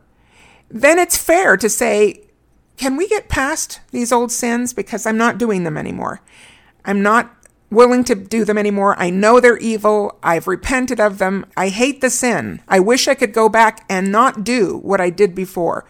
then 0.69 0.99
it's 0.99 1.17
fair 1.17 1.57
to 1.57 1.69
say, 1.69 2.25
can 2.77 2.95
we 2.95 3.07
get 3.07 3.27
past 3.27 3.81
these 3.91 4.11
old 4.11 4.31
sins? 4.31 4.73
Because 4.73 5.05
I'm 5.05 5.17
not 5.17 5.37
doing 5.37 5.63
them 5.63 5.77
anymore. 5.77 6.21
I'm 6.85 7.01
not 7.01 7.35
willing 7.71 8.03
to 8.05 8.15
do 8.15 8.45
them 8.45 8.57
anymore. 8.57 8.95
I 8.97 9.09
know 9.09 9.39
they're 9.39 9.57
evil. 9.57 10.17
I've 10.23 10.47
repented 10.47 10.99
of 10.99 11.17
them. 11.17 11.45
I 11.57 11.69
hate 11.69 12.01
the 12.01 12.09
sin. 12.09 12.61
I 12.67 12.79
wish 12.79 13.07
I 13.07 13.15
could 13.15 13.33
go 13.33 13.49
back 13.49 13.85
and 13.89 14.11
not 14.11 14.43
do 14.43 14.77
what 14.77 15.01
I 15.01 15.09
did 15.09 15.35
before. 15.35 15.85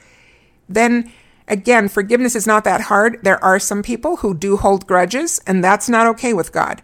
Then 0.68 1.12
Again, 1.50 1.90
forgiveness 1.90 2.36
is 2.36 2.46
not 2.48 2.64
that 2.64 2.82
hard. 2.82 3.20
There 3.24 3.44
are 3.44 3.60
some 3.60 3.82
people 3.82 4.18
who 4.18 4.34
do 4.34 4.56
hold 4.56 4.86
grudges, 4.86 5.42
and 5.48 5.64
that's 5.64 5.90
not 5.90 6.08
okay 6.08 6.32
with 6.32 6.52
God. 6.52 6.82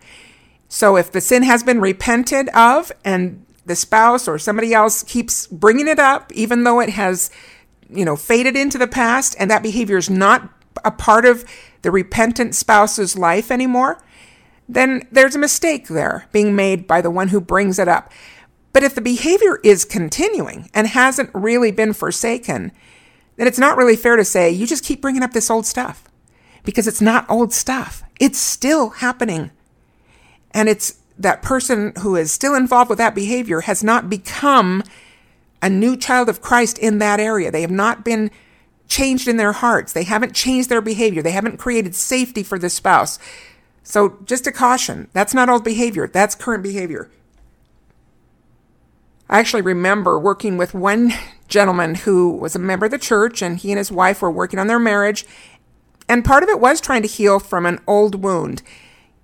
So 0.67 0.97
if 0.97 1.11
the 1.11 1.21
sin 1.21 1.43
has 1.43 1.63
been 1.63 1.79
repented 1.79 2.49
of 2.49 2.91
and 3.05 3.45
the 3.65 3.75
spouse 3.75 4.27
or 4.27 4.39
somebody 4.39 4.73
else 4.73 5.03
keeps 5.03 5.47
bringing 5.47 5.87
it 5.87 5.99
up, 5.99 6.31
even 6.33 6.63
though 6.63 6.79
it 6.79 6.89
has, 6.89 7.29
you 7.89 8.03
know, 8.03 8.15
faded 8.15 8.55
into 8.55 8.77
the 8.77 8.87
past 8.87 9.35
and 9.39 9.49
that 9.49 9.63
behavior 9.63 9.97
is 9.97 10.09
not 10.09 10.49
a 10.83 10.91
part 10.91 11.25
of 11.25 11.45
the 11.83 11.91
repentant 11.91 12.55
spouse's 12.55 13.15
life 13.15 13.51
anymore, 13.51 14.01
then 14.67 15.07
there's 15.11 15.35
a 15.35 15.39
mistake 15.39 15.87
there 15.87 16.27
being 16.31 16.55
made 16.55 16.87
by 16.87 17.01
the 17.01 17.11
one 17.11 17.27
who 17.27 17.39
brings 17.39 17.77
it 17.77 17.87
up. 17.87 18.11
But 18.73 18.83
if 18.83 18.95
the 18.95 19.01
behavior 19.01 19.59
is 19.63 19.85
continuing 19.85 20.69
and 20.73 20.87
hasn't 20.87 21.29
really 21.33 21.71
been 21.71 21.93
forsaken, 21.93 22.71
then 23.37 23.47
it's 23.47 23.59
not 23.59 23.77
really 23.77 23.95
fair 23.95 24.15
to 24.15 24.25
say 24.25 24.49
you 24.49 24.65
just 24.65 24.83
keep 24.83 25.01
bringing 25.01 25.23
up 25.23 25.31
this 25.31 25.49
old 25.49 25.65
stuff 25.65 26.03
because 26.63 26.87
it's 26.87 27.01
not 27.01 27.29
old 27.29 27.53
stuff. 27.53 28.03
It's 28.19 28.39
still 28.39 28.89
happening. 28.89 29.51
And 30.51 30.69
it's 30.69 30.99
that 31.17 31.41
person 31.41 31.93
who 31.99 32.15
is 32.15 32.31
still 32.31 32.55
involved 32.55 32.89
with 32.89 32.97
that 32.97 33.15
behavior 33.15 33.61
has 33.61 33.83
not 33.83 34.09
become 34.09 34.83
a 35.61 35.69
new 35.69 35.95
child 35.97 36.29
of 36.29 36.41
Christ 36.41 36.77
in 36.77 36.97
that 36.99 37.19
area. 37.19 37.51
They 37.51 37.61
have 37.61 37.71
not 37.71 38.03
been 38.03 38.31
changed 38.87 39.27
in 39.27 39.37
their 39.37 39.53
hearts. 39.53 39.93
They 39.93 40.03
haven't 40.03 40.35
changed 40.35 40.69
their 40.69 40.81
behavior. 40.81 41.21
They 41.21 41.31
haven't 41.31 41.57
created 41.57 41.95
safety 41.95 42.43
for 42.43 42.59
the 42.59 42.69
spouse. 42.69 43.17
So 43.83 44.17
just 44.25 44.47
a 44.47 44.51
caution. 44.51 45.09
That's 45.13 45.33
not 45.33 45.49
old 45.49 45.63
behavior. 45.63 46.07
That's 46.07 46.35
current 46.35 46.63
behavior. 46.63 47.09
I 49.29 49.39
actually 49.39 49.63
remember 49.63 50.19
working 50.19 50.57
with 50.57 50.73
one 50.73 51.13
gentleman 51.47 51.95
who 51.95 52.31
was 52.31 52.55
a 52.55 52.59
member 52.59 52.85
of 52.85 52.91
the 52.91 52.97
church, 52.97 53.41
and 53.41 53.57
he 53.57 53.71
and 53.71 53.77
his 53.77 53.91
wife 53.91 54.21
were 54.21 54.31
working 54.31 54.59
on 54.59 54.67
their 54.67 54.79
marriage. 54.79 55.25
And 56.07 56.23
part 56.23 56.43
of 56.43 56.49
it 56.49 56.59
was 56.59 56.79
trying 56.79 57.01
to 57.01 57.07
heal 57.07 57.39
from 57.39 57.65
an 57.65 57.79
old 57.87 58.23
wound. 58.23 58.61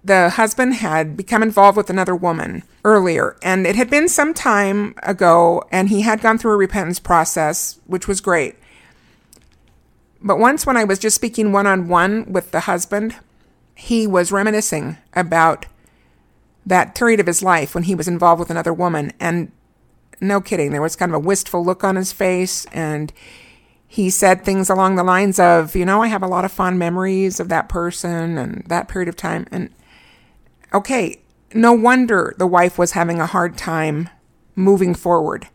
The 0.04 0.32
husband 0.32 0.76
had 0.76 1.16
become 1.16 1.44
involved 1.44 1.78
with 1.78 1.92
another 1.92 2.16
woman 2.16 2.64
earlier, 2.84 3.38
and 3.44 3.68
it 3.68 3.76
had 3.76 3.90
been 3.90 4.10
some 4.10 4.34
time 4.34 4.96
ago, 5.04 5.64
and 5.72 5.90
he 5.90 6.02
had 6.02 6.22
gone 6.22 6.40
through 6.40 6.54
a 6.54 6.58
repentance 6.58 7.00
process, 7.00 7.80
which 7.86 8.08
was 8.08 8.20
great. 8.20 8.56
But 10.20 10.40
once, 10.40 10.66
when 10.66 10.78
I 10.78 10.84
was 10.84 10.98
just 10.98 11.16
speaking 11.16 11.52
one 11.52 11.68
on 11.68 11.88
one 11.88 12.32
with 12.32 12.50
the 12.50 12.62
husband, 12.62 13.16
he 13.76 14.08
was 14.08 14.32
reminiscing 14.32 14.98
about 15.14 15.68
that 16.66 16.96
period 16.96 17.20
of 17.20 17.28
his 17.28 17.44
life 17.44 17.76
when 17.76 17.84
he 17.84 17.96
was 17.96 18.08
involved 18.08 18.40
with 18.40 18.50
another 18.50 18.74
woman. 18.74 19.12
And 19.20 19.52
no 20.22 20.40
kidding. 20.40 20.72
There 20.72 20.82
was 20.82 20.96
kind 20.96 21.12
of 21.12 21.16
a 21.16 21.20
wistful 21.20 21.66
look 21.66 21.84
on 21.84 21.96
his 21.96 22.14
face, 22.14 22.66
and 22.72 23.12
he 23.88 24.10
said 24.10 24.46
things 24.46 24.70
along 24.70 24.96
the 24.96 25.04
lines 25.04 25.40
of, 25.40 25.76
you 25.76 25.84
know, 25.84 26.02
I 26.02 26.08
have 26.08 26.24
a 26.24 26.28
lot 26.28 26.46
of 26.46 26.52
fond 26.52 26.80
memories 26.80 27.42
of 27.42 27.50
that 27.50 27.68
person 27.68 28.38
and 28.38 28.64
that 28.68 28.88
period 28.88 29.10
of 29.10 29.18
time. 29.18 29.48
And 29.52 29.70
okay, 30.74 31.20
no 31.54 31.74
wonder 31.74 32.34
the 32.38 32.48
wife 32.48 32.78
was 32.78 32.92
having 32.92 33.20
a 33.20 33.26
hard 33.26 33.58
time 33.58 34.10
moving 34.56 34.96
forward 34.96 35.48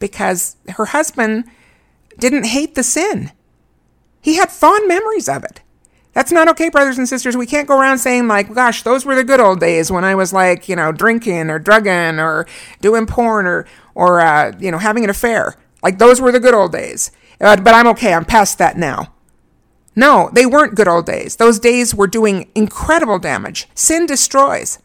because 0.00 0.56
her 0.70 0.86
husband 0.86 1.44
didn't 2.18 2.46
hate 2.46 2.74
the 2.74 2.82
sin. 2.82 3.30
He 4.20 4.34
had 4.34 4.50
fond 4.50 4.88
memories 4.88 5.28
of 5.28 5.44
it. 5.44 5.62
That's 6.12 6.32
not 6.32 6.48
okay, 6.48 6.70
brothers 6.70 6.96
and 6.96 7.08
sisters. 7.08 7.36
We 7.36 7.46
can't 7.46 7.68
go 7.68 7.78
around 7.78 7.98
saying, 7.98 8.26
like, 8.26 8.52
gosh, 8.52 8.82
those 8.82 9.04
were 9.04 9.14
the 9.14 9.22
good 9.22 9.38
old 9.38 9.60
days 9.60 9.92
when 9.92 10.02
I 10.02 10.14
was 10.14 10.32
like, 10.32 10.66
you 10.66 10.74
know, 10.74 10.90
drinking 10.90 11.50
or 11.50 11.58
drugging 11.58 12.18
or 12.18 12.46
doing 12.80 13.06
porn 13.06 13.46
or, 13.46 13.66
or, 13.96 14.20
uh, 14.20 14.52
you 14.60 14.70
know, 14.70 14.78
having 14.78 15.02
an 15.04 15.10
affair. 15.10 15.56
Like, 15.82 15.98
those 15.98 16.20
were 16.20 16.30
the 16.30 16.38
good 16.38 16.54
old 16.54 16.70
days. 16.70 17.10
Uh, 17.40 17.56
but 17.56 17.74
I'm 17.74 17.86
okay. 17.88 18.12
I'm 18.12 18.26
past 18.26 18.58
that 18.58 18.76
now. 18.76 19.14
No, 19.96 20.28
they 20.34 20.44
weren't 20.44 20.74
good 20.74 20.86
old 20.86 21.06
days. 21.06 21.36
Those 21.36 21.58
days 21.58 21.94
were 21.94 22.06
doing 22.06 22.50
incredible 22.54 23.18
damage. 23.18 23.68
Sin 23.74 24.04
destroys. 24.04 24.78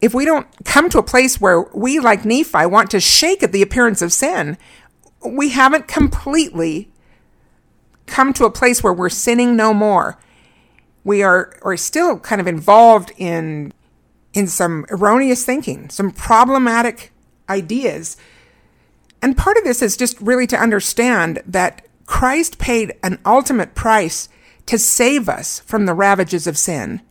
If 0.00 0.14
we 0.14 0.24
don't 0.24 0.46
come 0.64 0.88
to 0.88 0.98
a 0.98 1.02
place 1.02 1.38
where 1.38 1.60
we, 1.74 2.00
like 2.00 2.24
Nephi, 2.24 2.64
want 2.64 2.90
to 2.92 3.00
shake 3.00 3.42
at 3.42 3.52
the 3.52 3.60
appearance 3.60 4.00
of 4.00 4.14
sin, 4.14 4.56
we 5.22 5.50
haven't 5.50 5.86
completely 5.86 6.90
come 8.06 8.32
to 8.32 8.46
a 8.46 8.50
place 8.50 8.82
where 8.82 8.94
we're 8.94 9.10
sinning 9.10 9.54
no 9.54 9.74
more. 9.74 10.18
We 11.04 11.22
are, 11.22 11.52
are 11.60 11.76
still 11.76 12.18
kind 12.20 12.40
of 12.40 12.46
involved 12.46 13.12
in, 13.18 13.74
in 14.32 14.46
some 14.46 14.86
erroneous 14.90 15.44
thinking, 15.44 15.90
some 15.90 16.10
problematic 16.10 17.12
ideas. 17.50 18.16
And 19.20 19.36
part 19.36 19.56
of 19.56 19.64
this 19.64 19.82
is 19.82 19.96
just 19.96 20.20
really 20.20 20.46
to 20.46 20.60
understand 20.60 21.42
that 21.46 21.86
Christ 22.06 22.58
paid 22.58 22.94
an 23.02 23.18
ultimate 23.26 23.74
price 23.74 24.28
to 24.66 24.78
save 24.78 25.28
us 25.28 25.60
from 25.60 25.86
the 25.86 25.94
ravages 25.94 26.46
of 26.46 26.56
sin. 26.56 27.02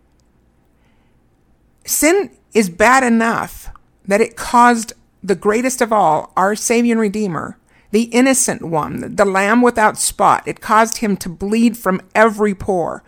Sin 1.85 2.31
is 2.53 2.69
bad 2.69 3.03
enough 3.03 3.69
that 4.05 4.21
it 4.21 4.35
caused 4.35 4.93
the 5.23 5.35
greatest 5.35 5.81
of 5.81 5.91
all, 5.91 6.31
our 6.35 6.55
Savior 6.55 6.93
and 6.93 7.01
Redeemer, 7.01 7.57
the 7.91 8.03
innocent 8.03 8.61
one, 8.61 9.15
the 9.15 9.25
lamb 9.25 9.61
without 9.61 9.97
spot. 9.97 10.43
It 10.47 10.61
caused 10.61 10.97
him 10.97 11.17
to 11.17 11.29
bleed 11.29 11.77
from 11.77 12.01
every 12.15 12.55
pore 12.55 13.03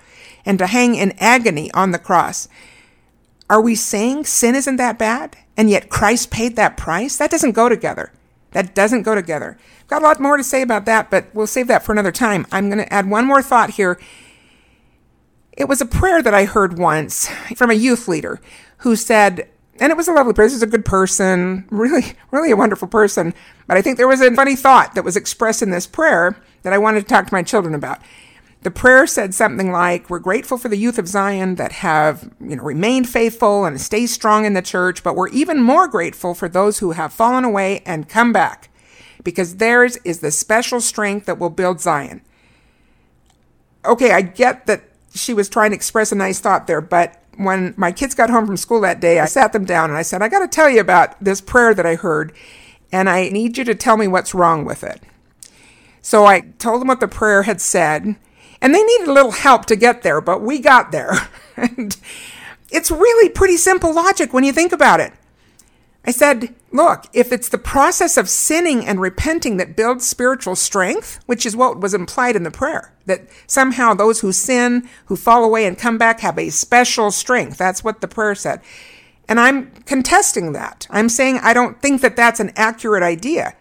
and 0.46 0.60
to 0.60 0.68
hang 0.68 0.96
in 0.96 1.14
agony 1.20 1.72
on 1.74 1.92
the 1.92 2.00
cross. 2.00 2.48
Are 3.52 3.60
we 3.60 3.76
saying 3.76 4.24
sin 4.24 4.56
isn't 4.56 4.78
that 4.78 4.98
bad? 4.98 5.36
And 5.58 5.70
yet 5.70 5.90
Christ 5.90 6.32
paid 6.32 6.56
that 6.56 6.78
price? 6.78 7.18
That 7.18 7.30
doesn't 7.30 7.52
go 7.52 7.68
together. 7.68 8.14
That 8.52 8.74
doesn't 8.74 9.04
go 9.04 9.14
together. 9.14 9.58
Got 9.88 10.02
a 10.02 10.06
lot 10.06 10.22
more 10.22 10.38
to 10.38 10.44
say 10.44 10.62
about 10.62 10.86
that, 10.86 11.12
but 11.12 11.26
we'll 11.34 11.48
save 11.48 11.68
that 11.68 11.84
for 11.84 11.92
another 11.92 12.14
time. 12.14 12.48
I'm 12.50 12.70
going 12.70 12.80
to 12.80 12.94
add 12.94 13.10
one 13.10 13.26
more 13.26 13.42
thought 13.42 13.72
here. 13.72 14.00
It 15.58 15.68
was 15.68 15.82
a 15.82 15.86
prayer 15.86 16.24
that 16.24 16.34
I 16.34 16.46
heard 16.46 16.80
once 16.80 17.28
from 17.58 17.70
a 17.70 17.74
youth 17.74 18.08
leader 18.08 18.40
who 18.78 18.96
said, 18.96 19.50
and 19.82 19.92
it 19.92 19.98
was 19.98 20.08
a 20.08 20.14
lovely 20.14 20.32
person. 20.32 20.56
He's 20.56 20.64
a 20.64 20.68
good 20.68 20.86
person, 20.86 21.68
really, 21.70 22.14
really 22.32 22.52
a 22.52 22.56
wonderful 22.56 22.88
person. 22.88 23.34
But 23.68 23.76
I 23.76 23.82
think 23.82 23.98
there 23.98 24.08
was 24.08 24.22
a 24.22 24.34
funny 24.34 24.56
thought 24.56 24.96
that 24.96 25.04
was 25.04 25.18
expressed 25.18 25.62
in 25.62 25.72
this 25.72 25.88
prayer 25.88 26.38
that 26.62 26.72
I 26.72 26.78
wanted 26.78 27.02
to 27.02 27.06
talk 27.06 27.28
to 27.28 27.34
my 27.34 27.44
children 27.44 27.76
about. 27.76 28.00
The 28.64 28.72
prayer 28.72 29.08
said 29.08 29.34
something 29.34 29.72
like, 29.72 30.10
We're 30.10 30.20
grateful 30.20 30.58
for 30.58 30.70
the 30.70 30.78
youth 30.78 31.00
of 31.00 31.08
Zion 31.08 31.56
that 31.56 31.72
have, 31.72 32.32
you 32.40 32.56
know, 32.56 32.64
remained 32.64 33.10
faithful 33.10 33.66
and 33.66 33.82
stay 33.82 34.06
strong 34.06 34.46
in 34.46 34.54
the 34.54 34.62
church, 34.62 35.04
but 35.04 35.16
we're 35.16 35.30
even 35.30 35.62
more 35.62 35.88
grateful 35.88 36.34
for 36.36 36.48
those 36.48 36.80
who 36.80 36.92
have 36.92 37.12
fallen 37.12 37.44
away 37.44 37.82
and 37.86 38.08
come 38.08 38.32
back, 38.32 38.70
because 39.24 39.58
theirs 39.58 39.98
is 40.04 40.20
the 40.20 40.32
special 40.32 40.80
strength 40.80 41.26
that 41.26 41.40
will 41.40 41.50
build 41.50 41.82
Zion. 41.82 42.22
Okay, 43.84 44.12
I 44.12 44.22
get 44.22 44.68
that 44.68 44.84
she 45.14 45.34
was 45.34 45.50
trying 45.50 45.72
to 45.72 45.76
express 45.76 46.12
a 46.12 46.16
nice 46.16 46.40
thought 46.40 46.68
there, 46.68 46.82
but 46.82 47.22
when 47.38 47.74
my 47.78 47.92
kids 47.92 48.14
got 48.14 48.30
home 48.30 48.46
from 48.46 48.58
school 48.58 48.82
that 48.82 49.02
day, 49.02 49.20
I 49.20 49.26
sat 49.26 49.54
them 49.54 49.66
down 49.66 49.90
and 49.90 49.98
I 49.98 50.04
said, 50.04 50.22
I 50.22 50.30
got 50.30 50.40
to 50.40 50.48
tell 50.48 50.70
you 50.70 50.80
about 50.80 51.22
this 51.24 51.42
prayer 51.42 51.74
that 51.74 51.86
I 51.86 51.96
heard, 51.96 52.32
and 52.92 53.10
I 53.10 53.30
need 53.30 53.58
you 53.58 53.64
to 53.64 53.74
tell 53.74 53.98
me 53.98 54.08
what's 54.08 54.36
wrong 54.36 54.66
with 54.66 54.84
it. 54.84 55.02
So 56.04 56.26
I 56.26 56.42
told 56.60 56.82
them 56.82 56.90
what 56.90 57.00
the 57.00 57.08
prayer 57.08 57.44
had 57.44 57.60
said, 57.60 58.16
and 58.62 58.74
they 58.74 58.84
needed 58.84 59.08
a 59.08 59.14
little 59.14 59.32
help 59.32 59.66
to 59.66 59.76
get 59.76 60.04
there, 60.04 60.22
but 60.22 60.42
we 60.42 60.60
got 60.60 60.92
there. 60.92 61.14
and 61.58 61.98
it's 62.70 62.92
really 62.92 63.30
pretty 63.30 63.58
simple 63.58 63.94
logic 63.94 64.34
when 64.34 64.44
you 64.44 64.54
think 64.54 64.72
about 64.72 65.00
it. 65.00 65.14
I 66.04 66.12
said, 66.12 66.56
look, 66.72 67.06
if 67.14 67.32
it's 67.32 67.50
the 67.50 67.60
process 67.60 68.18
of 68.18 68.28
sinning 68.28 68.86
and 68.88 69.00
repenting 69.00 69.58
that 69.58 69.76
builds 69.76 70.08
spiritual 70.08 70.56
strength, 70.56 71.20
which 71.28 71.46
is 71.46 71.56
what 71.56 71.80
was 71.80 71.94
implied 71.94 72.36
in 72.36 72.42
the 72.44 72.50
prayer, 72.50 72.92
that 73.06 73.28
somehow 73.46 73.94
those 73.94 74.22
who 74.22 74.32
sin, 74.32 74.90
who 75.06 75.16
fall 75.16 75.44
away 75.44 75.66
and 75.66 75.78
come 75.78 76.00
back 76.00 76.22
have 76.22 76.40
a 76.40 76.50
special 76.50 77.12
strength. 77.12 77.58
That's 77.58 77.84
what 77.84 78.02
the 78.02 78.08
prayer 78.08 78.34
said. 78.34 78.62
And 79.28 79.40
I'm 79.40 79.72
contesting 79.86 80.54
that. 80.54 80.88
I'm 80.90 81.08
saying 81.08 81.40
I 81.44 81.54
don't 81.54 81.80
think 81.82 82.02
that 82.02 82.16
that's 82.16 82.40
an 82.40 82.52
accurate 82.56 83.04
idea, 83.04 83.54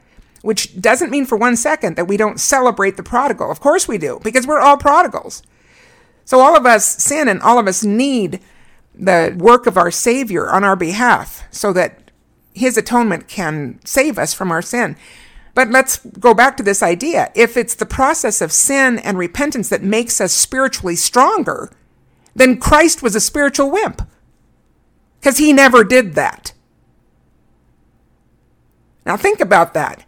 which 0.42 0.80
doesn't 0.80 1.10
mean 1.10 1.26
for 1.26 1.36
one 1.36 1.56
second 1.56 1.96
that 1.96 2.08
we 2.08 2.16
don't 2.16 2.40
celebrate 2.40 2.96
the 2.96 3.02
prodigal. 3.02 3.50
Of 3.50 3.60
course 3.60 3.86
we 3.86 3.98
do, 3.98 4.20
because 4.22 4.46
we're 4.46 4.60
all 4.60 4.76
prodigals. 4.76 5.42
So 6.24 6.40
all 6.40 6.56
of 6.56 6.66
us 6.66 6.86
sin 6.86 7.28
and 7.28 7.40
all 7.42 7.58
of 7.58 7.66
us 7.66 7.84
need 7.84 8.40
the 8.94 9.34
work 9.38 9.66
of 9.66 9.76
our 9.76 9.90
Savior 9.90 10.48
on 10.48 10.64
our 10.64 10.76
behalf 10.76 11.44
so 11.50 11.72
that 11.72 12.10
his 12.54 12.76
atonement 12.76 13.28
can 13.28 13.80
save 13.84 14.18
us 14.18 14.34
from 14.34 14.50
our 14.50 14.62
sin. 14.62 14.96
But 15.54 15.70
let's 15.70 15.98
go 15.98 16.32
back 16.32 16.56
to 16.56 16.62
this 16.62 16.82
idea. 16.82 17.30
If 17.34 17.56
it's 17.56 17.74
the 17.74 17.86
process 17.86 18.40
of 18.40 18.52
sin 18.52 18.98
and 18.98 19.18
repentance 19.18 19.68
that 19.68 19.82
makes 19.82 20.20
us 20.20 20.32
spiritually 20.32 20.96
stronger, 20.96 21.70
then 22.34 22.58
Christ 22.58 23.02
was 23.02 23.14
a 23.16 23.20
spiritual 23.20 23.70
wimp. 23.70 24.02
Because 25.20 25.38
he 25.38 25.52
never 25.52 25.84
did 25.84 26.14
that. 26.14 26.52
Now 29.04 29.16
think 29.16 29.40
about 29.40 29.74
that. 29.74 30.04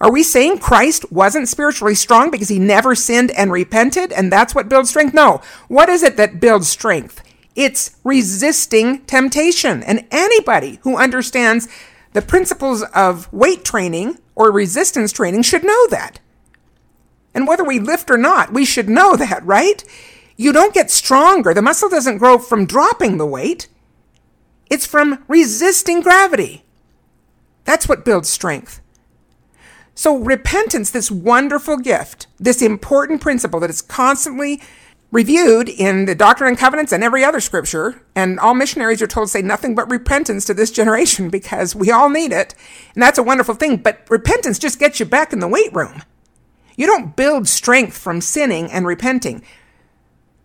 Are 0.00 0.12
we 0.12 0.22
saying 0.22 0.58
Christ 0.58 1.10
wasn't 1.10 1.48
spiritually 1.48 1.94
strong 1.94 2.30
because 2.30 2.48
he 2.48 2.58
never 2.58 2.94
sinned 2.94 3.32
and 3.32 3.50
repented 3.50 4.12
and 4.12 4.32
that's 4.32 4.54
what 4.54 4.68
builds 4.68 4.90
strength? 4.90 5.12
No. 5.12 5.40
What 5.66 5.88
is 5.88 6.02
it 6.02 6.16
that 6.16 6.40
builds 6.40 6.68
strength? 6.68 7.22
It's 7.56 7.96
resisting 8.04 9.00
temptation. 9.02 9.82
And 9.82 10.06
anybody 10.12 10.78
who 10.82 10.96
understands 10.96 11.66
the 12.12 12.22
principles 12.22 12.82
of 12.94 13.32
weight 13.32 13.64
training 13.64 14.18
or 14.36 14.52
resistance 14.52 15.12
training 15.12 15.42
should 15.42 15.64
know 15.64 15.86
that. 15.88 16.20
And 17.34 17.48
whether 17.48 17.64
we 17.64 17.80
lift 17.80 18.10
or 18.10 18.16
not, 18.16 18.52
we 18.52 18.64
should 18.64 18.88
know 18.88 19.16
that, 19.16 19.44
right? 19.44 19.84
You 20.36 20.52
don't 20.52 20.72
get 20.72 20.90
stronger. 20.90 21.52
The 21.52 21.60
muscle 21.60 21.88
doesn't 21.88 22.18
grow 22.18 22.38
from 22.38 22.64
dropping 22.64 23.18
the 23.18 23.26
weight. 23.26 23.68
It's 24.70 24.86
from 24.86 25.24
resisting 25.26 26.00
gravity. 26.00 26.64
That's 27.64 27.88
what 27.88 28.04
builds 28.04 28.28
strength. 28.28 28.80
So 29.98 30.16
repentance, 30.16 30.92
this 30.92 31.10
wonderful 31.10 31.76
gift, 31.76 32.28
this 32.38 32.62
important 32.62 33.20
principle 33.20 33.58
that 33.58 33.68
is 33.68 33.82
constantly 33.82 34.62
reviewed 35.10 35.68
in 35.68 36.04
the 36.04 36.14
Doctrine 36.14 36.50
and 36.50 36.56
Covenants 36.56 36.92
and 36.92 37.02
every 37.02 37.24
other 37.24 37.40
scripture. 37.40 38.00
And 38.14 38.38
all 38.38 38.54
missionaries 38.54 39.02
are 39.02 39.08
told 39.08 39.26
to 39.26 39.32
say 39.32 39.42
nothing 39.42 39.74
but 39.74 39.90
repentance 39.90 40.44
to 40.44 40.54
this 40.54 40.70
generation 40.80 41.30
because 41.30 41.74
we 41.74 41.90
all 41.90 42.08
need 42.10 42.30
it. 42.30 42.54
And 42.94 43.02
that's 43.02 43.18
a 43.18 43.24
wonderful 43.24 43.56
thing. 43.56 43.78
But 43.78 44.06
repentance 44.08 44.60
just 44.60 44.78
gets 44.78 45.00
you 45.00 45.04
back 45.04 45.32
in 45.32 45.40
the 45.40 45.48
weight 45.48 45.74
room. 45.74 46.04
You 46.76 46.86
don't 46.86 47.16
build 47.16 47.48
strength 47.48 47.98
from 47.98 48.20
sinning 48.20 48.70
and 48.70 48.86
repenting. 48.86 49.42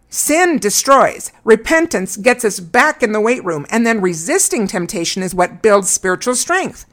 Sin 0.09 0.57
destroys. 0.57 1.31
Repentance 1.43 2.17
gets 2.17 2.43
us 2.43 2.59
back 2.59 3.03
in 3.03 3.11
the 3.11 3.21
weight 3.21 3.45
room. 3.45 3.67
And 3.69 3.85
then 3.85 4.01
resisting 4.01 4.65
temptation 4.65 5.21
is 5.21 5.35
what 5.35 5.61
builds 5.61 5.91
spiritual 5.91 6.33
strength. 6.33 6.87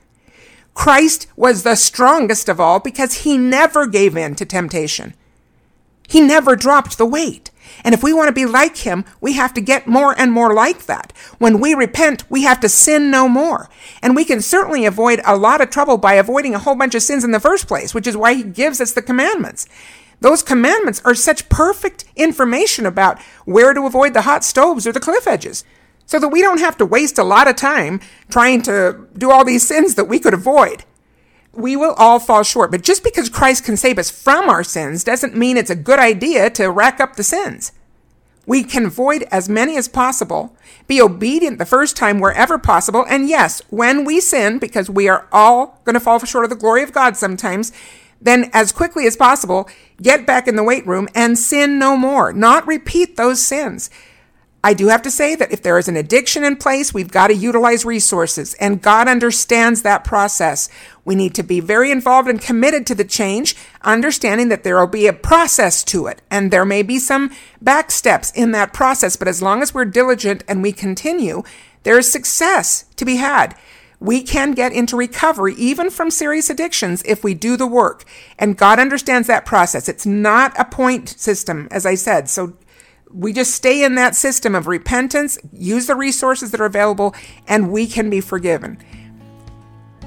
Christ 0.81 1.27
was 1.37 1.63
the 1.63 1.75
strongest 1.75 2.49
of 2.49 2.59
all 2.59 2.81
because 2.81 3.25
he 3.25 3.37
never 3.37 3.87
gave 3.87 4.17
in 4.17 4.35
to 4.37 4.47
temptation. 4.47 5.13
He 6.09 6.23
never 6.23 6.57
dropped 6.57 6.97
the 6.97 7.05
weight. 7.05 7.51
And 7.85 7.95
if 7.95 8.03
we 8.03 8.15
want 8.15 8.29
to 8.29 8.33
be 8.33 8.47
like 8.47 8.79
him, 8.79 9.05
we 9.21 9.35
have 9.35 9.53
to 9.53 9.61
get 9.61 9.87
more 9.87 10.19
and 10.19 10.33
more 10.33 10.55
like 10.55 10.87
that. 10.87 11.13
When 11.37 11.61
we 11.61 11.75
repent, 11.75 12.25
we 12.31 12.45
have 12.45 12.61
to 12.61 12.69
sin 12.71 13.11
no 13.11 13.29
more. 13.29 13.69
And 14.01 14.17
we 14.17 14.25
can 14.25 14.41
certainly 14.41 14.87
avoid 14.87 15.21
a 15.27 15.37
lot 15.37 15.61
of 15.61 15.69
trouble 15.69 15.99
by 15.99 16.15
avoiding 16.15 16.55
a 16.55 16.59
whole 16.59 16.77
bunch 16.77 16.95
of 16.95 17.03
sins 17.03 17.25
in 17.25 17.33
the 17.33 17.41
first 17.41 17.69
place, 17.69 17.93
which 17.93 18.07
is 18.07 18.17
why 18.17 18.33
he 18.33 18.43
gives 18.43 18.81
us 18.81 18.95
the 18.95 19.03
commandments. 19.03 19.67
Those 20.21 20.43
commandments 20.43 21.03
are 21.05 21.15
such 21.15 21.51
perfect 21.51 22.07
information 22.17 22.87
about 22.87 23.21
where 23.45 23.75
to 23.75 23.85
avoid 23.85 24.15
the 24.15 24.23
hot 24.23 24.45
stoves 24.45 24.87
or 24.87 24.93
the 24.93 24.99
cliff 24.99 25.27
edges. 25.27 25.63
So 26.11 26.19
that 26.19 26.29
we 26.29 26.43
don't 26.43 26.59
have 26.59 26.77
to 26.79 26.85
waste 26.85 27.19
a 27.19 27.23
lot 27.23 27.47
of 27.47 27.55
time 27.55 28.01
trying 28.29 28.63
to 28.63 29.07
do 29.17 29.31
all 29.31 29.45
these 29.45 29.65
sins 29.65 29.95
that 29.95 30.07
we 30.07 30.19
could 30.19 30.35
avoid 30.35 30.85
we 31.53 31.77
will 31.77 31.95
all 31.95 32.19
fall 32.19 32.43
short. 32.43 32.71
But 32.71 32.83
just 32.83 33.03
because 33.03 33.29
Christ 33.29 33.65
can 33.65 33.77
save 33.77 33.99
us 33.99 34.11
from 34.11 34.49
our 34.49 34.63
sins 34.63 35.05
doesn't 35.05 35.37
mean 35.37 35.57
it's 35.57 35.71
a 35.71 35.77
good 35.77 35.99
idea 35.99 36.51
to 36.51 36.71
rack 36.71 37.01
up 37.01 37.17
the 37.17 37.23
sins. 37.23 37.73
We 38.47 38.65
can 38.65 38.87
avoid 38.87 39.25
as 39.31 39.49
many 39.49 39.77
as 39.77 39.87
possible, 39.87 40.57
be 40.87 41.01
obedient 41.01 41.59
the 41.59 41.67
first 41.67 41.97
time 41.97 42.19
wherever 42.19 42.59
possible, 42.59 43.05
and 43.09 43.29
yes, 43.29 43.63
when 43.71 44.05
we 44.05 44.19
sin, 44.19 44.59
because 44.59 44.91
we 44.91 45.09
are 45.09 45.29
all 45.31 45.81
going 45.85 45.95
to 45.95 46.01
fall 46.01 46.19
short 46.21 46.45
of 46.45 46.51
the 46.51 46.57
glory 46.57 46.83
of 46.83 46.93
God 46.93 47.17
sometimes, 47.17 47.71
then 48.21 48.51
as 48.53 48.73
quickly 48.73 49.07
as 49.07 49.17
possible, 49.17 49.69
get 50.03 50.27
back 50.27 50.49
in 50.49 50.57
the 50.57 50.65
weight 50.65 50.87
room 50.87 51.09
and 51.15 51.39
sin 51.39 51.79
no 51.79 51.97
more, 51.97 52.33
not 52.33 52.67
repeat 52.67 53.17
those 53.17 53.41
sins. 53.41 53.89
I 54.63 54.75
do 54.75 54.89
have 54.89 55.01
to 55.03 55.11
say 55.11 55.35
that 55.37 55.53
if 55.53 55.63
there 55.63 55.79
is 55.79 55.89
an 55.89 55.97
addiction 55.97 56.45
in 56.45 56.57
place, 56.57 56.93
we've 56.93 57.11
got 57.11 57.29
to 57.29 57.35
utilize 57.35 57.87
resources, 57.87 58.53
and 58.55 58.83
God 58.83 59.09
understands 59.09 59.81
that 59.83 60.05
process. 60.05 60.69
We 61.03 61.15
need 61.15 61.35
to 61.37 61.43
be 61.43 61.61
very 61.61 61.91
involved 61.91 62.29
and 62.29 62.41
committed 62.41 62.87
to 62.89 62.95
the 62.95 63.05
change, 63.05 63.57
understanding 63.81 64.51
that 64.51 64.63
there 64.63 64.79
will 64.79 64.87
be 64.87 65.07
a 65.07 65.15
process 65.15 65.83
to 65.85 66.07
it, 66.09 66.21
and 66.31 66.51
there 66.51 66.67
may 66.67 66.83
be 66.83 66.99
some 66.99 67.31
back 67.63 67.91
steps 67.91 68.31
in 68.33 68.53
that 68.53 68.75
process, 68.75 69.17
but 69.17 69.29
as 69.29 69.41
long 69.41 69.63
as 69.63 69.73
we're 69.73 69.87
diligent 69.87 70.45
and 70.47 70.63
we 70.63 70.73
continue, 70.73 71.43
there 71.85 71.99
is 71.99 72.13
success 72.13 72.85
to 72.97 73.07
be 73.07 73.17
had. 73.17 73.57
We 73.99 74.23
can 74.23 74.53
get 74.53 74.73
into 74.73 74.97
recovery 74.97 75.55
even 75.55 75.91
from 75.91 76.11
serious 76.11 76.49
addictions 76.49 77.03
if 77.05 77.23
we 77.23 77.35
do 77.35 77.57
the 77.57 77.67
work. 77.67 78.05
And 78.39 78.57
God 78.57 78.79
understands 78.79 79.29
that 79.29 79.45
process. 79.45 79.91
It's 79.91 80.07
not 80.07 80.59
a 80.59 80.65
point 80.65 81.09
system, 81.09 81.69
as 81.71 81.85
I 81.85 81.97
said. 81.97 82.31
So 82.31 82.55
we 83.13 83.33
just 83.33 83.55
stay 83.55 83.85
in 83.85 83.97
that 83.97 84.15
system 84.15 84.55
of 84.55 84.67
repentance, 84.67 85.39
use 85.53 85.87
the 85.87 85.95
resources 85.95 86.51
that 86.51 86.61
are 86.61 86.67
available, 86.67 87.15
and 87.49 87.71
we 87.71 87.87
can 87.87 88.11
be 88.11 88.21
forgiven. 88.21 88.79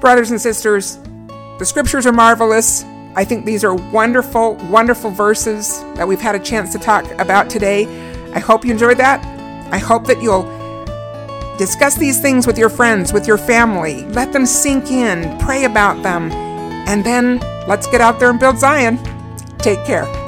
Brothers 0.00 0.30
and 0.30 0.40
sisters, 0.40 0.98
the 1.58 1.64
scriptures 1.64 2.06
are 2.06 2.12
marvelous. 2.12 2.84
I 3.16 3.24
think 3.24 3.44
these 3.44 3.62
are 3.62 3.74
wonderful, 3.74 4.54
wonderful 4.70 5.10
verses 5.10 5.80
that 5.94 6.08
we've 6.08 6.20
had 6.20 6.34
a 6.34 6.38
chance 6.38 6.72
to 6.72 6.78
talk 6.78 7.08
about 7.20 7.48
today. 7.48 7.86
I 8.32 8.38
hope 8.40 8.64
you 8.64 8.72
enjoyed 8.72 8.98
that. 8.98 9.24
I 9.72 9.78
hope 9.78 10.06
that 10.06 10.20
you'll 10.22 10.44
discuss 11.56 11.96
these 11.96 12.20
things 12.20 12.46
with 12.46 12.58
your 12.58 12.70
friends, 12.70 13.12
with 13.12 13.26
your 13.26 13.38
family. 13.38 14.04
Let 14.06 14.32
them 14.32 14.46
sink 14.46 14.90
in, 14.90 15.38
pray 15.38 15.64
about 15.64 16.02
them, 16.02 16.32
and 16.32 17.04
then 17.04 17.38
let's 17.68 17.86
get 17.86 18.00
out 18.00 18.18
there 18.18 18.30
and 18.30 18.40
build 18.40 18.58
Zion. 18.58 18.98
Take 19.58 19.84
care. 19.84 20.23